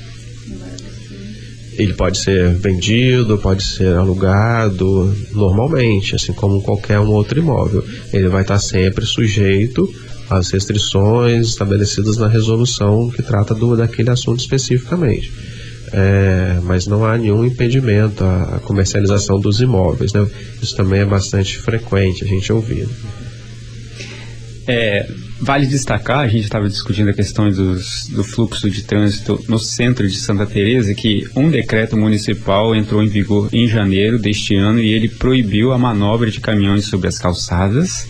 Ele 1.76 1.92
pode 1.94 2.18
ser 2.18 2.54
vendido, 2.54 3.38
pode 3.38 3.62
ser 3.64 3.94
alugado 3.96 5.14
normalmente, 5.32 6.14
assim 6.14 6.32
como 6.32 6.62
qualquer 6.62 7.00
um 7.00 7.10
outro 7.10 7.38
imóvel. 7.38 7.84
Ele 8.12 8.28
vai 8.28 8.42
estar 8.42 8.58
sempre 8.58 9.04
sujeito 9.04 9.88
as 10.30 10.50
restrições 10.50 11.48
estabelecidas 11.48 12.16
na 12.16 12.28
resolução 12.28 13.10
que 13.10 13.22
trata 13.22 13.54
do, 13.54 13.76
daquele 13.76 14.10
assunto 14.10 14.40
especificamente. 14.40 15.32
É, 15.92 16.58
mas 16.62 16.86
não 16.86 17.04
há 17.04 17.16
nenhum 17.16 17.44
impedimento 17.44 18.24
à, 18.24 18.56
à, 18.56 18.60
comercialização 18.60 19.38
dos 19.38 19.60
imóveis. 19.60 20.12
Né? 20.12 20.26
Isso 20.60 20.74
também 20.74 21.00
é 21.00 21.04
bastante 21.04 21.58
frequente 21.58 22.24
a 22.24 22.26
gente 22.26 22.52
ouvir. 22.52 22.88
É, 24.66 25.06
vale 25.40 25.66
destacar, 25.66 26.20
a 26.20 26.28
gente 26.28 26.44
estava 26.44 26.68
discutindo 26.68 27.10
a 27.10 27.14
questão 27.14 27.50
dos, 27.50 28.08
do 28.08 28.24
fluxo 28.24 28.70
de 28.70 28.82
trânsito 28.82 29.42
no 29.48 29.58
centro 29.58 30.08
de 30.08 30.16
Santa 30.16 30.46
Teresa, 30.46 30.94
que 30.94 31.26
um 31.36 31.50
decreto 31.50 31.96
municipal 31.96 32.74
entrou 32.74 33.02
em 33.02 33.08
vigor 33.08 33.48
em 33.52 33.66
janeiro 33.68 34.18
deste 34.18 34.54
ano 34.54 34.80
e 34.80 34.92
ele 34.92 35.08
proibiu 35.08 35.72
a 35.72 35.78
manobra 35.78 36.30
de 36.30 36.40
caminhões 36.40 36.86
sobre 36.86 37.08
as 37.08 37.18
calçadas 37.18 38.08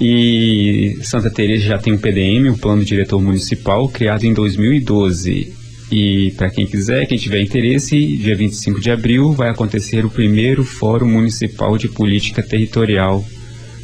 e 0.00 0.98
Santa 1.02 1.30
Teresa 1.30 1.64
já 1.64 1.78
tem 1.78 1.92
um 1.92 1.98
PDM, 1.98 2.50
um 2.50 2.58
Plano 2.58 2.84
Diretor 2.84 3.20
Municipal, 3.20 3.88
criado 3.88 4.24
em 4.24 4.34
2012. 4.34 5.54
E 5.90 6.32
para 6.36 6.50
quem 6.50 6.66
quiser, 6.66 7.06
quem 7.06 7.16
tiver 7.16 7.40
interesse, 7.40 8.16
dia 8.16 8.34
25 8.34 8.80
de 8.80 8.90
abril 8.90 9.32
vai 9.32 9.50
acontecer 9.50 10.04
o 10.04 10.10
primeiro 10.10 10.64
Fórum 10.64 11.08
Municipal 11.08 11.78
de 11.78 11.88
Política 11.88 12.42
Territorial 12.42 13.24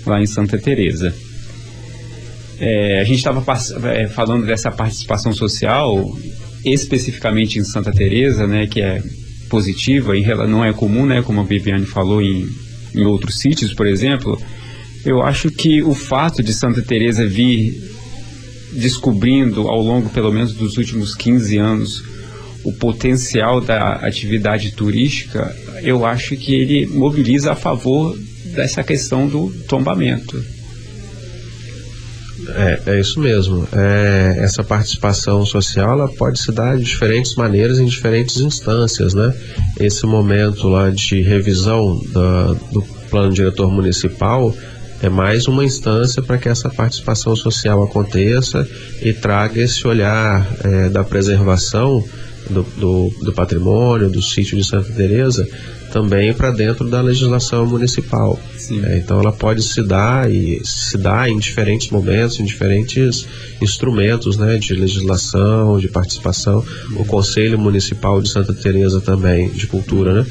lá 0.04 0.20
em 0.20 0.26
Santa 0.26 0.58
Teresa. 0.58 1.14
É, 2.60 3.00
a 3.00 3.04
gente 3.04 3.18
estava 3.18 3.42
é, 3.94 4.06
falando 4.08 4.46
dessa 4.46 4.70
participação 4.70 5.32
social, 5.32 6.16
especificamente 6.64 7.58
em 7.58 7.64
Santa 7.64 7.90
Teresa, 7.90 8.46
né, 8.46 8.66
que 8.66 8.82
é 8.82 9.02
positiva, 9.48 10.16
e 10.16 10.24
não 10.46 10.64
é 10.64 10.72
comum, 10.72 11.06
né, 11.06 11.22
como 11.22 11.40
a 11.40 11.44
Viviane 11.44 11.86
falou 11.86 12.20
em, 12.20 12.46
em 12.94 13.04
outros 13.04 13.38
sítios, 13.38 13.72
por 13.72 13.86
exemplo 13.86 14.38
eu 15.04 15.22
acho 15.22 15.50
que 15.50 15.82
o 15.82 15.94
fato 15.94 16.42
de 16.42 16.52
Santa 16.52 16.82
Teresa 16.82 17.26
vir 17.26 17.80
descobrindo 18.72 19.66
ao 19.68 19.80
longo 19.82 20.10
pelo 20.10 20.32
menos 20.32 20.52
dos 20.52 20.76
últimos 20.76 21.14
15 21.14 21.58
anos 21.58 22.04
o 22.62 22.72
potencial 22.72 23.60
da 23.60 23.94
atividade 23.94 24.72
turística, 24.72 25.56
eu 25.82 26.04
acho 26.04 26.36
que 26.36 26.54
ele 26.54 26.86
mobiliza 26.86 27.52
a 27.52 27.56
favor 27.56 28.16
dessa 28.54 28.82
questão 28.82 29.26
do 29.26 29.50
tombamento. 29.66 30.44
É, 32.56 32.80
é 32.86 33.00
isso 33.00 33.20
mesmo. 33.20 33.66
É, 33.72 34.36
essa 34.38 34.62
participação 34.62 35.44
social 35.44 35.92
ela 35.92 36.08
pode 36.08 36.38
se 36.38 36.52
dar 36.52 36.76
de 36.76 36.84
diferentes 36.84 37.34
maneiras 37.34 37.78
em 37.78 37.86
diferentes 37.86 38.38
instâncias, 38.38 39.14
né? 39.14 39.34
Esse 39.78 40.06
momento 40.06 40.68
lá 40.68 40.90
de 40.90 41.20
revisão 41.22 42.00
da, 42.12 42.54
do 42.72 42.82
plano 43.10 43.32
diretor 43.32 43.70
municipal 43.70 44.54
é 45.02 45.08
mais 45.08 45.48
uma 45.48 45.64
instância 45.64 46.22
para 46.22 46.36
que 46.36 46.48
essa 46.48 46.68
participação 46.68 47.34
social 47.34 47.82
aconteça 47.82 48.68
e 49.00 49.12
traga 49.12 49.60
esse 49.60 49.86
olhar 49.86 50.46
é, 50.62 50.88
da 50.90 51.02
preservação 51.02 52.04
do, 52.50 52.62
do, 52.76 53.10
do, 53.22 53.32
patrimônio, 53.32 54.10
do 54.10 54.20
sítio 54.20 54.56
de 54.56 54.64
Santa 54.64 54.92
Teresa, 54.92 55.48
também 55.90 56.32
para 56.32 56.50
dentro 56.50 56.88
da 56.88 57.00
legislação 57.00 57.66
municipal. 57.66 58.38
É, 58.84 58.98
então 58.98 59.20
ela 59.20 59.32
pode 59.32 59.62
se 59.62 59.82
dar 59.82 60.30
e 60.30 60.60
se 60.64 60.96
dar 60.96 61.28
em 61.28 61.38
diferentes 61.38 61.90
momentos, 61.90 62.38
em 62.40 62.44
diferentes 62.44 63.26
instrumentos 63.60 64.36
né, 64.36 64.56
de 64.56 64.74
legislação, 64.74 65.78
de 65.78 65.88
participação. 65.88 66.64
O 66.96 67.04
Conselho 67.04 67.58
Municipal 67.58 68.22
de 68.22 68.28
Santa 68.28 68.54
Teresa 68.54 69.00
também, 69.00 69.50
de 69.50 69.66
Cultura, 69.66 70.22
né? 70.22 70.26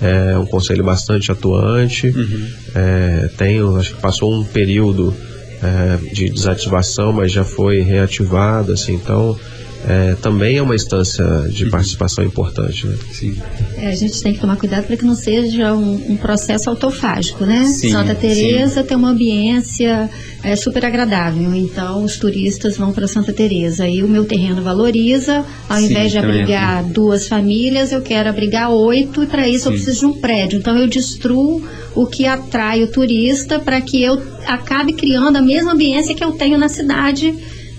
é 0.00 0.36
um 0.36 0.46
conselho 0.46 0.84
bastante 0.84 1.30
atuante. 1.30 2.08
Uhum. 2.08 2.46
É, 2.74 3.30
tem, 3.36 3.60
acho 3.78 3.94
que 3.94 4.00
passou 4.00 4.34
um 4.34 4.44
período 4.44 5.14
é, 5.62 6.12
de 6.12 6.28
desativação, 6.28 7.12
mas 7.12 7.32
já 7.32 7.44
foi 7.44 7.80
reativado, 7.80 8.72
assim, 8.72 8.94
então 8.94 9.38
é, 9.86 10.14
também 10.14 10.56
é 10.56 10.62
uma 10.62 10.74
instância 10.74 11.24
de 11.48 11.64
uhum. 11.64 11.70
participação 11.70 12.24
importante. 12.24 12.86
Né? 12.86 12.96
Sim. 13.12 13.36
É, 13.76 13.88
a 13.88 13.94
gente 13.94 14.22
tem 14.22 14.32
que 14.32 14.40
tomar 14.40 14.56
cuidado 14.56 14.86
para 14.86 14.96
que 14.96 15.04
não 15.04 15.14
seja 15.14 15.74
um, 15.74 16.12
um 16.12 16.16
processo 16.16 16.70
autofágico, 16.70 17.44
né? 17.44 17.64
Sim, 17.66 17.90
Santa 17.90 18.14
Teresa 18.14 18.82
tem 18.82 18.96
uma 18.96 19.10
ambiência 19.10 20.08
é, 20.42 20.56
super 20.56 20.84
agradável, 20.84 21.54
então 21.54 22.04
os 22.04 22.18
turistas 22.18 22.76
vão 22.76 22.92
para 22.92 23.06
Santa 23.06 23.32
Teresa 23.32 23.86
e 23.86 24.02
o 24.02 24.08
meu 24.08 24.24
terreno 24.24 24.62
valoriza, 24.62 25.44
ao 25.68 25.78
sim, 25.78 25.86
invés 25.86 26.12
de 26.12 26.18
abrigar 26.18 26.84
é. 26.84 26.88
duas 26.88 27.28
famílias, 27.28 27.92
eu 27.92 28.00
quero 28.00 28.28
abrigar 28.28 28.70
oito 28.70 29.22
e 29.22 29.26
para 29.26 29.48
isso 29.48 29.64
sim. 29.64 29.70
eu 29.70 29.72
preciso 29.72 30.00
de 30.00 30.06
um 30.06 30.12
prédio. 30.14 30.58
Então 30.58 30.76
eu 30.76 30.86
destruo 30.86 31.62
o 31.94 32.06
que 32.06 32.26
atrai 32.26 32.82
o 32.82 32.90
turista 32.90 33.58
para 33.58 33.80
que 33.80 34.02
eu 34.02 34.20
acabe 34.46 34.92
criando 34.92 35.36
a 35.36 35.42
mesma 35.42 35.72
ambiência 35.72 36.14
que 36.14 36.24
eu 36.24 36.32
tenho 36.32 36.58
na 36.58 36.68
cidade 36.68 37.34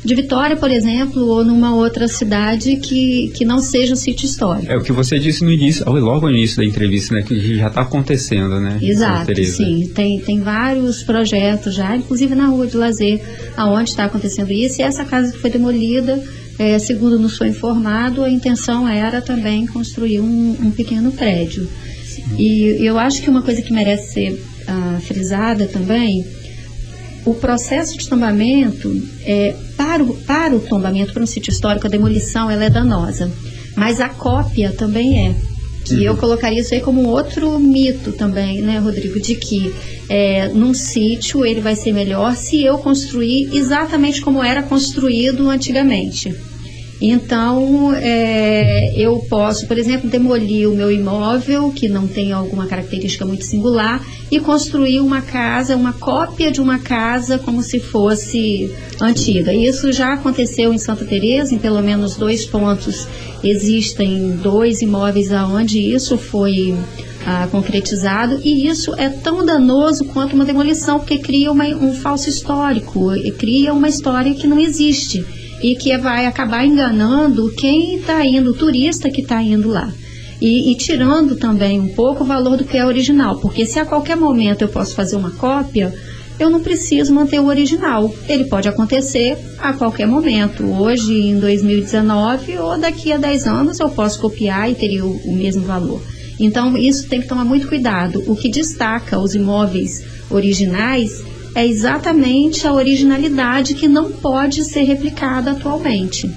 de 0.06 0.14
Vitória, 0.14 0.56
por 0.56 0.70
exemplo, 0.70 1.26
ou 1.26 1.44
numa 1.44 1.76
outra 1.76 2.08
cidade 2.08 2.76
que, 2.78 3.32
que 3.34 3.44
não 3.44 3.60
seja 3.60 3.94
um 3.94 3.96
sítio 3.96 4.26
histórico. 4.26 4.72
É 4.72 4.78
o 4.78 4.82
que 4.82 4.92
você 4.92 5.18
disse 5.18 5.44
no 5.44 5.52
início, 5.52 5.84
logo 5.90 6.30
no 6.30 6.36
início 6.36 6.58
da 6.58 6.66
entrevista, 6.66 7.16
né, 7.16 7.24
que 7.24 7.58
já 7.58 7.68
está 7.68 7.82
acontecendo, 7.82 8.60
né? 8.60 8.78
Exato, 8.82 9.44
sim. 9.46 9.92
Tem, 9.94 10.20
tem 10.20 10.42
vários 10.42 11.02
projetos 11.02 11.74
já, 11.74 11.96
inclusive 11.96 12.36
na 12.36 12.48
Rua 12.48 12.68
de 12.68 12.78
Lazer, 12.78 13.20
aonde 13.58 13.90
está 13.90 14.06
acontecendo 14.06 14.52
isso. 14.52 14.80
E 14.80 14.84
essa 14.84 15.04
casa 15.04 15.32
que 15.32 15.40
foi 15.40 15.50
demolida, 15.50 16.24
é, 16.60 16.78
segundo 16.78 17.18
nos 17.18 17.38
foi 17.38 17.48
informado, 17.48 18.24
a 18.24 18.30
intenção 18.30 18.88
era 18.88 19.22
também 19.22 19.66
construir 19.66 20.20
um, 20.20 20.56
um 20.62 20.72
pequeno 20.72 21.12
prédio. 21.12 21.68
E 22.38 22.78
eu 22.80 23.00
acho 23.00 23.22
que 23.22 23.30
uma 23.30 23.42
coisa 23.42 23.62
que 23.62 23.74
merece 23.74 24.14
ser 24.14 24.44
ah, 24.68 25.00
frisada 25.02 25.66
também 25.66 26.26
o 27.26 27.34
processo 27.34 27.98
de 27.98 28.08
tombamento, 28.08 29.02
é, 29.24 29.56
para, 29.76 30.04
o, 30.04 30.16
para 30.16 30.56
o 30.56 30.60
tombamento, 30.60 31.12
para 31.12 31.24
um 31.24 31.28
sítio 31.28 31.52
histórico, 31.52 31.88
a 31.88 31.90
demolição 31.90 32.50
ela 32.50 32.66
é 32.66 32.70
danosa. 32.70 33.32
Mas 33.76 34.00
a 34.00 34.08
cópia 34.08 34.72
também 34.72 35.28
é. 35.28 35.36
E 35.92 35.96
uhum. 35.96 36.02
eu 36.02 36.18
colocaria 36.18 36.62
isso 36.62 36.74
aí 36.74 36.80
como 36.80 37.08
outro 37.08 37.60
mito 37.60 38.12
também, 38.12 38.62
né, 38.62 38.80
Rodrigo, 38.80 39.20
de 39.20 39.36
que 39.36 39.74
é, 40.10 40.48
num 40.50 40.74
sítio 40.74 41.46
ele 41.46 41.62
vai 41.62 41.76
ser 41.76 41.94
melhor 41.94 42.36
se 42.36 42.64
eu 42.64 42.78
construir 42.78 43.56
exatamente 43.56 44.22
como 44.22 44.44
era 44.44 44.64
construído 44.64 45.50
antigamente. 45.50 46.34
Então, 47.02 47.94
é, 47.94 48.94
eu 48.96 49.20
posso, 49.30 49.68
por 49.68 49.78
exemplo, 49.78 50.10
demolir 50.10 50.70
o 50.70 50.76
meu 50.76 50.90
imóvel, 50.90 51.72
que 51.72 51.90
não 51.90 52.08
tem 52.08 52.32
alguma 52.32 52.68
característica 52.68 53.26
muito 53.26 53.44
singular, 53.44 54.02
e 54.32 54.40
construir 54.40 55.02
uma 55.02 55.22
casa, 55.22 55.76
uma 55.76 55.94
cópia 55.94 56.52
de 56.52 56.62
uma 56.62 56.80
casa, 56.80 57.38
como 57.38 57.62
se 57.62 57.80
fosse 57.80 58.74
antiga. 59.02 59.54
Isso 59.54 59.92
já 59.92 60.14
aconteceu 60.14 60.74
em 60.74 60.78
Santa 60.78 61.04
Teresa, 61.04 61.54
em 61.54 61.60
pelo 61.60 61.82
menos 61.82 62.16
dois 62.16 62.46
pontos. 62.46 63.08
Existem 63.44 64.38
dois 64.38 64.82
imóveis 64.82 65.32
aonde 65.32 65.80
isso 65.80 66.18
foi 66.18 66.76
ah, 67.26 67.48
concretizado 67.52 68.40
e 68.44 68.68
isso 68.68 68.94
é 68.96 69.10
tão 69.10 69.46
danoso 69.46 70.06
quanto 70.06 70.34
uma 70.34 70.46
demolição 70.46 71.00
porque 71.00 71.18
cria 71.18 71.52
uma, 71.52 71.66
um 71.66 71.94
falso 71.94 72.30
histórico, 72.30 73.08
cria 73.38 73.74
uma 73.74 73.90
história 73.90 74.34
que 74.34 74.48
não 74.48 74.60
existe. 74.60 75.26
E 75.62 75.76
que 75.76 75.98
vai 75.98 76.26
acabar 76.26 76.66
enganando 76.66 77.54
quem 77.56 77.98
está 77.98 78.26
indo, 78.26 78.52
o 78.52 78.54
turista 78.54 79.10
que 79.10 79.22
está 79.22 79.42
indo 79.42 79.70
lá. 79.70 79.92
E, 80.42 80.72
e, 80.72 80.76
tirando 80.76 81.38
também 81.38 81.80
um 81.80 81.88
pouco 81.88 82.24
o 82.24 82.28
valor 82.28 82.58
do 82.58 82.66
que 82.66 82.78
é 82.78 82.86
original, 82.86 83.40
porque 83.40 83.66
se 83.66 83.80
a 83.80 83.86
qualquer 83.86 84.18
momento 84.18 84.64
eu 84.64 84.68
posso 84.68 84.94
fazer 84.94 85.16
uma 85.16 85.32
cópia, 85.32 85.94
eu 86.38 86.50
não 86.50 86.60
preciso 86.62 87.14
manter 87.14 87.40
o 87.40 87.48
original. 87.48 88.14
Ele 88.28 88.44
pode 88.46 88.68
acontecer 88.68 89.38
a 89.58 89.72
qualquer 89.72 90.06
momento. 90.06 90.66
Hoje, 90.66 91.14
em 91.14 91.40
2019, 91.40 92.58
ou 92.58 92.78
daqui 92.78 93.14
a 93.14 93.18
10 93.18 93.48
anos, 93.48 93.80
eu 93.80 93.90
posso 93.90 94.20
copiar 94.20 94.70
e 94.70 94.76
teria 94.76 95.06
o, 95.06 95.16
o 95.26 95.34
mesmo 95.34 95.64
valor. 95.64 96.02
Então, 96.38 96.78
isso 96.78 97.08
tem 97.08 97.22
que 97.22 97.28
tomar 97.28 97.46
muito 97.46 97.68
cuidado. 97.68 98.22
O 98.28 98.36
que 98.36 98.50
destaca 98.50 99.18
os 99.18 99.34
imóveis 99.34 100.04
originais 100.30 101.24
é 101.56 101.66
exatamente 101.66 102.68
a 102.68 102.74
originalidade 102.74 103.74
que 103.74 103.88
não 103.88 104.12
pode 104.12 104.64
ser 104.66 104.84
replicada 104.84 105.52
atualmente. 105.52 106.30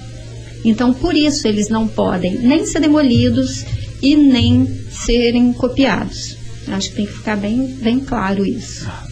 Então, 0.64 0.94
por 0.94 1.14
isso, 1.14 1.46
eles 1.46 1.68
não 1.68 1.88
podem 1.88 2.38
nem 2.38 2.64
ser 2.64 2.80
demolidos 2.80 3.64
e 4.00 4.16
nem 4.16 4.66
serem 4.90 5.52
copiados. 5.52 6.36
Acho 6.68 6.90
que 6.90 6.96
tem 6.96 7.06
que 7.06 7.12
ficar 7.12 7.36
bem, 7.36 7.76
bem 7.80 8.00
claro 8.00 8.46
isso. 8.46 8.86
Ah, 8.86 9.06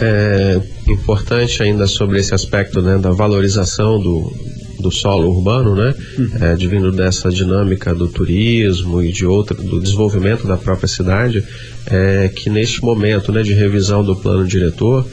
é 0.00 0.60
importante 0.86 1.62
ainda 1.62 1.86
sobre 1.86 2.20
esse 2.20 2.34
aspecto 2.34 2.80
né, 2.80 2.98
da 2.98 3.10
valorização 3.10 3.98
do, 3.98 4.32
do 4.78 4.90
solo 4.90 5.28
urbano, 5.28 5.74
né, 5.74 5.94
uhum. 6.18 6.30
é, 6.40 6.52
advindo 6.52 6.92
dessa 6.92 7.30
dinâmica 7.30 7.94
do 7.94 8.08
turismo 8.08 9.02
e 9.02 9.12
de 9.12 9.26
outra, 9.26 9.56
do 9.56 9.80
desenvolvimento 9.80 10.46
da 10.46 10.56
própria 10.56 10.88
cidade, 10.88 11.44
é 11.86 12.28
que 12.28 12.50
neste 12.50 12.82
momento 12.82 13.32
né, 13.32 13.42
de 13.42 13.52
revisão 13.52 14.04
do 14.04 14.16
plano 14.16 14.46
diretor, 14.46 15.06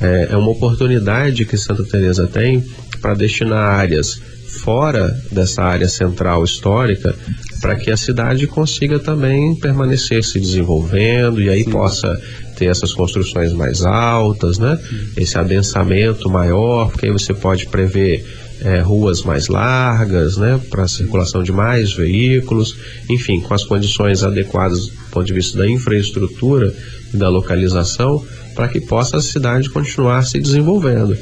é, 0.00 0.28
é 0.30 0.36
uma 0.36 0.50
oportunidade 0.50 1.44
que 1.44 1.56
Santa 1.56 1.84
Teresa 1.84 2.26
tem 2.26 2.64
para 3.00 3.14
destinar 3.14 3.58
áreas 3.58 4.20
fora 4.48 5.16
dessa 5.30 5.62
área 5.62 5.88
central 5.88 6.42
histórica 6.42 7.14
para 7.60 7.76
que 7.76 7.90
a 7.90 7.96
cidade 7.96 8.46
consiga 8.46 8.98
também 8.98 9.54
permanecer 9.54 10.24
se 10.24 10.40
desenvolvendo 10.40 11.40
e 11.40 11.48
aí 11.48 11.64
Sim. 11.64 11.70
possa 11.70 12.20
ter 12.56 12.66
essas 12.66 12.92
construções 12.92 13.52
mais 13.52 13.84
altas, 13.84 14.58
né? 14.58 14.78
Esse 15.16 15.38
adensamento 15.38 16.28
maior, 16.28 16.90
porque 16.90 17.06
aí 17.06 17.12
você 17.12 17.32
pode 17.32 17.66
prever 17.66 18.24
é, 18.62 18.80
ruas 18.80 19.22
mais 19.22 19.48
largas, 19.48 20.36
né? 20.36 20.60
Para 20.70 20.88
circulação 20.88 21.42
de 21.42 21.52
mais 21.52 21.92
veículos, 21.92 22.76
enfim, 23.08 23.40
com 23.40 23.54
as 23.54 23.64
condições 23.64 24.22
adequadas 24.22 24.86
do 24.88 25.10
ponto 25.10 25.26
de 25.26 25.32
vista 25.32 25.58
da 25.58 25.68
infraestrutura 25.68 26.74
e 27.12 27.16
da 27.16 27.28
localização, 27.28 28.24
para 28.54 28.68
que 28.68 28.80
possa 28.80 29.18
a 29.18 29.22
cidade 29.22 29.70
continuar 29.70 30.22
se 30.22 30.38
desenvolvendo 30.38 31.16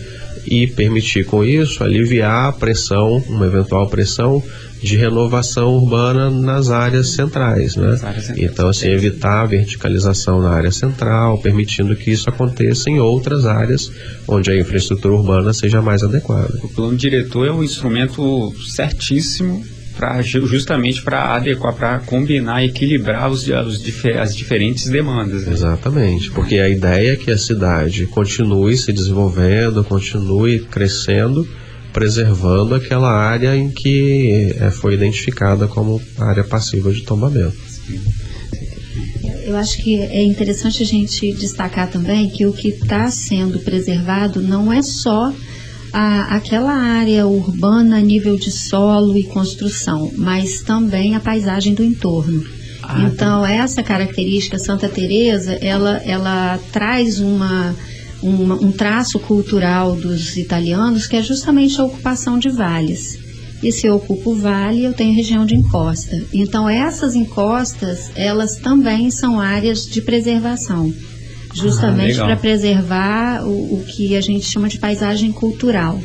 e 0.47 0.67
permitir 0.67 1.25
com 1.27 1.45
isso 1.45 1.83
aliviar 1.83 2.49
a 2.49 2.53
pressão, 2.53 3.23
uma 3.29 3.47
eventual 3.47 3.89
pressão 3.89 4.43
de 4.83 4.97
renovação 4.97 5.75
urbana 5.75 6.31
nas 6.31 6.71
áreas 6.71 7.09
centrais, 7.11 7.77
né? 7.77 7.99
Áreas 8.03 8.25
centrais. 8.25 8.51
Então, 8.51 8.69
assim, 8.69 8.89
evitar 8.89 9.43
a 9.43 9.47
verticalização 9.47 10.41
na 10.41 10.51
área 10.51 10.71
central, 10.71 11.39
permitindo 11.39 11.97
que 11.97 12.11
isso 12.11 12.29
aconteça 12.29 12.91
em 12.91 12.99
outras 12.99 13.47
áreas 13.47 13.91
onde 14.29 14.51
a 14.51 14.59
infraestrutura 14.59 15.15
urbana 15.15 15.53
seja 15.53 15.81
mais 15.81 16.03
adequada. 16.03 16.59
O 16.63 16.69
plano 16.69 16.97
diretor 16.97 17.47
é 17.47 17.53
um 17.53 17.63
instrumento 17.63 18.53
certíssimo 18.67 19.65
pra, 19.97 20.21
justamente 20.23 21.03
para 21.03 21.35
adequar, 21.35 21.75
para 21.75 21.99
combinar, 22.01 22.65
equilibrar 22.65 23.31
os, 23.31 23.49
os, 23.49 23.83
as 24.21 24.37
diferentes 24.37 24.89
demandas. 24.89 25.47
Né? 25.47 25.53
Exatamente, 25.53 26.31
porque 26.31 26.59
a 26.59 26.69
ideia 26.69 27.15
é 27.15 27.17
que 27.17 27.31
a 27.31 27.39
cidade 27.39 28.07
continue 28.07 28.77
se 28.77 28.93
desenvolvendo, 28.93 29.83
continue 29.83 30.61
crescendo, 30.61 31.49
preservando 31.97 32.75
aquela 32.75 33.11
área 33.11 33.57
em 33.57 33.71
que 33.71 34.55
é, 34.61 34.71
foi 34.71 34.93
identificada 34.93 35.67
como 35.67 35.99
área 36.19 36.45
passiva 36.45 36.93
de 36.93 37.01
tombamento. 37.01 37.57
Eu 39.47 39.57
acho 39.57 39.79
que 39.79 39.99
é 39.99 40.23
interessante 40.23 40.83
a 40.83 40.87
gente 40.87 41.33
destacar 41.33 41.89
também 41.89 42.29
que 42.29 42.45
o 42.45 42.53
que 42.53 42.69
está 42.69 43.11
sendo 43.11 43.61
preservado 43.61 44.43
não 44.43 44.71
é 44.71 44.83
só 44.83 45.33
a, 45.91 46.37
aquela 46.37 46.75
área 46.75 47.27
urbana 47.27 47.97
a 47.97 48.01
nível 48.03 48.37
de 48.37 48.51
solo 48.51 49.17
e 49.17 49.25
construção, 49.25 50.13
mas 50.19 50.61
também 50.61 51.15
a 51.15 51.21
paisagem 51.21 51.73
do 51.73 51.83
entorno. 51.83 52.45
Ah, 52.83 53.05
então 53.11 53.41
tá. 53.41 53.51
essa 53.51 53.83
característica 53.83 54.59
Santa 54.59 54.87
Teresa, 54.87 55.55
ela, 55.63 55.97
ela 56.05 56.61
traz 56.71 57.21
uma, 57.21 57.75
uma, 58.23 58.55
um 58.55 58.73
traço 58.73 59.19
cultural 59.19 59.95
dos 59.95 60.37
italianos 60.37 61.07
que 61.07 61.17
é 61.17 61.23
justamente 61.23 61.81
a 61.81 61.85
ocupação 61.85 62.39
de 62.39 62.49
vales. 62.49 63.19
E 63.63 63.73
se 63.73 63.87
eu 63.87 63.97
ocupo 63.97 64.33
o 64.33 64.37
vale, 64.37 64.85
eu 64.85 64.93
tenho 64.93 65.15
região 65.15 65.47
de 65.47 65.55
encosta. 65.55 66.23
Então 66.33 66.69
essas 66.69 67.15
encostas, 67.15 68.11
elas 68.15 68.57
também 68.57 69.11
são 69.11 69.41
áreas 69.41 69.87
de 69.87 70.03
preservação 70.03 70.93
justamente 71.57 72.21
ah, 72.21 72.27
para 72.27 72.37
preservar 72.37 73.43
o, 73.45 73.77
o, 73.77 73.85
que 73.87 74.15
a 74.15 74.21
gente 74.21 74.45
chama 74.45 74.69
de 74.69 74.79
paisagem 74.79 75.33
cultural. 75.33 75.99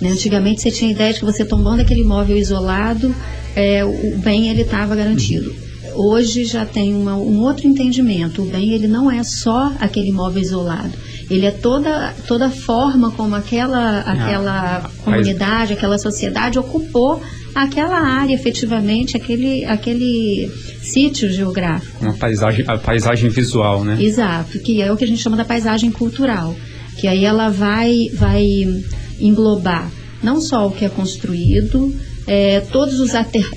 Né? 0.00 0.10
Antigamente 0.10 0.60
você 0.60 0.70
tinha 0.70 0.90
a 0.90 0.92
ideia 0.92 1.12
de 1.12 1.20
que 1.20 1.24
você 1.24 1.44
tombando 1.44 1.80
aquele 1.80 2.02
imóvel 2.02 2.36
isolado, 2.36 3.14
é, 3.56 3.84
o 3.84 4.18
bem 4.18 4.50
ele 4.50 4.62
estava 4.62 4.94
garantido. 4.94 5.54
Hoje 5.94 6.44
já 6.44 6.64
tem 6.64 6.94
uma, 6.94 7.16
um 7.16 7.40
outro 7.40 7.66
entendimento. 7.66 8.42
O 8.42 8.44
bem 8.44 8.72
ele 8.72 8.86
não 8.86 9.10
é 9.10 9.24
só 9.24 9.72
aquele 9.80 10.10
imóvel 10.10 10.42
isolado. 10.42 10.92
Ele 11.30 11.46
é 11.46 11.50
toda 11.50 12.14
toda 12.26 12.46
a 12.46 12.50
forma 12.50 13.10
como 13.10 13.34
aquela 13.34 14.00
aquela 14.00 14.76
ah, 14.78 14.90
comunidade, 15.04 15.74
aquela 15.74 15.98
sociedade 15.98 16.58
ocupou 16.58 17.20
aquela 17.54 17.98
área 17.98 18.34
efetivamente, 18.34 19.16
aquele, 19.16 19.64
aquele 19.64 20.50
sítio 20.82 21.30
geográfico. 21.30 22.04
Uma 22.04 22.14
paisagem, 22.14 22.64
a 22.68 22.78
paisagem 22.78 23.28
visual, 23.30 23.84
né? 23.84 24.00
Exato, 24.00 24.58
que 24.60 24.80
é 24.80 24.92
o 24.92 24.96
que 24.96 25.04
a 25.04 25.06
gente 25.06 25.20
chama 25.20 25.36
da 25.36 25.44
paisagem 25.44 25.90
cultural, 25.90 26.54
que 26.96 27.08
aí 27.08 27.24
ela 27.24 27.48
vai, 27.50 28.10
vai 28.14 28.44
englobar 29.20 29.90
não 30.22 30.40
só 30.40 30.66
o 30.66 30.70
que 30.70 30.84
é 30.84 30.88
construído, 30.88 31.94
é, 32.26 32.60
todos 32.60 33.00
os 33.00 33.12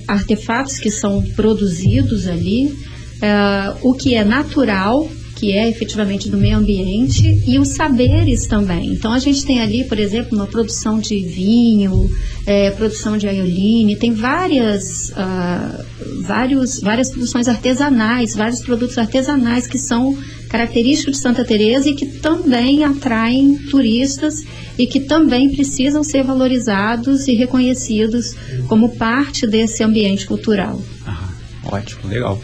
artefatos 0.08 0.78
que 0.78 0.90
são 0.90 1.22
produzidos 1.36 2.28
ali, 2.28 2.74
é, 3.22 3.74
o 3.82 3.94
que 3.94 4.16
é 4.16 4.24
natural, 4.24 5.08
que 5.42 5.54
é 5.54 5.68
efetivamente 5.68 6.30
do 6.30 6.38
meio 6.38 6.60
ambiente, 6.60 7.42
e 7.48 7.58
os 7.58 7.70
saberes 7.70 8.46
também. 8.46 8.94
Então 8.94 9.12
a 9.12 9.18
gente 9.18 9.44
tem 9.44 9.60
ali, 9.60 9.84
por 9.84 9.98
exemplo, 9.98 10.38
uma 10.38 10.46
produção 10.46 11.00
de 11.00 11.20
vinho, 11.20 12.12
é, 12.46 12.70
produção 12.70 13.18
de 13.18 13.28
aioline, 13.28 13.96
tem 13.96 14.14
várias, 14.14 15.10
uh, 15.10 15.84
vários, 16.22 16.80
várias 16.80 17.10
produções 17.10 17.48
artesanais, 17.48 18.36
vários 18.36 18.62
produtos 18.62 19.00
artesanais 19.00 19.66
que 19.66 19.80
são 19.80 20.16
característicos 20.48 21.16
de 21.16 21.24
Santa 21.24 21.44
Teresa 21.44 21.90
e 21.90 21.96
que 21.96 22.06
também 22.06 22.84
atraem 22.84 23.58
turistas 23.72 24.44
e 24.78 24.86
que 24.86 25.00
também 25.00 25.50
precisam 25.50 26.04
ser 26.04 26.24
valorizados 26.24 27.28
e 27.28 27.34
reconhecidos 27.34 28.36
como 28.68 28.96
parte 28.96 29.48
desse 29.48 29.84
ambiente 29.84 30.28
cultural. 30.28 30.80
Ah, 31.04 31.30
ótimo, 31.66 32.08
legal. 32.08 32.40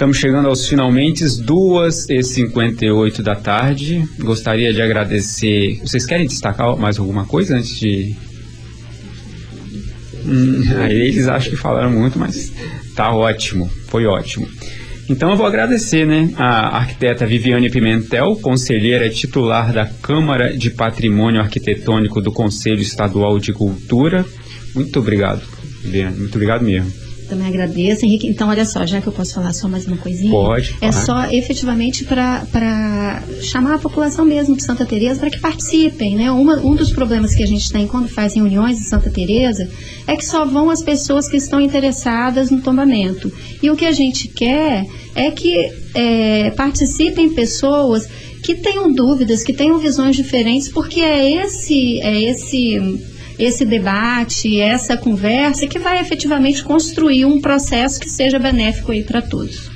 Estamos 0.00 0.16
chegando 0.16 0.48
aos 0.48 0.66
finalmente, 0.66 1.22
2h58 1.24 3.20
da 3.20 3.34
tarde. 3.34 4.02
Gostaria 4.18 4.72
de 4.72 4.80
agradecer. 4.80 5.78
Vocês 5.82 6.06
querem 6.06 6.26
destacar 6.26 6.74
mais 6.78 6.98
alguma 6.98 7.26
coisa 7.26 7.58
antes 7.58 7.78
de. 7.78 8.16
Hum, 10.24 10.62
aí 10.78 10.98
eles 11.02 11.28
acham 11.28 11.50
que 11.50 11.56
falaram 11.56 11.90
muito, 11.90 12.18
mas 12.18 12.50
tá 12.96 13.14
ótimo, 13.14 13.68
foi 13.88 14.06
ótimo. 14.06 14.48
Então 15.06 15.32
eu 15.32 15.36
vou 15.36 15.44
agradecer, 15.44 16.06
né, 16.06 16.32
a 16.38 16.78
arquiteta 16.78 17.26
Viviane 17.26 17.68
Pimentel, 17.68 18.36
conselheira 18.36 19.10
titular 19.10 19.70
da 19.70 19.84
Câmara 19.84 20.56
de 20.56 20.70
Patrimônio 20.70 21.42
Arquitetônico 21.42 22.22
do 22.22 22.32
Conselho 22.32 22.80
Estadual 22.80 23.38
de 23.38 23.52
Cultura. 23.52 24.24
Muito 24.74 24.98
obrigado, 24.98 25.42
Viviane, 25.82 26.16
muito 26.16 26.36
obrigado 26.36 26.64
mesmo 26.64 27.09
também 27.30 27.46
agradeço, 27.46 28.04
Henrique. 28.04 28.28
Então, 28.28 28.48
olha 28.48 28.64
só, 28.64 28.84
já 28.84 29.00
que 29.00 29.06
eu 29.06 29.12
posso 29.12 29.34
falar 29.34 29.52
só 29.52 29.68
mais 29.68 29.86
uma 29.86 29.96
coisinha. 29.96 30.32
Pode. 30.32 30.76
É 30.80 30.92
só 30.92 31.30
efetivamente 31.30 32.04
para 32.04 33.22
chamar 33.42 33.76
a 33.76 33.78
população 33.78 34.24
mesmo 34.24 34.56
de 34.56 34.62
Santa 34.62 34.84
Teresa 34.84 35.20
para 35.20 35.30
que 35.30 35.38
participem, 35.38 36.16
né? 36.16 36.30
Uma, 36.30 36.56
um 36.56 36.74
dos 36.74 36.92
problemas 36.92 37.34
que 37.34 37.42
a 37.42 37.46
gente 37.46 37.70
tem 37.70 37.86
quando 37.86 38.08
faz 38.08 38.34
reuniões 38.34 38.78
em 38.78 38.84
Santa 38.84 39.08
Teresa 39.08 39.68
é 40.06 40.16
que 40.16 40.24
só 40.24 40.44
vão 40.44 40.68
as 40.68 40.82
pessoas 40.82 41.28
que 41.28 41.36
estão 41.36 41.60
interessadas 41.60 42.50
no 42.50 42.60
tombamento. 42.60 43.32
E 43.62 43.70
o 43.70 43.76
que 43.76 43.86
a 43.86 43.92
gente 43.92 44.28
quer 44.28 44.84
é 45.14 45.30
que 45.30 45.70
é, 45.94 46.50
participem 46.50 47.32
pessoas 47.32 48.08
que 48.42 48.54
tenham 48.54 48.92
dúvidas, 48.92 49.42
que 49.42 49.52
tenham 49.52 49.78
visões 49.78 50.16
diferentes, 50.16 50.68
porque 50.68 51.00
é 51.00 51.44
esse, 51.44 52.00
é 52.00 52.20
esse 52.22 53.09
esse 53.40 53.64
debate, 53.64 54.60
essa 54.60 54.96
conversa 54.96 55.66
que 55.66 55.78
vai 55.78 56.00
efetivamente 56.00 56.62
construir 56.62 57.24
um 57.24 57.40
processo 57.40 57.98
que 57.98 58.08
seja 58.08 58.38
benéfico 58.38 58.92
aí 58.92 59.02
para 59.02 59.22
todos. 59.22 59.70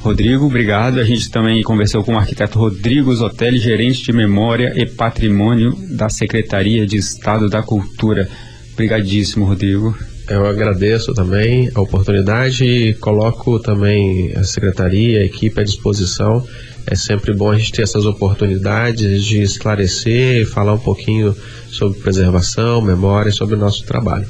Rodrigo, 0.00 0.46
obrigado. 0.46 0.98
A 0.98 1.04
gente 1.04 1.30
também 1.30 1.62
conversou 1.62 2.02
com 2.02 2.14
o 2.14 2.18
arquiteto 2.18 2.58
Rodrigo 2.58 3.14
Zotelli, 3.14 3.58
gerente 3.58 4.02
de 4.02 4.12
Memória 4.12 4.72
e 4.74 4.84
Patrimônio 4.84 5.76
da 5.90 6.08
Secretaria 6.08 6.86
de 6.86 6.96
Estado 6.96 7.48
da 7.48 7.62
Cultura. 7.62 8.28
Obrigadíssimo, 8.72 9.44
Rodrigo. 9.44 9.96
Eu 10.28 10.46
agradeço 10.46 11.12
também 11.12 11.70
a 11.74 11.80
oportunidade 11.80 12.64
e 12.64 12.94
coloco 12.94 13.60
também 13.60 14.32
a 14.34 14.42
secretaria, 14.44 15.20
a 15.20 15.24
equipe 15.24 15.60
à 15.60 15.64
disposição. 15.64 16.44
É 16.86 16.94
sempre 16.94 17.34
bom 17.34 17.50
a 17.50 17.58
gente 17.58 17.72
ter 17.72 17.82
essas 17.82 18.04
oportunidades 18.04 19.24
de 19.24 19.40
esclarecer 19.40 20.42
e 20.42 20.44
falar 20.44 20.74
um 20.74 20.78
pouquinho 20.78 21.34
sobre 21.70 21.98
preservação, 22.00 22.82
memória 22.82 23.30
e 23.30 23.32
sobre 23.32 23.54
o 23.54 23.58
nosso 23.58 23.84
trabalho. 23.84 24.26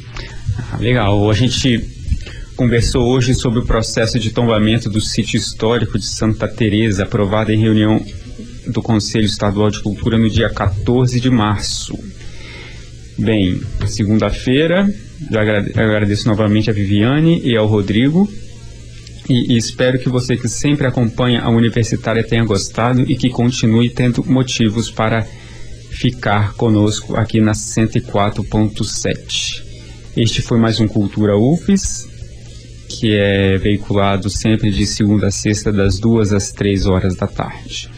Ah, 0.70 0.76
legal. 0.78 1.30
A 1.30 1.34
gente 1.34 1.84
conversou 2.56 3.08
hoje 3.08 3.34
sobre 3.34 3.60
o 3.60 3.64
processo 3.64 4.18
de 4.18 4.30
tombamento 4.30 4.88
do 4.88 5.00
sítio 5.00 5.36
histórico 5.36 5.98
de 5.98 6.06
Santa 6.06 6.46
Teresa, 6.46 7.04
aprovado 7.04 7.50
em 7.50 7.58
reunião 7.58 8.04
do 8.66 8.82
Conselho 8.82 9.24
Estadual 9.24 9.70
de 9.70 9.80
Cultura 9.80 10.18
no 10.18 10.30
dia 10.30 10.48
14 10.48 11.18
de 11.18 11.30
março. 11.30 11.98
Bem, 13.18 13.60
segunda-feira, 13.86 14.88
eu 15.30 15.40
agradeço 15.40 16.28
novamente 16.28 16.70
a 16.70 16.72
Viviane 16.72 17.40
e 17.44 17.56
ao 17.56 17.66
Rodrigo. 17.66 18.28
E, 19.28 19.54
e, 19.54 19.56
espero 19.56 19.98
que 19.98 20.08
você 20.08 20.36
que 20.36 20.48
sempre 20.48 20.86
acompanha 20.86 21.42
a 21.42 21.50
universitária 21.50 22.24
tenha 22.24 22.44
gostado 22.44 23.02
e 23.02 23.16
que 23.16 23.30
continue 23.30 23.90
tendo 23.90 24.24
motivos 24.24 24.90
para 24.90 25.26
ficar 25.90 26.54
conosco 26.54 27.16
aqui 27.16 27.40
na 27.40 27.52
104.7. 27.52 29.62
Este 30.16 30.42
foi 30.42 30.58
mais 30.58 30.80
um 30.80 30.88
Cultura 30.88 31.36
UFES, 31.36 32.08
que 32.88 33.14
é 33.14 33.56
veiculado 33.56 34.28
sempre 34.28 34.70
de 34.70 34.86
segunda 34.86 35.28
a 35.28 35.30
sexta, 35.30 35.72
das 35.72 35.98
duas 35.98 36.32
às 36.32 36.50
três 36.50 36.86
horas 36.86 37.14
da 37.14 37.26
tarde. 37.26 37.88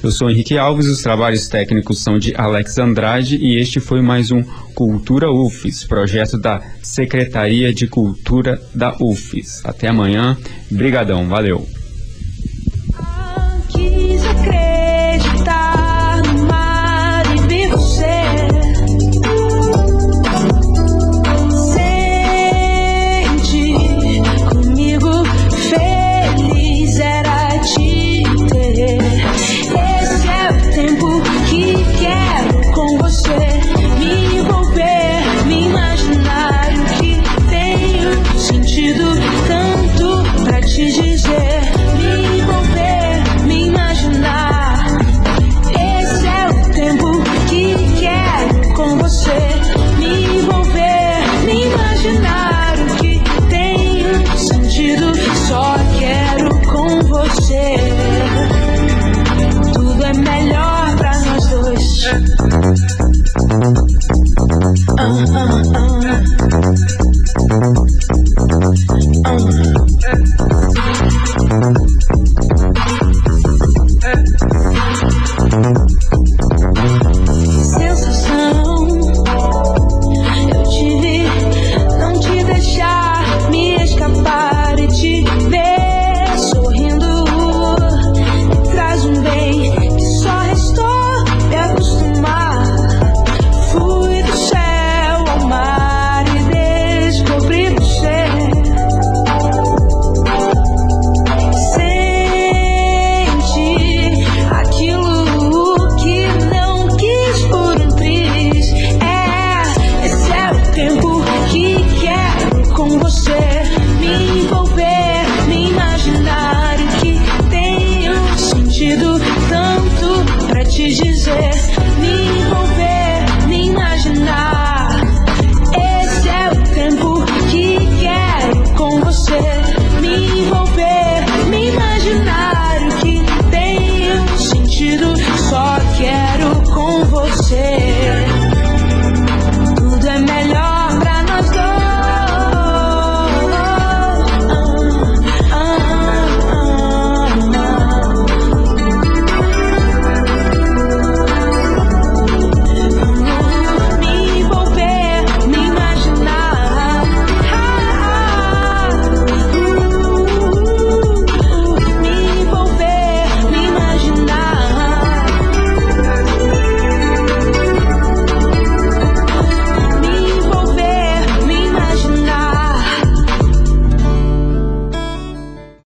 Eu 0.00 0.12
sou 0.12 0.30
Henrique 0.30 0.56
Alves, 0.56 0.86
os 0.86 1.02
trabalhos 1.02 1.48
técnicos 1.48 2.00
são 2.00 2.20
de 2.20 2.32
Alex 2.36 2.78
Andrade 2.78 3.36
e 3.36 3.58
este 3.58 3.80
foi 3.80 4.00
mais 4.00 4.30
um 4.30 4.42
Cultura 4.72 5.28
UFES, 5.28 5.84
projeto 5.84 6.38
da 6.38 6.62
Secretaria 6.80 7.74
de 7.74 7.88
Cultura 7.88 8.62
da 8.72 8.96
UFES. 9.00 9.60
Até 9.64 9.88
amanhã, 9.88 10.36
brigadão, 10.70 11.26
valeu! 11.28 11.77